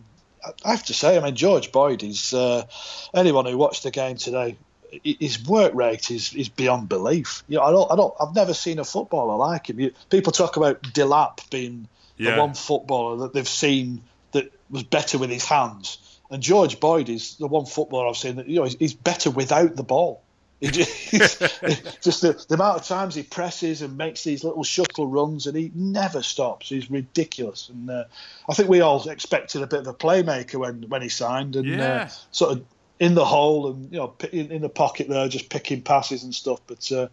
I 0.63 0.69
have 0.69 0.85
to 0.85 0.93
say, 0.93 1.17
I 1.17 1.23
mean, 1.23 1.35
George 1.35 1.71
Boyd 1.71 2.03
is 2.03 2.35
uh, 2.35 2.67
anyone 3.15 3.47
who 3.47 3.57
watched 3.57 3.81
the 3.81 3.91
game 3.91 4.17
today. 4.17 4.57
His 5.03 5.43
work 5.47 5.73
rate 5.73 6.11
is, 6.11 6.33
is 6.35 6.49
beyond 6.49 6.89
belief. 6.89 7.43
You 7.47 7.57
know, 7.57 7.63
I 7.63 7.71
don't, 7.71 7.91
I 7.91 7.95
don't, 7.95 8.13
I've 8.19 8.35
never 8.35 8.53
seen 8.53 8.77
a 8.77 8.83
footballer 8.83 9.37
like 9.37 9.69
him. 9.69 9.79
You, 9.79 9.93
people 10.09 10.33
talk 10.33 10.57
about 10.57 10.81
Delap 10.83 11.49
being 11.49 11.87
yeah. 12.17 12.35
the 12.35 12.41
one 12.41 12.53
footballer 12.53 13.17
that 13.19 13.33
they've 13.33 13.47
seen 13.47 14.01
that 14.33 14.51
was 14.69 14.83
better 14.83 15.17
with 15.17 15.29
his 15.29 15.45
hands. 15.45 16.10
And 16.31 16.41
George 16.41 16.79
Boyd 16.79 17.09
is 17.09 17.35
the 17.35 17.47
one 17.47 17.65
footballer 17.65 18.07
I've 18.07 18.17
seen 18.17 18.37
that 18.37 18.47
you 18.47 18.55
know 18.55 18.63
he's, 18.63 18.93
better 18.93 19.29
without 19.29 19.75
the 19.75 19.83
ball. 19.83 20.23
just, 20.61 21.11
just 21.11 22.21
the, 22.21 22.45
the, 22.47 22.53
amount 22.53 22.79
of 22.79 22.85
times 22.85 23.15
he 23.15 23.23
presses 23.23 23.81
and 23.81 23.97
makes 23.97 24.23
these 24.23 24.43
little 24.43 24.63
shuttle 24.63 25.07
runs, 25.07 25.47
and 25.47 25.57
he 25.57 25.71
never 25.75 26.21
stops. 26.23 26.69
He's 26.69 26.89
ridiculous, 26.89 27.67
and 27.67 27.89
uh, 27.89 28.05
I 28.47 28.53
think 28.53 28.69
we 28.69 28.79
all 28.79 29.09
expected 29.09 29.61
a 29.61 29.67
bit 29.67 29.81
of 29.81 29.87
a 29.87 29.93
playmaker 29.93 30.55
when 30.55 30.83
when 30.83 31.01
he 31.01 31.09
signed, 31.09 31.55
and 31.55 31.67
uh, 31.67 31.83
yeah. 31.83 32.03
uh, 32.03 32.07
sort 32.31 32.51
of 32.53 32.65
in 32.99 33.15
the 33.15 33.25
hole 33.25 33.71
and 33.71 33.91
you 33.91 33.97
know 33.97 34.13
in, 34.31 34.51
in, 34.51 34.61
the 34.61 34.69
pocket 34.69 35.09
there, 35.09 35.27
just 35.27 35.49
picking 35.49 35.81
passes 35.81 36.23
and 36.23 36.33
stuff. 36.33 36.61
But 36.67 36.89
uh, 36.91 37.07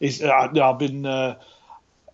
he's, 0.00 0.22
uh, 0.22 0.48
I've 0.60 0.78
been 0.78 1.04
uh, 1.04 1.36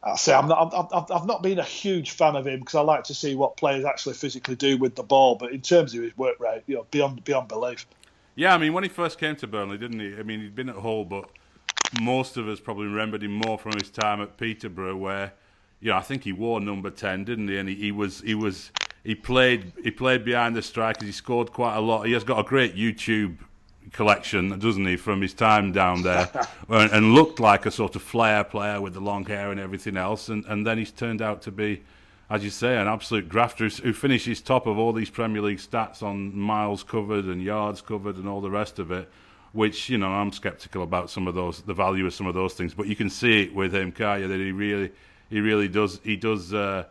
I 0.03 0.17
say 0.17 0.35
I'm 0.35 0.49
not, 0.49 0.73
I've, 0.93 1.11
I've 1.11 1.27
not 1.27 1.43
been 1.43 1.59
a 1.59 1.65
huge 1.65 2.13
fan 2.13 2.37
of 2.37 2.47
him 2.47 2.61
because 2.61 2.75
I 2.75 2.81
like 2.81 3.05
to 3.05 3.15
see 3.15 3.35
what 3.35 3.57
players 3.57 3.85
actually 3.85 4.15
physically 4.15 4.55
do 4.55 4.77
with 4.77 4.95
the 4.95 5.03
ball. 5.03 5.35
But 5.35 5.53
in 5.53 5.61
terms 5.61 5.95
of 5.95 6.03
his 6.03 6.17
work 6.17 6.39
rate, 6.39 6.63
you 6.67 6.77
know, 6.77 6.87
beyond 6.91 7.25
beyond 7.25 7.49
belief. 7.49 7.87
Yeah, 8.35 8.55
I 8.55 8.59
mean, 8.59 8.73
when 8.73 8.85
he 8.85 8.89
first 8.91 9.19
came 9.19 9.35
to 9.37 9.47
Burnley, 9.47 9.79
didn't 9.79 10.01
he? 10.01 10.15
I 10.17 10.23
mean, 10.23 10.41
he'd 10.41 10.55
been 10.55 10.69
at 10.69 10.77
Hull, 10.77 11.05
but 11.05 11.31
most 12.01 12.37
of 12.37 12.49
us 12.49 12.61
probably 12.61 12.87
remembered 12.87 13.23
him 13.23 13.33
more 13.33 13.59
from 13.59 13.73
his 13.73 13.91
time 13.91 14.21
at 14.21 14.37
Peterborough, 14.37 14.97
where 14.97 15.33
you 15.81 15.91
know 15.91 15.97
I 15.97 16.03
think 16.03 16.25
he 16.25 16.33
wore 16.33 16.61
number 16.61 16.91
ten, 16.91 17.25
didn't 17.25 17.49
he? 17.49 17.57
And 17.57 17.69
he, 17.69 17.75
he 17.75 17.93
was 17.93 18.21
he 18.21 18.35
was 18.35 18.71
he 19.05 19.15
played 19.15 19.73
he 19.83 19.91
played 19.91 20.25
behind 20.25 20.55
the 20.55 20.63
strikers. 20.63 21.07
He 21.07 21.13
scored 21.13 21.53
quite 21.53 21.77
a 21.77 21.81
lot. 21.81 22.07
He 22.07 22.13
has 22.13 22.25
got 22.25 22.39
a 22.39 22.45
great 22.45 22.77
YouTube 22.77 23.39
collection, 23.93 24.59
doesn't 24.59 24.87
he, 24.87 24.97
from 24.97 25.23
his 25.23 25.35
time 25.35 25.73
down 25.73 26.03
there, 26.03 26.29
and, 26.69 26.93
and, 26.93 27.15
looked 27.15 27.41
like 27.41 27.67
a 27.67 27.71
sort 27.71 27.97
of 27.97 28.03
flair 28.03 28.45
player 28.45 28.81
with 28.81 28.95
the 28.95 29.01
long 29.01 29.25
hair 29.25 29.51
and 29.51 29.61
everything 29.61 29.97
else, 29.97 30.29
and, 30.29 30.45
and 30.47 30.67
then 30.67 30.79
he's 30.79 30.91
turned 30.91 31.23
out 31.23 31.43
to 31.43 31.51
be, 31.51 31.83
as 32.29 32.43
you 32.43 32.51
say, 32.51 32.77
an 32.77 32.89
absolute 32.89 33.29
grafter 33.29 33.69
who 33.69 33.93
finishes 33.93 34.41
top 34.41 34.67
of 34.67 34.79
all 34.79 34.93
these 34.93 35.11
Premier 35.11 35.43
League 35.43 35.59
stats 35.59 36.03
on 36.03 36.37
miles 36.37 36.83
covered 36.83 37.27
and 37.27 37.43
yards 37.43 37.81
covered 37.81 38.17
and 38.17 38.29
all 38.29 38.41
the 38.41 38.51
rest 38.51 38.79
of 38.79 38.91
it. 38.91 39.09
Which 39.53 39.89
you 39.89 39.97
know, 39.97 40.09
I'm 40.09 40.33
sceptical 40.33 40.83
about 40.83 41.09
some 41.09 41.27
of 41.27 41.35
those, 41.35 41.63
the 41.63 41.73
value 41.73 42.05
of 42.05 42.13
some 42.13 42.27
of 42.27 42.35
those 42.35 42.53
things, 42.53 42.75
but 42.75 42.89
you 42.89 42.97
can 42.97 43.09
see 43.09 43.45
it 43.45 43.55
with 43.55 43.75
him, 43.75 43.91
can't? 43.91 44.29
That 44.29 44.39
he 44.39 44.53
really, 44.53 44.93
he 45.31 45.41
really 45.41 45.69
does, 45.69 45.99
he 46.05 46.17
does. 46.17 46.53
Uh, 46.53 46.85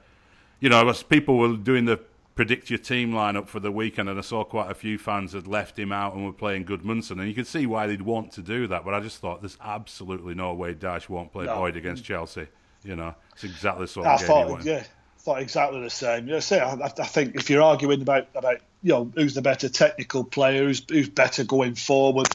you 0.61 0.69
know, 0.69 0.87
as 0.89 1.03
people 1.03 1.37
were 1.37 1.57
doing 1.57 1.85
the 1.85 1.99
predict 2.35 2.69
your 2.69 2.79
team 2.79 3.11
lineup 3.11 3.47
for 3.47 3.61
the 3.61 3.71
weekend, 3.71 4.09
and 4.09 4.19
I 4.19 4.21
saw 4.21 4.43
quite 4.43 4.69
a 4.69 4.75
few 4.75 4.97
fans 4.97 5.33
had 5.33 5.47
left 5.47 5.79
him 5.79 5.91
out 5.91 6.13
and 6.13 6.25
were 6.25 6.33
playing 6.33 6.65
Gudmundsson, 6.65 7.11
and 7.11 7.27
you 7.27 7.33
could 7.33 7.47
see 7.47 7.65
why 7.65 7.87
they'd 7.87 8.01
want 8.01 8.33
to 8.33 8.41
do 8.41 8.67
that. 8.67 8.83
But 8.83 8.93
I 8.93 8.99
just 8.99 9.19
thought 9.19 9.41
there's 9.41 9.57
absolutely 9.63 10.35
no 10.35 10.53
way 10.53 10.73
Dyche 10.73 11.09
won't 11.09 11.31
play 11.31 11.45
no. 11.45 11.55
Boyd 11.55 11.77
against 11.77 12.03
Chelsea. 12.03 12.47
You 12.83 12.95
know, 12.95 13.15
it's 13.33 13.45
exactly 13.45 13.85
the 13.85 13.87
sort 13.87 14.05
I 14.05 14.15
of 14.15 14.21
thought, 14.21 14.65
Yeah, 14.65 14.83
thought 15.19 15.41
exactly 15.41 15.81
the 15.81 15.89
same. 15.89 16.27
You 16.27 16.33
know, 16.33 16.39
say, 16.39 16.59
I, 16.59 16.73
I, 16.73 16.89
think 16.89 17.35
if 17.35 17.49
you're 17.49 17.63
arguing 17.63 18.01
about 18.01 18.27
about 18.35 18.59
you 18.83 18.91
know 18.91 19.11
who's 19.15 19.33
the 19.33 19.41
better 19.41 19.69
technical 19.69 20.23
player, 20.23 20.65
who's 20.65 20.83
who's 20.87 21.09
better 21.09 21.45
going 21.45 21.75
forward, 21.75 22.27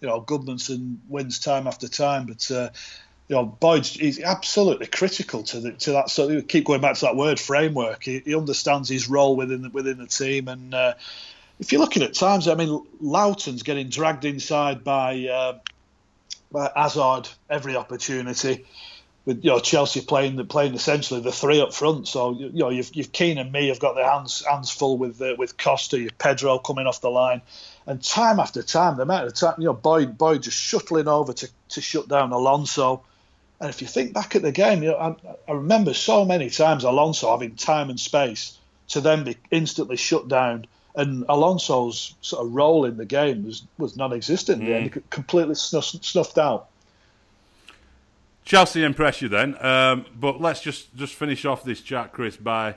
you 0.00 0.08
know, 0.08 0.20
Gudmundsson 0.20 0.98
wins 1.08 1.38
time 1.38 1.66
after 1.66 1.88
time, 1.88 2.26
but. 2.26 2.50
Uh, 2.50 2.70
you 3.28 3.36
know, 3.36 3.44
Boyd 3.44 3.88
is 3.98 4.20
absolutely 4.20 4.86
critical 4.86 5.42
to 5.44 5.60
the, 5.60 5.72
to 5.72 5.92
that. 5.92 6.10
So 6.10 6.42
keep 6.42 6.66
going 6.66 6.82
back 6.82 6.96
to 6.96 7.06
that 7.06 7.16
word 7.16 7.40
framework. 7.40 8.04
He, 8.04 8.18
he 8.18 8.34
understands 8.34 8.88
his 8.88 9.08
role 9.08 9.34
within 9.34 9.62
the, 9.62 9.70
within 9.70 9.98
the 9.98 10.06
team, 10.06 10.48
and 10.48 10.74
uh, 10.74 10.94
if 11.58 11.72
you're 11.72 11.80
looking 11.80 12.02
at 12.02 12.14
times, 12.14 12.48
I 12.48 12.54
mean, 12.54 12.84
Lowton's 13.00 13.62
getting 13.62 13.88
dragged 13.88 14.24
inside 14.24 14.84
by 14.84 15.26
uh, 15.26 15.58
by 16.50 16.70
Hazard 16.74 17.28
every 17.48 17.76
opportunity. 17.76 18.64
With 19.24 19.42
you 19.42 19.52
know 19.52 19.58
Chelsea 19.58 20.02
playing 20.02 20.36
the 20.36 20.44
playing 20.44 20.74
essentially 20.74 21.20
the 21.20 21.32
three 21.32 21.60
up 21.62 21.72
front, 21.72 22.06
so 22.06 22.32
you 22.32 22.50
know 22.52 22.68
you've, 22.68 22.94
you've 22.94 23.10
Keane 23.10 23.38
and 23.38 23.50
Mee 23.50 23.68
have 23.68 23.80
got 23.80 23.94
their 23.94 24.08
hands 24.08 24.44
hands 24.44 24.70
full 24.70 24.98
with 24.98 25.20
uh, 25.22 25.34
with 25.38 25.56
Costa, 25.56 25.98
you've 25.98 26.18
Pedro 26.18 26.58
coming 26.58 26.86
off 26.86 27.00
the 27.00 27.10
line, 27.10 27.40
and 27.86 28.02
time 28.02 28.38
after 28.38 28.62
time, 28.62 28.96
the 28.96 29.02
amount 29.04 29.26
of 29.26 29.34
time 29.34 29.54
you 29.56 29.64
know 29.64 29.72
Boyd 29.72 30.18
Boyd 30.18 30.42
just 30.42 30.58
shuttling 30.58 31.08
over 31.08 31.32
to, 31.32 31.48
to 31.70 31.80
shut 31.80 32.06
down 32.06 32.32
Alonso, 32.32 33.02
and 33.60 33.70
if 33.70 33.80
you 33.80 33.88
think 33.88 34.12
back 34.12 34.34
at 34.34 34.42
the 34.42 34.52
game, 34.52 34.82
you 34.82 34.90
know, 34.90 34.96
I, 34.96 35.50
I, 35.50 35.54
remember 35.54 35.94
so 35.94 36.24
many 36.24 36.50
times 36.50 36.84
Alonso 36.84 37.30
having 37.30 37.54
time 37.54 37.88
and 37.88 37.98
space 37.98 38.58
to 38.88 39.00
then 39.00 39.24
be 39.24 39.36
instantly 39.50 39.96
shut 39.96 40.28
down, 40.28 40.66
and 40.96 41.24
Alonso's 41.28 42.14
sort 42.20 42.44
of 42.44 42.52
role 42.52 42.84
in 42.84 42.96
the 42.96 43.04
game 43.04 43.44
was, 43.44 43.62
was 43.78 43.96
non-existent. 43.96 44.62
Mm. 44.62 44.94
And 44.94 45.10
completely 45.10 45.54
snuffed, 45.54 46.04
snuffed 46.04 46.38
out. 46.38 46.68
Chelsea 48.44 48.84
impress 48.84 49.22
you 49.22 49.28
then, 49.28 49.56
um, 49.64 50.04
but 50.14 50.40
let's 50.40 50.60
just 50.60 50.94
just 50.96 51.14
finish 51.14 51.46
off 51.46 51.64
this 51.64 51.80
chat, 51.80 52.12
Chris, 52.12 52.36
by 52.36 52.74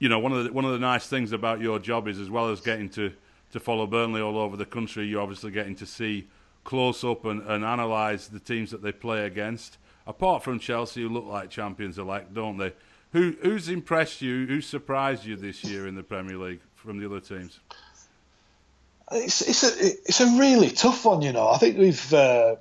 you 0.00 0.08
know 0.08 0.18
one 0.18 0.32
of 0.32 0.44
the 0.44 0.52
one 0.52 0.64
of 0.64 0.72
the 0.72 0.78
nice 0.78 1.06
things 1.06 1.30
about 1.30 1.60
your 1.60 1.78
job 1.78 2.08
is 2.08 2.18
as 2.18 2.28
well 2.28 2.50
as 2.50 2.60
getting 2.60 2.88
to 2.90 3.12
to 3.52 3.60
follow 3.60 3.86
Burnley 3.86 4.20
all 4.20 4.36
over 4.36 4.56
the 4.56 4.66
country, 4.66 5.06
you're 5.06 5.22
obviously 5.22 5.52
getting 5.52 5.76
to 5.76 5.86
see 5.86 6.26
close 6.64 7.04
up 7.04 7.24
and, 7.24 7.42
and 7.42 7.64
analyse 7.64 8.26
the 8.26 8.40
teams 8.40 8.72
that 8.72 8.82
they 8.82 8.90
play 8.90 9.24
against 9.24 9.78
apart 10.06 10.42
from 10.42 10.58
Chelsea, 10.58 11.02
who 11.02 11.08
look 11.08 11.26
like 11.26 11.50
champions 11.50 11.98
elect, 11.98 12.32
don't 12.32 12.58
they? 12.58 12.72
Who 13.12 13.34
who's 13.42 13.68
impressed 13.68 14.22
you? 14.22 14.46
Who 14.46 14.60
surprised 14.60 15.24
you 15.24 15.36
this 15.36 15.64
year 15.64 15.86
in 15.86 15.94
the 15.94 16.02
Premier 16.02 16.36
League 16.36 16.60
from 16.74 16.98
the 16.98 17.06
other 17.06 17.20
teams? 17.20 17.60
It's 19.10 19.40
it's 19.42 19.62
a 19.62 19.86
it's 20.04 20.20
a 20.20 20.38
really 20.38 20.70
tough 20.70 21.04
one, 21.04 21.22
you 21.22 21.32
know. 21.32 21.48
I 21.48 21.58
think 21.58 21.78
we've 21.78 22.12
uh, 22.12 22.56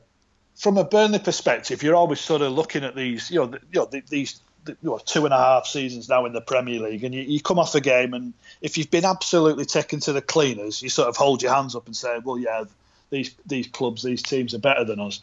from 0.56 0.78
a 0.78 0.84
Burnley 0.84 1.20
perspective, 1.20 1.84
you're 1.84 1.96
always 1.96 2.22
sort 2.22 2.42
of 2.42 2.54
looking 2.54 2.84
at 2.84 2.96
these, 2.96 3.30
you 3.30 3.40
know, 3.40 3.48
the, 3.48 3.60
you 3.72 3.80
know 3.80 3.86
the, 3.86 4.02
these 4.08 4.40
you 4.68 4.76
know, 4.82 5.00
two 5.04 5.26
and 5.26 5.34
a 5.34 5.38
half 5.38 5.68
seasons 5.68 6.10
now 6.10 6.26
in 6.26 6.34
the 6.34 6.42
Premier 6.42 6.80
League, 6.80 7.04
and 7.04 7.14
you, 7.14 7.22
you, 7.22 7.42
come 7.42 7.60
off 7.60 7.76
a 7.76 7.82
game, 7.82 8.14
and 8.14 8.34
if 8.62 8.78
you've 8.78 8.90
been 8.90 9.06
absolutely 9.06 9.66
taken 9.66 10.00
to 10.00 10.14
the 10.14 10.22
cleaners, 10.22 10.82
you 10.82 10.90
sort 10.90 11.10
of 11.10 11.18
hold 11.18 11.44
your 11.44 11.54
hands 11.54 11.76
up 11.76 11.86
and 11.86 11.96
say, 11.96 12.20
well, 12.24 12.38
yeah, 12.38 12.64
these 13.10 13.36
these 13.46 13.68
clubs, 13.68 14.04
these 14.04 14.22
teams 14.22 14.54
are 14.54 14.60
better 14.60 14.86
than 14.86 15.00
us 15.00 15.22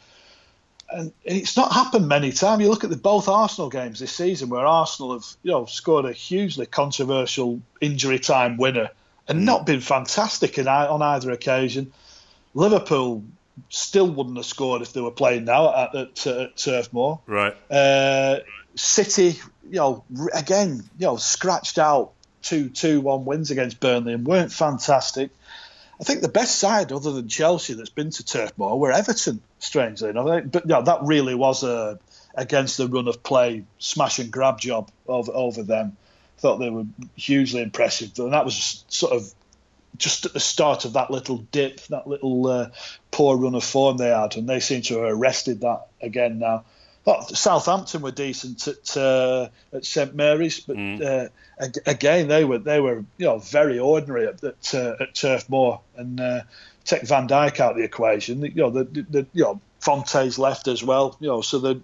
and 0.93 1.13
it's 1.23 1.57
not 1.57 1.73
happened 1.73 2.07
many 2.07 2.31
times. 2.31 2.61
You 2.61 2.69
look 2.69 2.83
at 2.83 2.89
the 2.89 2.97
both 2.97 3.27
Arsenal 3.27 3.69
games 3.69 3.99
this 3.99 4.11
season, 4.11 4.49
where 4.49 4.65
Arsenal 4.65 5.13
have 5.13 5.25
you 5.43 5.51
know 5.51 5.65
scored 5.65 6.05
a 6.05 6.13
hugely 6.13 6.65
controversial 6.65 7.61
injury 7.81 8.19
time 8.19 8.57
winner 8.57 8.89
and 9.27 9.41
mm. 9.41 9.43
not 9.43 9.65
been 9.65 9.81
fantastic 9.81 10.57
in, 10.57 10.67
on 10.67 11.01
either 11.01 11.31
occasion. 11.31 11.91
Liverpool 12.53 13.23
still 13.69 14.09
wouldn't 14.09 14.37
have 14.37 14.45
scored 14.45 14.81
if 14.81 14.93
they 14.93 15.01
were 15.01 15.11
playing 15.11 15.45
now 15.45 15.73
at, 15.75 15.95
at, 15.95 16.27
at 16.27 16.57
Turf 16.57 16.91
Moor. 16.93 17.19
Right. 17.25 17.55
Uh, 17.69 18.39
City, 18.75 19.39
you 19.69 19.77
know, 19.77 20.03
again, 20.33 20.83
you 20.97 21.07
know, 21.07 21.17
scratched 21.17 21.77
out 21.77 22.13
two 22.41 22.69
two 22.69 23.01
one 23.01 23.25
wins 23.25 23.51
against 23.51 23.79
Burnley 23.79 24.13
and 24.13 24.25
weren't 24.25 24.51
fantastic. 24.51 25.31
I 26.03 26.05
think 26.05 26.19
the 26.19 26.27
best 26.27 26.57
side, 26.57 26.91
other 26.91 27.13
than 27.13 27.29
Chelsea, 27.29 27.75
that's 27.75 27.89
been 27.89 28.09
to 28.09 28.25
Turf 28.25 28.51
Moor 28.57 28.77
were 28.77 28.91
Everton. 28.91 29.39
Strangely 29.59 30.09
enough, 30.09 30.43
but 30.51 30.63
yeah, 30.67 30.81
that 30.81 30.99
really 31.03 31.33
was 31.33 31.63
a 31.63 31.97
against 32.35 32.75
the 32.75 32.89
run 32.89 33.07
of 33.07 33.23
play 33.23 33.63
smash 33.79 34.19
and 34.19 34.29
grab 34.29 34.59
job 34.59 34.91
over 35.07 35.31
over 35.33 35.63
them. 35.63 35.95
Thought 36.39 36.57
they 36.57 36.69
were 36.69 36.83
hugely 37.15 37.61
impressive, 37.61 38.11
and 38.19 38.33
that 38.33 38.43
was 38.43 38.83
sort 38.89 39.13
of 39.13 39.33
just 39.95 40.25
at 40.25 40.33
the 40.33 40.41
start 40.41 40.83
of 40.83 40.91
that 40.93 41.09
little 41.09 41.37
dip, 41.37 41.79
that 41.87 42.05
little 42.05 42.47
uh, 42.47 42.69
poor 43.09 43.37
run 43.37 43.55
of 43.55 43.63
form 43.63 43.95
they 43.95 44.09
had, 44.09 44.35
and 44.35 44.49
they 44.49 44.59
seem 44.59 44.81
to 44.81 44.95
have 44.95 45.13
arrested 45.13 45.61
that 45.61 45.87
again 46.01 46.37
now. 46.37 46.65
Southampton 47.05 48.01
were 48.01 48.11
decent 48.11 48.67
at 48.67 48.95
uh, 48.95 49.49
at 49.73 49.85
St 49.85 50.15
Mary's, 50.15 50.61
but 50.61 50.77
mm. 50.77 51.01
uh, 51.01 51.29
again 51.85 52.27
they 52.27 52.45
were 52.45 52.59
they 52.59 52.79
were 52.79 53.03
you 53.17 53.25
know 53.25 53.39
very 53.39 53.77
ordinary 53.79 54.27
at 54.27 54.43
at, 54.43 54.73
uh, 54.73 54.95
at 54.99 55.13
Turf 55.13 55.49
Moor, 55.49 55.81
and 55.97 56.19
uh, 56.19 56.41
take 56.85 57.03
Van 57.03 57.27
Dijk 57.27 57.59
out 57.59 57.71
of 57.71 57.77
the 57.77 57.83
equation, 57.83 58.41
you 58.41 58.51
know 58.55 58.69
the, 58.69 58.85
the 58.85 59.25
you 59.33 59.43
know 59.43 59.59
Fonte's 59.81 60.39
left 60.39 60.67
as 60.67 60.81
well, 60.81 61.17
you 61.19 61.27
know 61.27 61.41
so 61.41 61.59
the 61.59 61.81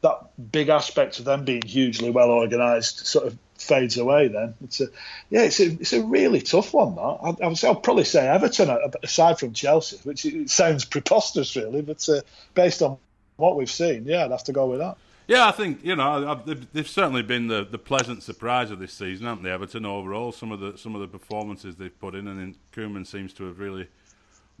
that 0.00 0.30
big 0.50 0.68
aspect 0.68 1.18
of 1.18 1.24
them 1.24 1.44
being 1.44 1.62
hugely 1.62 2.10
well 2.10 2.30
organised 2.30 3.06
sort 3.06 3.26
of 3.26 3.38
fades 3.58 3.96
away. 3.96 4.28
Then 4.28 4.54
it's 4.64 4.80
a 4.80 4.86
yeah, 5.30 5.42
it's 5.42 5.60
a 5.60 5.66
it's 5.66 5.92
a 5.92 6.02
really 6.02 6.40
tough 6.40 6.72
one. 6.72 6.96
That 6.96 7.02
I, 7.02 7.44
I 7.44 7.48
would 7.48 7.58
say 7.58 7.68
I'll 7.68 7.76
probably 7.76 8.04
say 8.04 8.26
Everton 8.26 8.76
aside 9.02 9.38
from 9.38 9.52
Chelsea, 9.52 9.98
which 10.02 10.24
it 10.24 10.50
sounds 10.50 10.84
preposterous 10.84 11.56
really, 11.56 11.82
but 11.82 12.06
uh, 12.08 12.22
based 12.54 12.82
on 12.82 12.96
what 13.42 13.56
we've 13.56 13.70
seen, 13.70 14.04
yeah, 14.06 14.24
I'd 14.24 14.30
have 14.30 14.44
to 14.44 14.52
go 14.52 14.66
with 14.66 14.78
that. 14.78 14.96
Yeah, 15.26 15.48
I 15.48 15.50
think 15.50 15.84
you 15.84 15.96
know 15.96 16.40
they've, 16.46 16.72
they've, 16.72 16.88
certainly 16.88 17.22
been 17.22 17.48
the, 17.48 17.64
the 17.64 17.78
pleasant 17.78 18.22
surprise 18.22 18.70
of 18.70 18.78
this 18.78 18.92
season, 18.92 19.26
haven't 19.26 19.42
they? 19.42 19.50
Everton 19.50 19.84
overall, 19.84 20.30
some 20.30 20.52
of 20.52 20.60
the 20.60 20.76
some 20.78 20.94
of 20.94 21.00
the 21.00 21.08
performances 21.08 21.76
they've 21.76 21.98
put 22.00 22.14
in, 22.14 22.28
and 22.28 22.56
Koeman 22.72 23.06
seems 23.06 23.32
to 23.34 23.44
have 23.44 23.58
really 23.58 23.88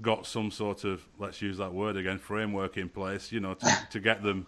got 0.00 0.26
some 0.26 0.50
sort 0.50 0.84
of 0.84 1.04
let's 1.18 1.40
use 1.40 1.58
that 1.58 1.72
word 1.72 1.96
again 1.96 2.18
framework 2.18 2.76
in 2.76 2.88
place, 2.88 3.30
you 3.30 3.40
know, 3.40 3.54
to, 3.54 3.78
to 3.90 4.00
get 4.00 4.22
them 4.22 4.46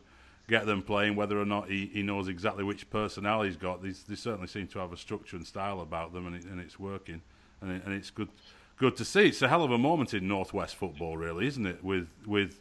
get 0.48 0.66
them 0.66 0.82
playing. 0.82 1.14
Whether 1.14 1.40
or 1.40 1.44
not 1.44 1.68
he, 1.68 1.86
he 1.86 2.02
knows 2.02 2.28
exactly 2.28 2.64
which 2.64 2.90
personnel 2.90 3.42
he's 3.42 3.56
got, 3.56 3.82
they, 3.82 3.90
they 4.08 4.16
certainly 4.16 4.48
seem 4.48 4.66
to 4.68 4.80
have 4.80 4.92
a 4.92 4.96
structure 4.96 5.36
and 5.36 5.46
style 5.46 5.80
about 5.80 6.12
them, 6.12 6.26
and, 6.26 6.36
it, 6.36 6.44
and 6.44 6.60
it's 6.60 6.78
working, 6.78 7.22
and, 7.60 7.70
it, 7.70 7.82
and 7.84 7.94
it's 7.94 8.10
good 8.10 8.28
good 8.76 8.96
to 8.96 9.04
see. 9.04 9.28
It's 9.28 9.42
a 9.42 9.48
hell 9.48 9.62
of 9.62 9.70
a 9.70 9.78
moment 9.78 10.14
in 10.14 10.26
Northwest 10.26 10.74
football, 10.74 11.16
really, 11.16 11.46
isn't 11.46 11.66
it? 11.66 11.84
With 11.84 12.08
with 12.26 12.60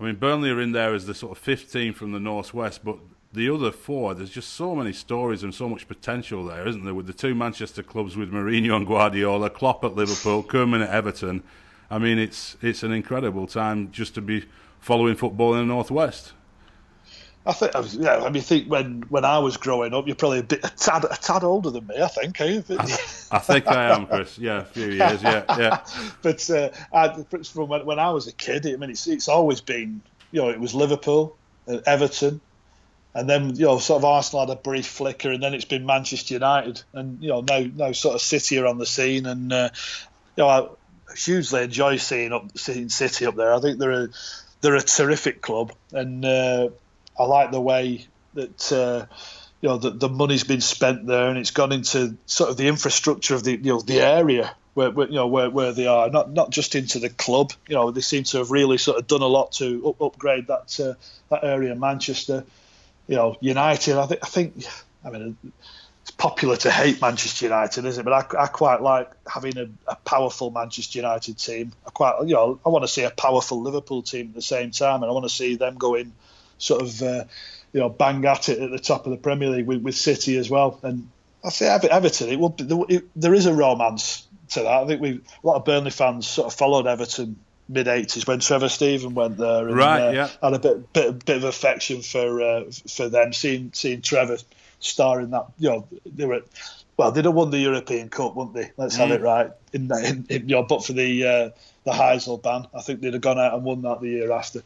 I 0.00 0.04
mean, 0.04 0.16
Burnley 0.16 0.50
are 0.50 0.60
in 0.60 0.72
there 0.72 0.94
as 0.94 1.06
the 1.06 1.14
sort 1.14 1.32
of 1.32 1.38
fifth 1.38 1.72
team 1.72 1.92
from 1.92 2.12
the 2.12 2.20
northwest, 2.20 2.84
but 2.84 2.98
the 3.32 3.50
other 3.50 3.70
four, 3.70 4.14
there's 4.14 4.30
just 4.30 4.52
so 4.52 4.74
many 4.74 4.92
stories 4.92 5.42
and 5.42 5.54
so 5.54 5.68
much 5.68 5.88
potential 5.88 6.44
there, 6.44 6.66
isn't 6.66 6.84
there? 6.84 6.94
With 6.94 7.06
the 7.06 7.12
two 7.12 7.34
Manchester 7.34 7.82
clubs, 7.82 8.16
with 8.16 8.32
Mourinho 8.32 8.76
and 8.76 8.86
Guardiola, 8.86 9.50
Klopp 9.50 9.84
at 9.84 9.94
Liverpool, 9.94 10.42
Koeman 10.42 10.82
at 10.82 10.90
Everton. 10.90 11.42
I 11.90 11.98
mean, 11.98 12.18
it's 12.18 12.56
it's 12.62 12.82
an 12.82 12.92
incredible 12.92 13.46
time 13.46 13.90
just 13.90 14.14
to 14.14 14.20
be 14.20 14.44
following 14.80 15.16
football 15.16 15.54
in 15.54 15.60
the 15.60 15.74
northwest. 15.74 16.32
I 17.46 17.52
think, 17.52 17.72
yeah. 17.94 18.24
I 18.24 18.30
mean, 18.30 18.42
think 18.42 18.70
when 18.70 19.02
when 19.08 19.24
I 19.24 19.38
was 19.38 19.56
growing 19.56 19.94
up, 19.94 20.06
you're 20.06 20.16
probably 20.16 20.40
a 20.40 20.42
bit 20.42 20.60
a 20.64 20.70
tad, 20.70 21.04
a 21.04 21.16
tad 21.16 21.44
older 21.44 21.70
than 21.70 21.86
me. 21.86 22.00
I 22.00 22.08
think. 22.08 22.40
Eh? 22.40 22.62
I, 23.30 23.38
think 23.38 23.66
I 23.66 23.94
am, 23.94 24.06
Chris. 24.06 24.38
Yeah, 24.38 24.60
a 24.60 24.64
few 24.64 24.86
years. 24.86 25.22
Yeah, 25.22 25.44
yeah. 25.58 25.84
but 26.22 26.48
uh, 26.50 26.70
I, 26.92 27.22
from 27.44 27.68
when, 27.68 27.98
I 27.98 28.10
was 28.10 28.26
a 28.26 28.32
kid, 28.32 28.66
I 28.66 28.76
mean, 28.76 28.90
it's 28.90 29.06
it's 29.06 29.28
always 29.28 29.60
been, 29.60 30.00
you 30.32 30.42
know, 30.42 30.50
it 30.50 30.60
was 30.60 30.74
Liverpool, 30.74 31.36
and 31.66 31.82
Everton, 31.86 32.40
and 33.14 33.28
then 33.28 33.56
you 33.56 33.66
know, 33.66 33.78
sort 33.78 34.00
of 34.00 34.04
Arsenal 34.04 34.46
had 34.46 34.56
a 34.56 34.60
brief 34.60 34.86
flicker, 34.86 35.30
and 35.30 35.42
then 35.42 35.54
it's 35.54 35.64
been 35.64 35.86
Manchester 35.86 36.34
United, 36.34 36.82
and 36.92 37.22
you 37.22 37.28
know, 37.28 37.40
now 37.40 37.66
now 37.74 37.92
sort 37.92 38.14
of 38.14 38.20
City 38.20 38.58
are 38.58 38.66
on 38.66 38.78
the 38.78 38.86
scene, 38.86 39.26
and 39.26 39.52
uh, 39.52 39.70
you 40.36 40.44
know, 40.44 40.48
I 40.48 40.68
hugely 41.16 41.62
enjoy 41.62 41.96
seeing 41.96 42.32
up 42.32 42.56
seeing 42.56 42.88
City 42.88 43.26
up 43.26 43.36
there. 43.36 43.52
I 43.52 43.60
think 43.60 43.78
they're 43.78 44.04
a 44.04 44.08
they're 44.60 44.76
a 44.76 44.82
terrific 44.82 45.42
club, 45.42 45.72
and. 45.92 46.24
Uh, 46.24 46.68
I 47.18 47.24
like 47.24 47.50
the 47.50 47.60
way 47.60 48.06
that 48.34 48.72
uh, 48.72 49.06
you 49.60 49.68
know 49.68 49.78
the, 49.78 49.90
the 49.90 50.08
money's 50.08 50.44
been 50.44 50.60
spent 50.60 51.06
there, 51.06 51.28
and 51.28 51.38
it's 51.38 51.50
gone 51.50 51.72
into 51.72 52.16
sort 52.26 52.50
of 52.50 52.56
the 52.56 52.68
infrastructure 52.68 53.34
of 53.34 53.44
the 53.44 53.52
you 53.52 53.72
know 53.72 53.80
the 53.80 54.00
area 54.00 54.54
where, 54.74 54.90
where, 54.90 55.08
you 55.08 55.14
know 55.14 55.26
where, 55.26 55.50
where 55.50 55.72
they 55.72 55.86
are, 55.86 56.08
not 56.10 56.30
not 56.30 56.50
just 56.50 56.74
into 56.76 57.00
the 57.00 57.10
club. 57.10 57.52
You 57.68 57.74
know 57.74 57.90
they 57.90 58.00
seem 58.00 58.24
to 58.24 58.38
have 58.38 58.50
really 58.50 58.78
sort 58.78 58.98
of 58.98 59.06
done 59.06 59.22
a 59.22 59.26
lot 59.26 59.52
to 59.52 59.88
up, 59.88 60.00
upgrade 60.00 60.46
that 60.46 60.78
uh, 60.80 60.94
that 61.30 61.44
area, 61.44 61.74
Manchester. 61.74 62.44
You 63.08 63.16
know 63.16 63.36
United. 63.40 63.96
I 63.96 64.06
think 64.06 64.20
I 64.22 64.26
think 64.28 64.64
I 65.04 65.10
mean 65.10 65.36
it's 66.02 66.10
popular 66.12 66.56
to 66.56 66.70
hate 66.70 67.00
Manchester 67.00 67.46
United, 67.46 67.84
isn't 67.84 68.00
it? 68.00 68.08
But 68.08 68.36
I, 68.36 68.44
I 68.44 68.46
quite 68.46 68.80
like 68.80 69.10
having 69.26 69.58
a, 69.58 69.68
a, 69.88 69.96
powerful 69.96 70.50
Manchester 70.50 70.98
United 70.98 71.38
team. 71.38 71.72
I 71.86 71.90
quite 71.90 72.20
you 72.26 72.34
know 72.34 72.60
I 72.64 72.68
want 72.68 72.84
to 72.84 72.88
see 72.88 73.02
a 73.02 73.10
powerful 73.10 73.60
Liverpool 73.60 74.02
team 74.02 74.28
at 74.28 74.34
the 74.34 74.42
same 74.42 74.70
time, 74.70 75.02
and 75.02 75.10
I 75.10 75.12
want 75.12 75.24
to 75.24 75.34
see 75.34 75.56
them 75.56 75.76
going 75.76 76.12
sort 76.58 76.82
of 76.82 77.02
uh, 77.02 77.24
you 77.72 77.80
know 77.80 77.88
bang 77.88 78.24
at 78.24 78.48
it 78.48 78.58
at 78.60 78.70
the 78.70 78.78
top 78.78 79.06
of 79.06 79.10
the 79.10 79.18
Premier 79.18 79.50
League 79.50 79.66
with, 79.66 79.82
with 79.82 79.94
City 79.94 80.36
as 80.36 80.50
well. 80.50 80.78
And 80.82 81.08
I 81.44 81.50
say 81.50 81.68
Everton, 81.68 82.28
it 82.28 82.38
will 82.38 82.50
be, 82.50 82.64
it, 82.94 83.08
there 83.14 83.34
is 83.34 83.46
a 83.46 83.54
romance 83.54 84.26
to 84.50 84.60
that. 84.60 84.82
I 84.82 84.86
think 84.86 85.00
we 85.00 85.20
a 85.42 85.46
lot 85.46 85.56
of 85.56 85.64
Burnley 85.64 85.90
fans 85.90 86.26
sort 86.26 86.46
of 86.52 86.58
followed 86.58 86.86
Everton 86.86 87.38
mid 87.68 87.86
'80s 87.86 88.26
when 88.26 88.40
Trevor 88.40 88.68
Steven 88.68 89.14
went 89.14 89.36
there, 89.36 89.68
and, 89.68 89.76
right? 89.76 90.08
Uh, 90.08 90.10
yeah, 90.10 90.30
had 90.42 90.54
a 90.54 90.58
bit 90.58 90.92
bit 90.92 91.24
bit 91.24 91.36
of 91.36 91.44
affection 91.44 92.02
for 92.02 92.40
uh, 92.40 92.64
for 92.88 93.08
them. 93.08 93.32
Seeing 93.32 93.70
seeing 93.74 94.02
Trevor 94.02 94.38
star 94.80 95.20
in 95.20 95.30
that, 95.30 95.46
you 95.58 95.68
know, 95.68 95.88
they 96.06 96.26
were. 96.26 96.42
Well, 96.96 97.12
they'd 97.12 97.26
have 97.26 97.34
won 97.34 97.50
the 97.50 97.58
European 97.58 98.08
Cup, 98.08 98.34
wouldn't 98.34 98.56
they? 98.56 98.72
Let's 98.76 98.96
mm. 98.96 98.98
have 98.98 99.12
it 99.12 99.20
right. 99.20 99.52
In, 99.72 99.88
in, 100.04 100.26
in, 100.28 100.48
you 100.48 100.56
know, 100.56 100.64
but 100.64 100.84
for 100.84 100.94
the 100.94 101.24
uh, 101.24 101.50
the 101.84 101.92
Heysel 101.92 102.42
ban, 102.42 102.66
I 102.74 102.82
think 102.82 103.00
they'd 103.00 103.12
have 103.12 103.22
gone 103.22 103.38
out 103.38 103.54
and 103.54 103.62
won 103.62 103.82
that 103.82 104.00
the 104.00 104.08
year 104.08 104.32
after. 104.32 104.62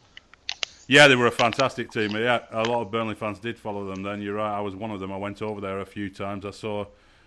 Yeah, 0.93 1.07
they 1.07 1.15
were 1.15 1.25
a 1.25 1.31
fantastic 1.31 1.89
team. 1.89 2.11
Yeah, 2.11 2.41
a 2.51 2.61
lot 2.61 2.83
of 2.83 2.91
Burnley 2.91 3.15
fans 3.15 3.39
did 3.39 3.57
follow 3.57 3.87
them. 3.87 4.03
Then 4.03 4.21
you're 4.21 4.35
right. 4.35 4.55
I 4.55 4.61
was 4.61 4.75
one 4.75 4.91
of 4.91 4.99
them. 4.99 5.11
I 5.11 5.17
went 5.17 5.41
over 5.41 5.59
there 5.59 5.79
a 5.79 5.87
few 5.87 6.07
times. 6.07 6.45
I 6.45 6.51
saw, 6.51 6.85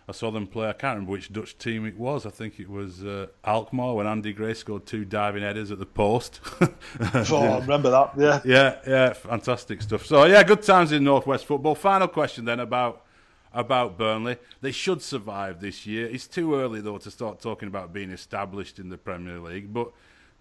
I 0.08 0.12
saw 0.12 0.30
them 0.30 0.46
play. 0.46 0.68
I 0.68 0.72
can't 0.72 0.94
remember 0.94 1.10
which 1.10 1.32
Dutch 1.32 1.58
team 1.58 1.84
it 1.84 1.98
was. 1.98 2.26
I 2.26 2.30
think 2.30 2.60
it 2.60 2.70
was 2.70 3.04
uh, 3.04 3.26
Alkmaar 3.44 3.96
when 3.96 4.06
Andy 4.06 4.32
Gray 4.32 4.54
scored 4.54 4.86
two 4.86 5.04
diving 5.04 5.42
headers 5.42 5.72
at 5.72 5.80
the 5.80 5.86
post. 5.86 6.38
oh, 6.60 7.36
I 7.36 7.58
remember 7.58 7.90
that. 7.90 8.12
Yeah. 8.16 8.40
Yeah, 8.44 8.78
yeah, 8.86 9.12
fantastic 9.14 9.82
stuff. 9.82 10.06
So 10.06 10.26
yeah, 10.26 10.44
good 10.44 10.62
times 10.62 10.92
in 10.92 11.02
Northwest 11.02 11.44
football. 11.44 11.74
Final 11.74 12.06
question 12.06 12.44
then 12.44 12.60
about 12.60 13.04
about 13.52 13.98
Burnley. 13.98 14.36
They 14.60 14.70
should 14.70 15.02
survive 15.02 15.60
this 15.60 15.86
year. 15.86 16.06
It's 16.06 16.28
too 16.28 16.54
early 16.54 16.80
though 16.80 16.98
to 16.98 17.10
start 17.10 17.40
talking 17.40 17.66
about 17.66 17.92
being 17.92 18.10
established 18.10 18.78
in 18.78 18.90
the 18.90 18.98
Premier 18.98 19.40
League, 19.40 19.72
but 19.74 19.90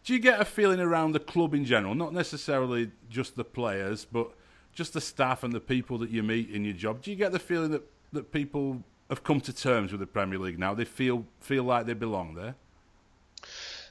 do 0.05 0.13
you 0.13 0.19
get 0.19 0.39
a 0.39 0.45
feeling 0.45 0.79
around 0.79 1.13
the 1.13 1.19
club 1.19 1.55
in 1.55 1.65
general, 1.65 1.95
not 1.95 2.13
necessarily 2.13 2.91
just 3.09 3.35
the 3.35 3.43
players, 3.43 4.05
but 4.05 4.29
just 4.71 4.93
the 4.93 5.01
staff 5.01 5.43
and 5.43 5.51
the 5.51 5.59
people 5.59 5.97
that 5.97 6.11
you 6.11 6.21
meet 6.21 6.51
in 6.51 6.63
your 6.63 6.75
job? 6.75 7.01
Do 7.01 7.09
you 7.09 7.17
get 7.17 7.31
the 7.31 7.39
feeling 7.39 7.71
that, 7.71 7.83
that 8.13 8.31
people 8.31 8.83
have 9.09 9.23
come 9.23 9.41
to 9.41 9.51
terms 9.51 9.91
with 9.91 9.99
the 9.99 10.07
Premier 10.07 10.37
League 10.37 10.59
now? 10.59 10.75
They 10.75 10.85
feel 10.85 11.25
feel 11.41 11.63
like 11.63 11.87
they 11.87 11.93
belong 11.93 12.35
there. 12.35 12.53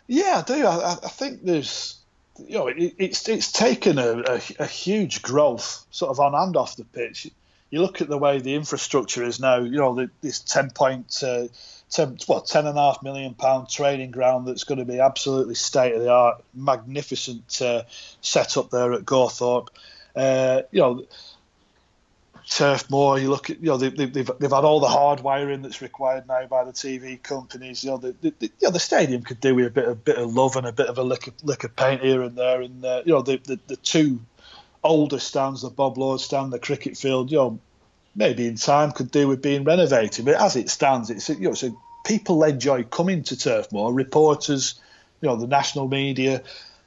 Yeah, 0.07 0.39
I 0.39 0.43
do. 0.43 0.65
I, 0.67 0.93
I 0.93 1.09
think 1.09 1.43
there's, 1.43 1.97
you 2.39 2.59
know, 2.59 2.69
it, 2.69 2.95
it's 2.97 3.29
it's 3.29 3.51
taken 3.51 3.99
a, 3.99 4.19
a, 4.21 4.41
a, 4.61 4.67
huge 4.67 5.21
growth 5.21 5.85
sort 5.91 6.11
of 6.11 6.21
on 6.21 6.35
and 6.35 6.57
off 6.57 6.77
the 6.77 6.85
pitch. 6.85 7.29
You 7.71 7.81
look 7.81 8.01
at 8.01 8.09
the 8.09 8.19
way 8.19 8.39
the 8.39 8.55
infrastructure 8.55 9.25
is 9.25 9.41
now. 9.41 9.59
You 9.59 9.79
know, 9.79 10.09
this 10.21 10.39
ten 10.39 10.71
point. 10.71 11.25
Uh, 11.27 11.49
10, 11.95 12.19
what, 12.27 12.47
ten 12.47 12.67
and 12.67 12.77
a 12.77 12.81
half 12.81 13.03
million 13.05 13.35
pound 13.35 13.69
training 13.69 14.11
ground 14.11 14.49
that's 14.49 14.65
going 14.65 14.79
to 14.79 14.85
be 14.85 14.99
absolutely 14.99 15.55
state 15.55 15.95
of 15.95 16.03
the 16.03 16.11
art, 16.11 16.43
magnificent 16.53 17.63
uh, 17.63 17.85
setup 18.21 18.71
there 18.71 18.93
at 18.93 19.05
Gawthorpe. 19.05 19.69
Uh, 20.17 20.63
you 20.73 20.81
know, 20.81 21.05
Turf 22.51 22.91
Moor. 22.91 23.19
You 23.19 23.31
look 23.31 23.49
at 23.49 23.61
you 23.61 23.67
know 23.67 23.77
they, 23.77 23.87
have 23.87 24.13
they've, 24.13 24.31
they've 24.39 24.51
had 24.51 24.65
all 24.65 24.81
the 24.81 24.89
hard 24.89 25.21
wiring 25.21 25.63
that's 25.63 25.81
required 25.81 26.27
now 26.27 26.45
by 26.47 26.65
the 26.65 26.73
TV 26.73 27.23
companies. 27.23 27.85
You 27.85 27.93
know 27.93 27.99
the, 27.99 28.15
the, 28.21 28.35
you 28.41 28.51
know, 28.63 28.71
the 28.71 28.81
stadium 28.81 29.23
could 29.23 29.41
do 29.41 29.55
with 29.55 29.67
a 29.67 29.71
bit 29.71 29.89
of 29.89 30.05
bit 30.05 30.19
of 30.19 30.35
love 30.35 30.57
and 30.57 30.67
a 30.67 30.73
bit 30.73 30.89
of 30.89 30.99
a 30.99 31.03
lick 31.05 31.29
of, 31.29 31.35
lick 31.45 31.63
of 31.63 31.77
paint 31.77 32.03
here 32.03 32.23
and 32.23 32.37
there. 32.37 32.61
And 32.61 32.85
uh, 32.85 33.03
you 33.07 33.13
know 33.13 33.23
the, 33.23 33.37
the 33.37 33.61
the 33.69 33.77
two 33.77 34.21
older 34.83 35.21
stands, 35.21 35.63
the 35.63 35.71
Bob 35.71 35.97
Lord 35.97 36.21
stand, 36.21 36.53
the 36.53 36.59
cricket 36.59 36.97
field. 36.97 37.31
You 37.31 37.39
know 37.39 37.61
maybe 38.17 38.47
in 38.47 38.57
time 38.57 38.93
could 38.93 39.11
do 39.11 39.29
with 39.29 39.43
being 39.43 39.65
renovated. 39.65 40.25
But 40.25 40.35
as 40.35 40.57
it 40.57 40.71
stands, 40.71 41.11
it's 41.11 41.29
you 41.29 41.41
know, 41.41 41.51
it's 41.51 41.63
a, 41.63 41.75
people 42.05 42.45
enjoy 42.45 42.85
coming 42.85 43.23
to 43.25 43.39
Turf 43.39 43.73
Moor. 43.73 43.93
Reporters, 43.93 44.81
you 45.21 45.29
know, 45.29 45.37
the 45.37 45.47
national 45.47 45.89
media, 45.89 46.43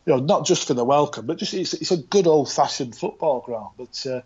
you 0.06 0.14
know, 0.14 0.20
not 0.20 0.46
just 0.46 0.68
for 0.68 0.74
the 0.74 0.86
welcome, 0.86 1.26
but 1.26 1.38
just 1.38 1.54
it's, 1.54 1.74
it's 1.74 1.92
a 1.92 1.98
good 1.98 2.28
old 2.28 2.52
fashioned 2.52 2.96
football 2.96 3.42
ground. 3.42 3.72
But 3.78 4.06
uh, 4.06 4.22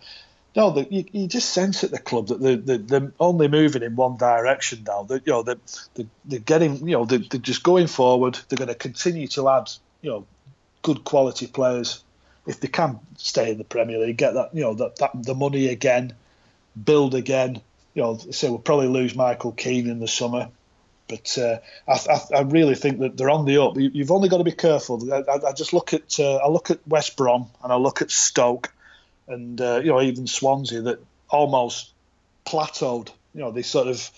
no, 0.56 0.72
the, 0.72 0.88
you, 0.94 1.06
you, 1.12 1.28
just 1.28 1.50
sense 1.50 1.84
at 1.84 1.92
the 1.92 2.00
club 2.00 2.28
that 2.28 2.42
they're, 2.42 2.58
they're, 2.58 2.78
they're, 2.78 3.12
only 3.20 3.48
moving 3.48 3.84
in 3.84 3.96
one 3.96 4.18
direction 4.18 4.84
now. 4.86 5.04
That 5.04 5.26
you 5.26 5.34
know, 5.34 5.44
they're, 5.44 6.06
they're, 6.26 6.40
getting, 6.40 6.88
you 6.88 6.98
know, 6.98 7.06
they're, 7.06 7.20
they're 7.20 7.40
just 7.40 7.64
going 7.64 7.88
forward. 7.88 8.38
They're 8.50 8.58
going 8.58 8.68
to 8.68 8.76
continue 8.76 9.28
to 9.30 9.50
add, 9.50 9.72
you 10.02 10.10
know, 10.10 10.28
good 10.82 11.04
quality 11.04 11.48
players 11.48 12.04
if 12.46 12.60
they 12.60 12.68
can 12.68 13.00
stay 13.18 13.52
in 13.52 13.58
the 13.58 13.64
Premier 13.64 14.00
League, 14.00 14.18
get 14.18 14.34
that, 14.34 14.54
you 14.54 14.62
know, 14.62 14.74
that, 14.74 14.96
that 14.98 15.12
the 15.14 15.36
money 15.36 15.68
again 15.68 16.14
build 16.82 17.16
again. 17.16 17.62
You 17.94 18.04
know, 18.04 18.18
so 18.18 18.50
we'll 18.50 18.60
probably 18.60 18.88
lose 18.88 19.16
Michael 19.16 19.52
Keane 19.52 19.90
in 19.90 20.00
the 20.00 20.08
summer, 20.08 20.50
but 21.08 21.38
uh, 21.38 21.60
I, 21.88 21.94
I, 21.94 22.38
I, 22.38 22.42
really 22.42 22.76
think 22.76 23.00
that 23.00 23.18
they're 23.18 23.30
on 23.30 23.46
the 23.46 23.62
up. 23.62 23.78
You, 23.78 23.92
have 24.04 24.12
only 24.12 24.30
got 24.30 24.38
to 24.38 24.44
be 24.44 24.52
careful. 24.52 25.14
I, 25.14 25.24
I 25.48 25.54
just 25.54 25.74
look 25.74 25.94
at 25.94 26.20
uh, 26.20 26.38
I 26.38 26.48
look 26.48 26.72
at 26.72 26.86
West 26.88 27.18
Brom 27.18 27.48
and 27.64 27.74
I 27.74 27.76
look 27.76 28.02
at 28.02 28.12
Stoke, 28.12 28.72
and 29.28 29.60
uh, 29.60 29.82
you 29.84 29.90
know 29.90 30.02
even 30.02 30.28
Swansea 30.28 30.82
that 30.82 31.00
almost 31.30 31.92
plateaued. 32.46 33.10
You 33.34 33.42
know 33.42 33.52
they 33.52 33.62
sort 33.62 33.88
of 33.88 34.10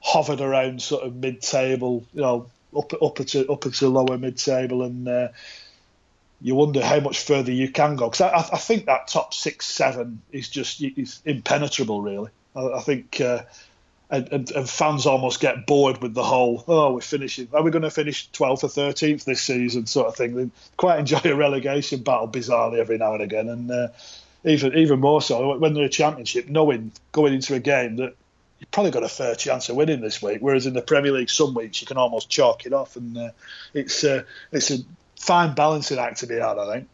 hovered 0.00 0.40
around 0.40 0.82
sort 0.82 1.04
of 1.04 1.16
mid-table. 1.16 2.04
You 2.14 2.20
know 2.20 2.50
up 2.76 2.92
up 3.02 3.16
to 3.16 3.50
up 3.50 3.60
to 3.62 3.88
lower 3.88 4.18
mid-table 4.18 4.82
and 4.82 5.08
uh, 5.08 5.28
you 6.40 6.54
wonder 6.54 6.84
how 6.84 7.00
much 7.00 7.24
further 7.24 7.52
you 7.52 7.70
can 7.70 7.96
go. 7.96 8.08
Because 8.08 8.20
I, 8.20 8.54
I, 8.54 8.58
think 8.58 8.86
that 8.86 9.08
top 9.08 9.32
six, 9.32 9.66
seven 9.66 10.22
is 10.32 10.48
just 10.48 10.82
is 10.82 11.20
impenetrable, 11.24 12.02
really. 12.02 12.30
I, 12.54 12.80
think, 12.80 13.20
uh, 13.20 13.42
and, 14.10 14.28
and, 14.32 14.50
and, 14.52 14.70
fans 14.70 15.06
almost 15.06 15.40
get 15.40 15.66
bored 15.66 16.00
with 16.00 16.14
the 16.14 16.22
whole, 16.22 16.64
oh, 16.68 16.94
we're 16.94 17.00
finishing. 17.00 17.48
Are 17.52 17.62
we 17.62 17.70
going 17.70 17.82
to 17.82 17.90
finish 17.90 18.30
12th 18.30 18.64
or 18.64 18.68
13th 18.68 19.24
this 19.24 19.42
season, 19.42 19.86
sort 19.86 20.06
of 20.06 20.16
thing? 20.16 20.34
They 20.34 20.50
quite 20.76 21.00
enjoy 21.00 21.20
a 21.24 21.34
relegation 21.34 22.02
battle, 22.02 22.28
bizarrely, 22.28 22.78
every 22.78 22.98
now 22.98 23.14
and 23.14 23.22
again. 23.22 23.48
And 23.48 23.70
uh, 23.70 23.88
even 24.44 24.74
even 24.76 25.00
more 25.00 25.20
so 25.20 25.58
when 25.58 25.74
they're 25.74 25.84
a 25.84 25.88
championship, 25.88 26.48
knowing 26.48 26.92
going 27.12 27.34
into 27.34 27.54
a 27.54 27.60
game 27.60 27.96
that 27.96 28.14
you've 28.60 28.70
probably 28.70 28.92
got 28.92 29.02
a 29.02 29.08
fair 29.08 29.34
chance 29.34 29.68
of 29.68 29.76
winning 29.76 30.00
this 30.00 30.22
week. 30.22 30.38
Whereas 30.40 30.66
in 30.66 30.74
the 30.74 30.82
Premier 30.82 31.12
League, 31.12 31.30
some 31.30 31.54
weeks 31.54 31.80
you 31.80 31.86
can 31.86 31.96
almost 31.96 32.28
chalk 32.28 32.64
it 32.64 32.72
off, 32.72 32.96
and 32.96 33.18
uh, 33.18 33.30
it's 33.74 34.04
uh, 34.04 34.22
it's 34.52 34.70
a 34.70 34.78
fine 35.18 35.54
balancing 35.54 35.98
act 35.98 36.20
to 36.20 36.26
be 36.26 36.36
had, 36.36 36.58
I 36.58 36.74
think. 36.74 36.88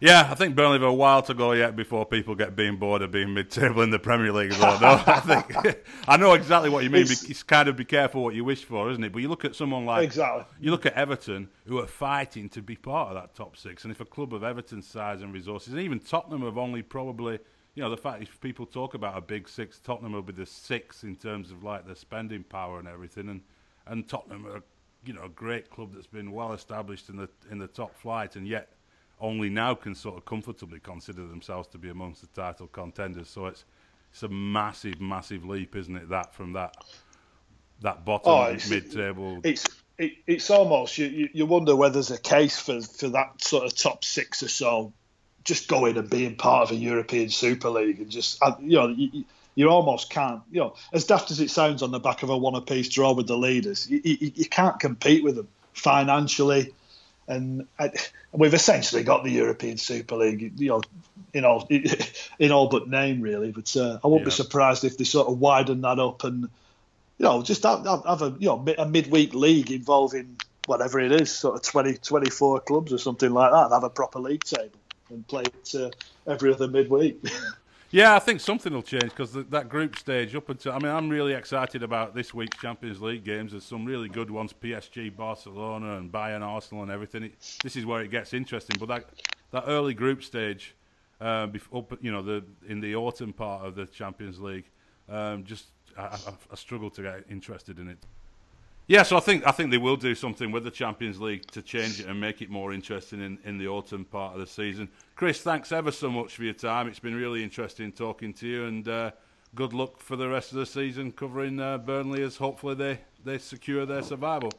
Yeah, 0.00 0.28
I 0.30 0.34
think 0.34 0.56
Burnley 0.56 0.80
have 0.80 0.82
a 0.82 0.92
while 0.92 1.22
to 1.22 1.34
go 1.34 1.52
yet 1.52 1.76
before 1.76 2.04
people 2.04 2.34
get 2.34 2.56
being 2.56 2.76
bored 2.76 3.00
of 3.02 3.10
being 3.10 3.32
mid-table 3.32 3.80
in 3.82 3.90
the 3.90 3.98
Premier 3.98 4.32
League. 4.32 4.52
Though. 4.52 4.78
no, 4.78 5.02
I 5.06 5.20
think 5.20 5.86
I 6.08 6.16
know 6.16 6.34
exactly 6.34 6.68
what 6.68 6.84
you 6.84 6.90
mean. 6.90 7.02
It's, 7.02 7.22
it's, 7.24 7.42
kind 7.42 7.68
of 7.68 7.76
be 7.76 7.84
careful 7.84 8.22
what 8.22 8.34
you 8.34 8.44
wish 8.44 8.64
for, 8.64 8.90
isn't 8.90 9.02
it? 9.02 9.12
But 9.12 9.22
you 9.22 9.28
look 9.28 9.44
at 9.44 9.54
someone 9.54 9.86
like 9.86 10.04
exactly. 10.04 10.44
You 10.60 10.72
look 10.72 10.84
at 10.84 10.94
Everton, 10.94 11.48
who 11.66 11.78
are 11.78 11.86
fighting 11.86 12.48
to 12.50 12.62
be 12.62 12.76
part 12.76 13.08
of 13.08 13.14
that 13.14 13.34
top 13.34 13.56
six, 13.56 13.84
and 13.84 13.92
if 13.92 14.00
a 14.00 14.04
club 14.04 14.34
of 14.34 14.42
Everton's 14.42 14.86
size 14.86 15.22
and 15.22 15.32
resources, 15.32 15.72
and 15.72 15.80
even 15.80 16.00
Tottenham 16.00 16.42
have 16.42 16.58
only 16.58 16.82
probably, 16.82 17.38
you 17.74 17.82
know, 17.82 17.90
the 17.90 17.96
fact 17.96 18.22
if 18.22 18.40
people 18.40 18.66
talk 18.66 18.94
about 18.94 19.16
a 19.16 19.20
big 19.20 19.48
six, 19.48 19.78
Tottenham 19.78 20.12
will 20.12 20.22
be 20.22 20.32
the 20.32 20.46
six 20.46 21.04
in 21.04 21.14
terms 21.14 21.50
of 21.50 21.62
like 21.62 21.86
the 21.86 21.94
spending 21.94 22.42
power 22.42 22.78
and 22.78 22.88
everything, 22.88 23.28
and 23.28 23.40
and 23.86 24.08
Tottenham 24.08 24.46
are, 24.46 24.62
you 25.06 25.12
know, 25.12 25.24
a 25.24 25.28
great 25.28 25.70
club 25.70 25.92
that's 25.94 26.06
been 26.06 26.32
well 26.32 26.52
established 26.52 27.08
in 27.08 27.16
the 27.16 27.28
in 27.50 27.58
the 27.58 27.68
top 27.68 27.94
flight, 27.94 28.36
and 28.36 28.48
yet 28.48 28.68
only 29.20 29.48
now 29.48 29.74
can 29.74 29.94
sort 29.94 30.16
of 30.16 30.24
comfortably 30.24 30.80
consider 30.80 31.26
themselves 31.26 31.68
to 31.68 31.78
be 31.78 31.88
amongst 31.88 32.20
the 32.20 32.26
title 32.28 32.66
contenders. 32.66 33.30
So 33.30 33.46
it's 33.46 33.64
it's 34.12 34.22
a 34.22 34.28
massive, 34.28 35.00
massive 35.00 35.44
leap, 35.44 35.74
isn't 35.74 35.96
it? 35.96 36.08
That 36.08 36.34
from 36.34 36.52
that 36.52 36.76
that 37.80 38.04
bottom 38.04 38.32
oh, 38.32 38.56
mid-table. 38.70 39.40
It's 39.44 39.66
it, 39.98 40.12
it's 40.26 40.50
almost 40.50 40.98
you, 40.98 41.28
you 41.32 41.46
wonder 41.46 41.74
whether 41.74 41.94
there's 41.94 42.10
a 42.10 42.20
case 42.20 42.58
for 42.58 42.80
for 42.80 43.08
that 43.08 43.42
sort 43.42 43.64
of 43.64 43.74
top 43.74 44.04
six 44.04 44.42
or 44.42 44.48
so 44.48 44.92
just 45.42 45.68
going 45.68 45.96
and 45.98 46.08
being 46.08 46.36
part 46.36 46.70
of 46.70 46.76
a 46.76 46.78
European 46.78 47.28
Super 47.28 47.70
League 47.70 48.00
and 48.00 48.10
just 48.10 48.42
uh, 48.42 48.54
you 48.60 48.76
know. 48.76 48.88
You, 48.88 49.24
you 49.56 49.68
almost 49.68 50.10
can't, 50.10 50.42
you 50.50 50.58
know, 50.58 50.74
as 50.92 51.04
daft 51.04 51.30
as 51.30 51.38
it 51.38 51.48
sounds 51.48 51.82
on 51.84 51.92
the 51.92 52.00
back 52.00 52.24
of 52.24 52.30
a 52.30 52.36
one-apiece 52.36 52.88
draw 52.88 53.12
with 53.12 53.28
the 53.28 53.36
leaders, 53.36 53.88
you, 53.88 54.00
you, 54.02 54.32
you 54.34 54.46
can't 54.46 54.80
compete 54.80 55.22
with 55.22 55.36
them 55.36 55.46
financially 55.74 56.74
and 57.26 57.66
I, 57.78 57.90
we've 58.32 58.54
essentially 58.54 59.02
got 59.02 59.24
the 59.24 59.30
European 59.30 59.78
Super 59.78 60.16
League, 60.16 60.60
you 60.60 60.68
know, 60.68 60.82
in 61.32 61.44
all 61.44 61.66
in 62.38 62.52
all 62.52 62.68
but 62.68 62.88
name 62.88 63.20
really. 63.20 63.50
But 63.50 63.74
uh, 63.76 63.98
I 64.04 64.06
won't 64.06 64.22
yeah. 64.22 64.26
be 64.26 64.30
surprised 64.30 64.84
if 64.84 64.98
they 64.98 65.04
sort 65.04 65.28
of 65.28 65.40
widen 65.40 65.80
that 65.82 65.98
up 65.98 66.24
and 66.24 66.42
you 67.18 67.24
know 67.24 67.42
just 67.42 67.62
have, 67.62 67.84
have 67.84 68.22
a 68.22 68.36
you 68.38 68.48
know 68.48 68.64
a 68.78 68.86
midweek 68.86 69.34
league 69.34 69.70
involving 69.70 70.36
whatever 70.66 70.98
it 71.00 71.12
is, 71.12 71.30
sort 71.30 71.56
of 71.56 71.62
20, 71.62 71.94
24 71.98 72.60
clubs 72.60 72.92
or 72.92 72.98
something 72.98 73.30
like 73.30 73.50
that, 73.52 73.64
and 73.64 73.72
have 73.72 73.84
a 73.84 73.90
proper 73.90 74.18
league 74.18 74.44
table 74.44 74.78
and 75.10 75.26
play 75.26 75.42
it 75.42 75.74
uh, 75.74 75.90
every 76.26 76.52
other 76.52 76.68
midweek. 76.68 77.22
Yeah, 77.94 78.16
I 78.16 78.18
think 78.18 78.40
something 78.40 78.72
will 78.72 78.82
change 78.82 79.04
because 79.04 79.34
that 79.34 79.68
group 79.68 79.96
stage 79.96 80.34
up 80.34 80.48
until 80.48 80.72
I 80.72 80.80
mean 80.80 80.90
I'm 80.90 81.08
really 81.08 81.32
excited 81.32 81.84
about 81.84 82.12
this 82.12 82.34
week's 82.34 82.58
Champions 82.58 83.00
League 83.00 83.22
games. 83.22 83.52
There's 83.52 83.62
some 83.62 83.84
really 83.84 84.08
good 84.08 84.32
ones: 84.32 84.52
PSG, 84.52 85.16
Barcelona, 85.16 85.98
and 85.98 86.10
Bayern, 86.10 86.42
Arsenal, 86.42 86.82
and 86.82 86.90
everything. 86.90 87.22
It, 87.22 87.34
this 87.62 87.76
is 87.76 87.86
where 87.86 88.02
it 88.02 88.10
gets 88.10 88.34
interesting. 88.34 88.78
But 88.80 88.88
that 88.88 89.04
that 89.52 89.64
early 89.68 89.94
group 89.94 90.24
stage, 90.24 90.74
uh, 91.20 91.46
before, 91.46 91.86
you 92.00 92.10
know, 92.10 92.20
the 92.20 92.42
in 92.66 92.80
the 92.80 92.96
autumn 92.96 93.32
part 93.32 93.64
of 93.64 93.76
the 93.76 93.86
Champions 93.86 94.40
League, 94.40 94.68
um, 95.08 95.44
just 95.44 95.66
I, 95.96 96.06
I, 96.06 96.32
I 96.50 96.56
struggle 96.56 96.90
to 96.90 97.02
get 97.02 97.26
interested 97.30 97.78
in 97.78 97.90
it. 97.90 97.98
Yeah, 98.86 99.02
so 99.02 99.16
I 99.16 99.20
think 99.20 99.46
I 99.46 99.50
think 99.50 99.70
they 99.70 99.78
will 99.78 99.96
do 99.96 100.14
something 100.14 100.52
with 100.52 100.64
the 100.64 100.70
Champions 100.70 101.18
League 101.18 101.46
to 101.52 101.62
change 101.62 102.00
it 102.00 102.06
and 102.06 102.20
make 102.20 102.42
it 102.42 102.50
more 102.50 102.72
interesting 102.72 103.20
in, 103.20 103.38
in 103.44 103.56
the 103.56 103.66
autumn 103.66 104.04
part 104.04 104.34
of 104.34 104.40
the 104.40 104.46
season. 104.46 104.90
Chris, 105.16 105.40
thanks 105.40 105.72
ever 105.72 105.90
so 105.90 106.10
much 106.10 106.36
for 106.36 106.44
your 106.44 106.52
time. 106.52 106.86
It's 106.88 106.98
been 106.98 107.14
really 107.14 107.42
interesting 107.42 107.92
talking 107.92 108.34
to 108.34 108.46
you, 108.46 108.66
and 108.66 108.86
uh, 108.86 109.12
good 109.54 109.72
luck 109.72 110.00
for 110.00 110.16
the 110.16 110.28
rest 110.28 110.52
of 110.52 110.58
the 110.58 110.66
season 110.66 111.12
covering 111.12 111.60
uh, 111.60 111.78
Burnley 111.78 112.22
as 112.22 112.36
hopefully 112.36 112.74
they, 112.74 113.00
they 113.24 113.38
secure 113.38 113.86
their 113.86 114.02
survival. 114.02 114.52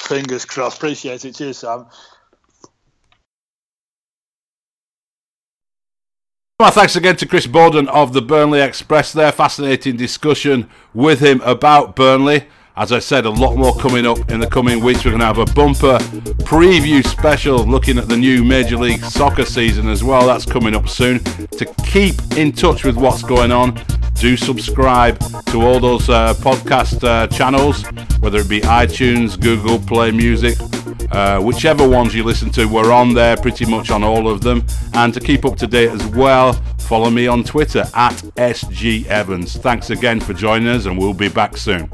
Fingers 0.00 0.44
crossed. 0.44 0.78
Appreciate 0.78 1.24
it. 1.24 1.36
Cheers, 1.36 1.58
Sam. 1.58 1.86
Well, 6.58 6.72
thanks 6.72 6.96
again 6.96 7.16
to 7.16 7.26
Chris 7.26 7.46
Boden 7.46 7.88
of 7.88 8.12
the 8.12 8.20
Burnley 8.20 8.60
Express 8.60 9.12
there. 9.12 9.30
Fascinating 9.30 9.96
discussion 9.96 10.68
with 10.92 11.20
him 11.20 11.40
about 11.42 11.94
Burnley. 11.94 12.48
As 12.80 12.92
I 12.92 12.98
said, 12.98 13.26
a 13.26 13.30
lot 13.30 13.56
more 13.56 13.76
coming 13.76 14.06
up 14.06 14.30
in 14.30 14.40
the 14.40 14.46
coming 14.46 14.82
weeks. 14.82 15.04
We're 15.04 15.10
going 15.10 15.20
to 15.20 15.26
have 15.26 15.36
a 15.36 15.44
bumper 15.52 15.98
preview 16.44 17.06
special 17.06 17.58
looking 17.58 17.98
at 17.98 18.08
the 18.08 18.16
new 18.16 18.42
Major 18.42 18.78
League 18.78 19.04
Soccer 19.04 19.44
season 19.44 19.86
as 19.86 20.02
well. 20.02 20.26
That's 20.26 20.46
coming 20.46 20.74
up 20.74 20.88
soon. 20.88 21.22
To 21.22 21.74
keep 21.84 22.14
in 22.38 22.52
touch 22.52 22.84
with 22.84 22.96
what's 22.96 23.22
going 23.22 23.52
on, 23.52 23.78
do 24.14 24.34
subscribe 24.34 25.18
to 25.48 25.60
all 25.60 25.78
those 25.78 26.08
uh, 26.08 26.32
podcast 26.38 27.04
uh, 27.04 27.26
channels, 27.26 27.84
whether 28.20 28.38
it 28.38 28.48
be 28.48 28.62
iTunes, 28.62 29.38
Google 29.38 29.78
Play 29.78 30.10
Music, 30.10 30.56
uh, 31.12 31.38
whichever 31.38 31.86
ones 31.86 32.14
you 32.14 32.24
listen 32.24 32.48
to. 32.52 32.64
We're 32.64 32.92
on 32.92 33.12
there 33.12 33.36
pretty 33.36 33.66
much 33.66 33.90
on 33.90 34.02
all 34.02 34.26
of 34.26 34.40
them. 34.40 34.64
And 34.94 35.12
to 35.12 35.20
keep 35.20 35.44
up 35.44 35.58
to 35.58 35.66
date 35.66 35.90
as 35.90 36.06
well, 36.06 36.54
follow 36.78 37.10
me 37.10 37.26
on 37.26 37.44
Twitter 37.44 37.84
at 37.92 38.14
SG 38.36 39.04
Evans. 39.04 39.58
Thanks 39.58 39.90
again 39.90 40.18
for 40.18 40.32
joining 40.32 40.68
us, 40.68 40.86
and 40.86 40.96
we'll 40.96 41.12
be 41.12 41.28
back 41.28 41.58
soon. 41.58 41.90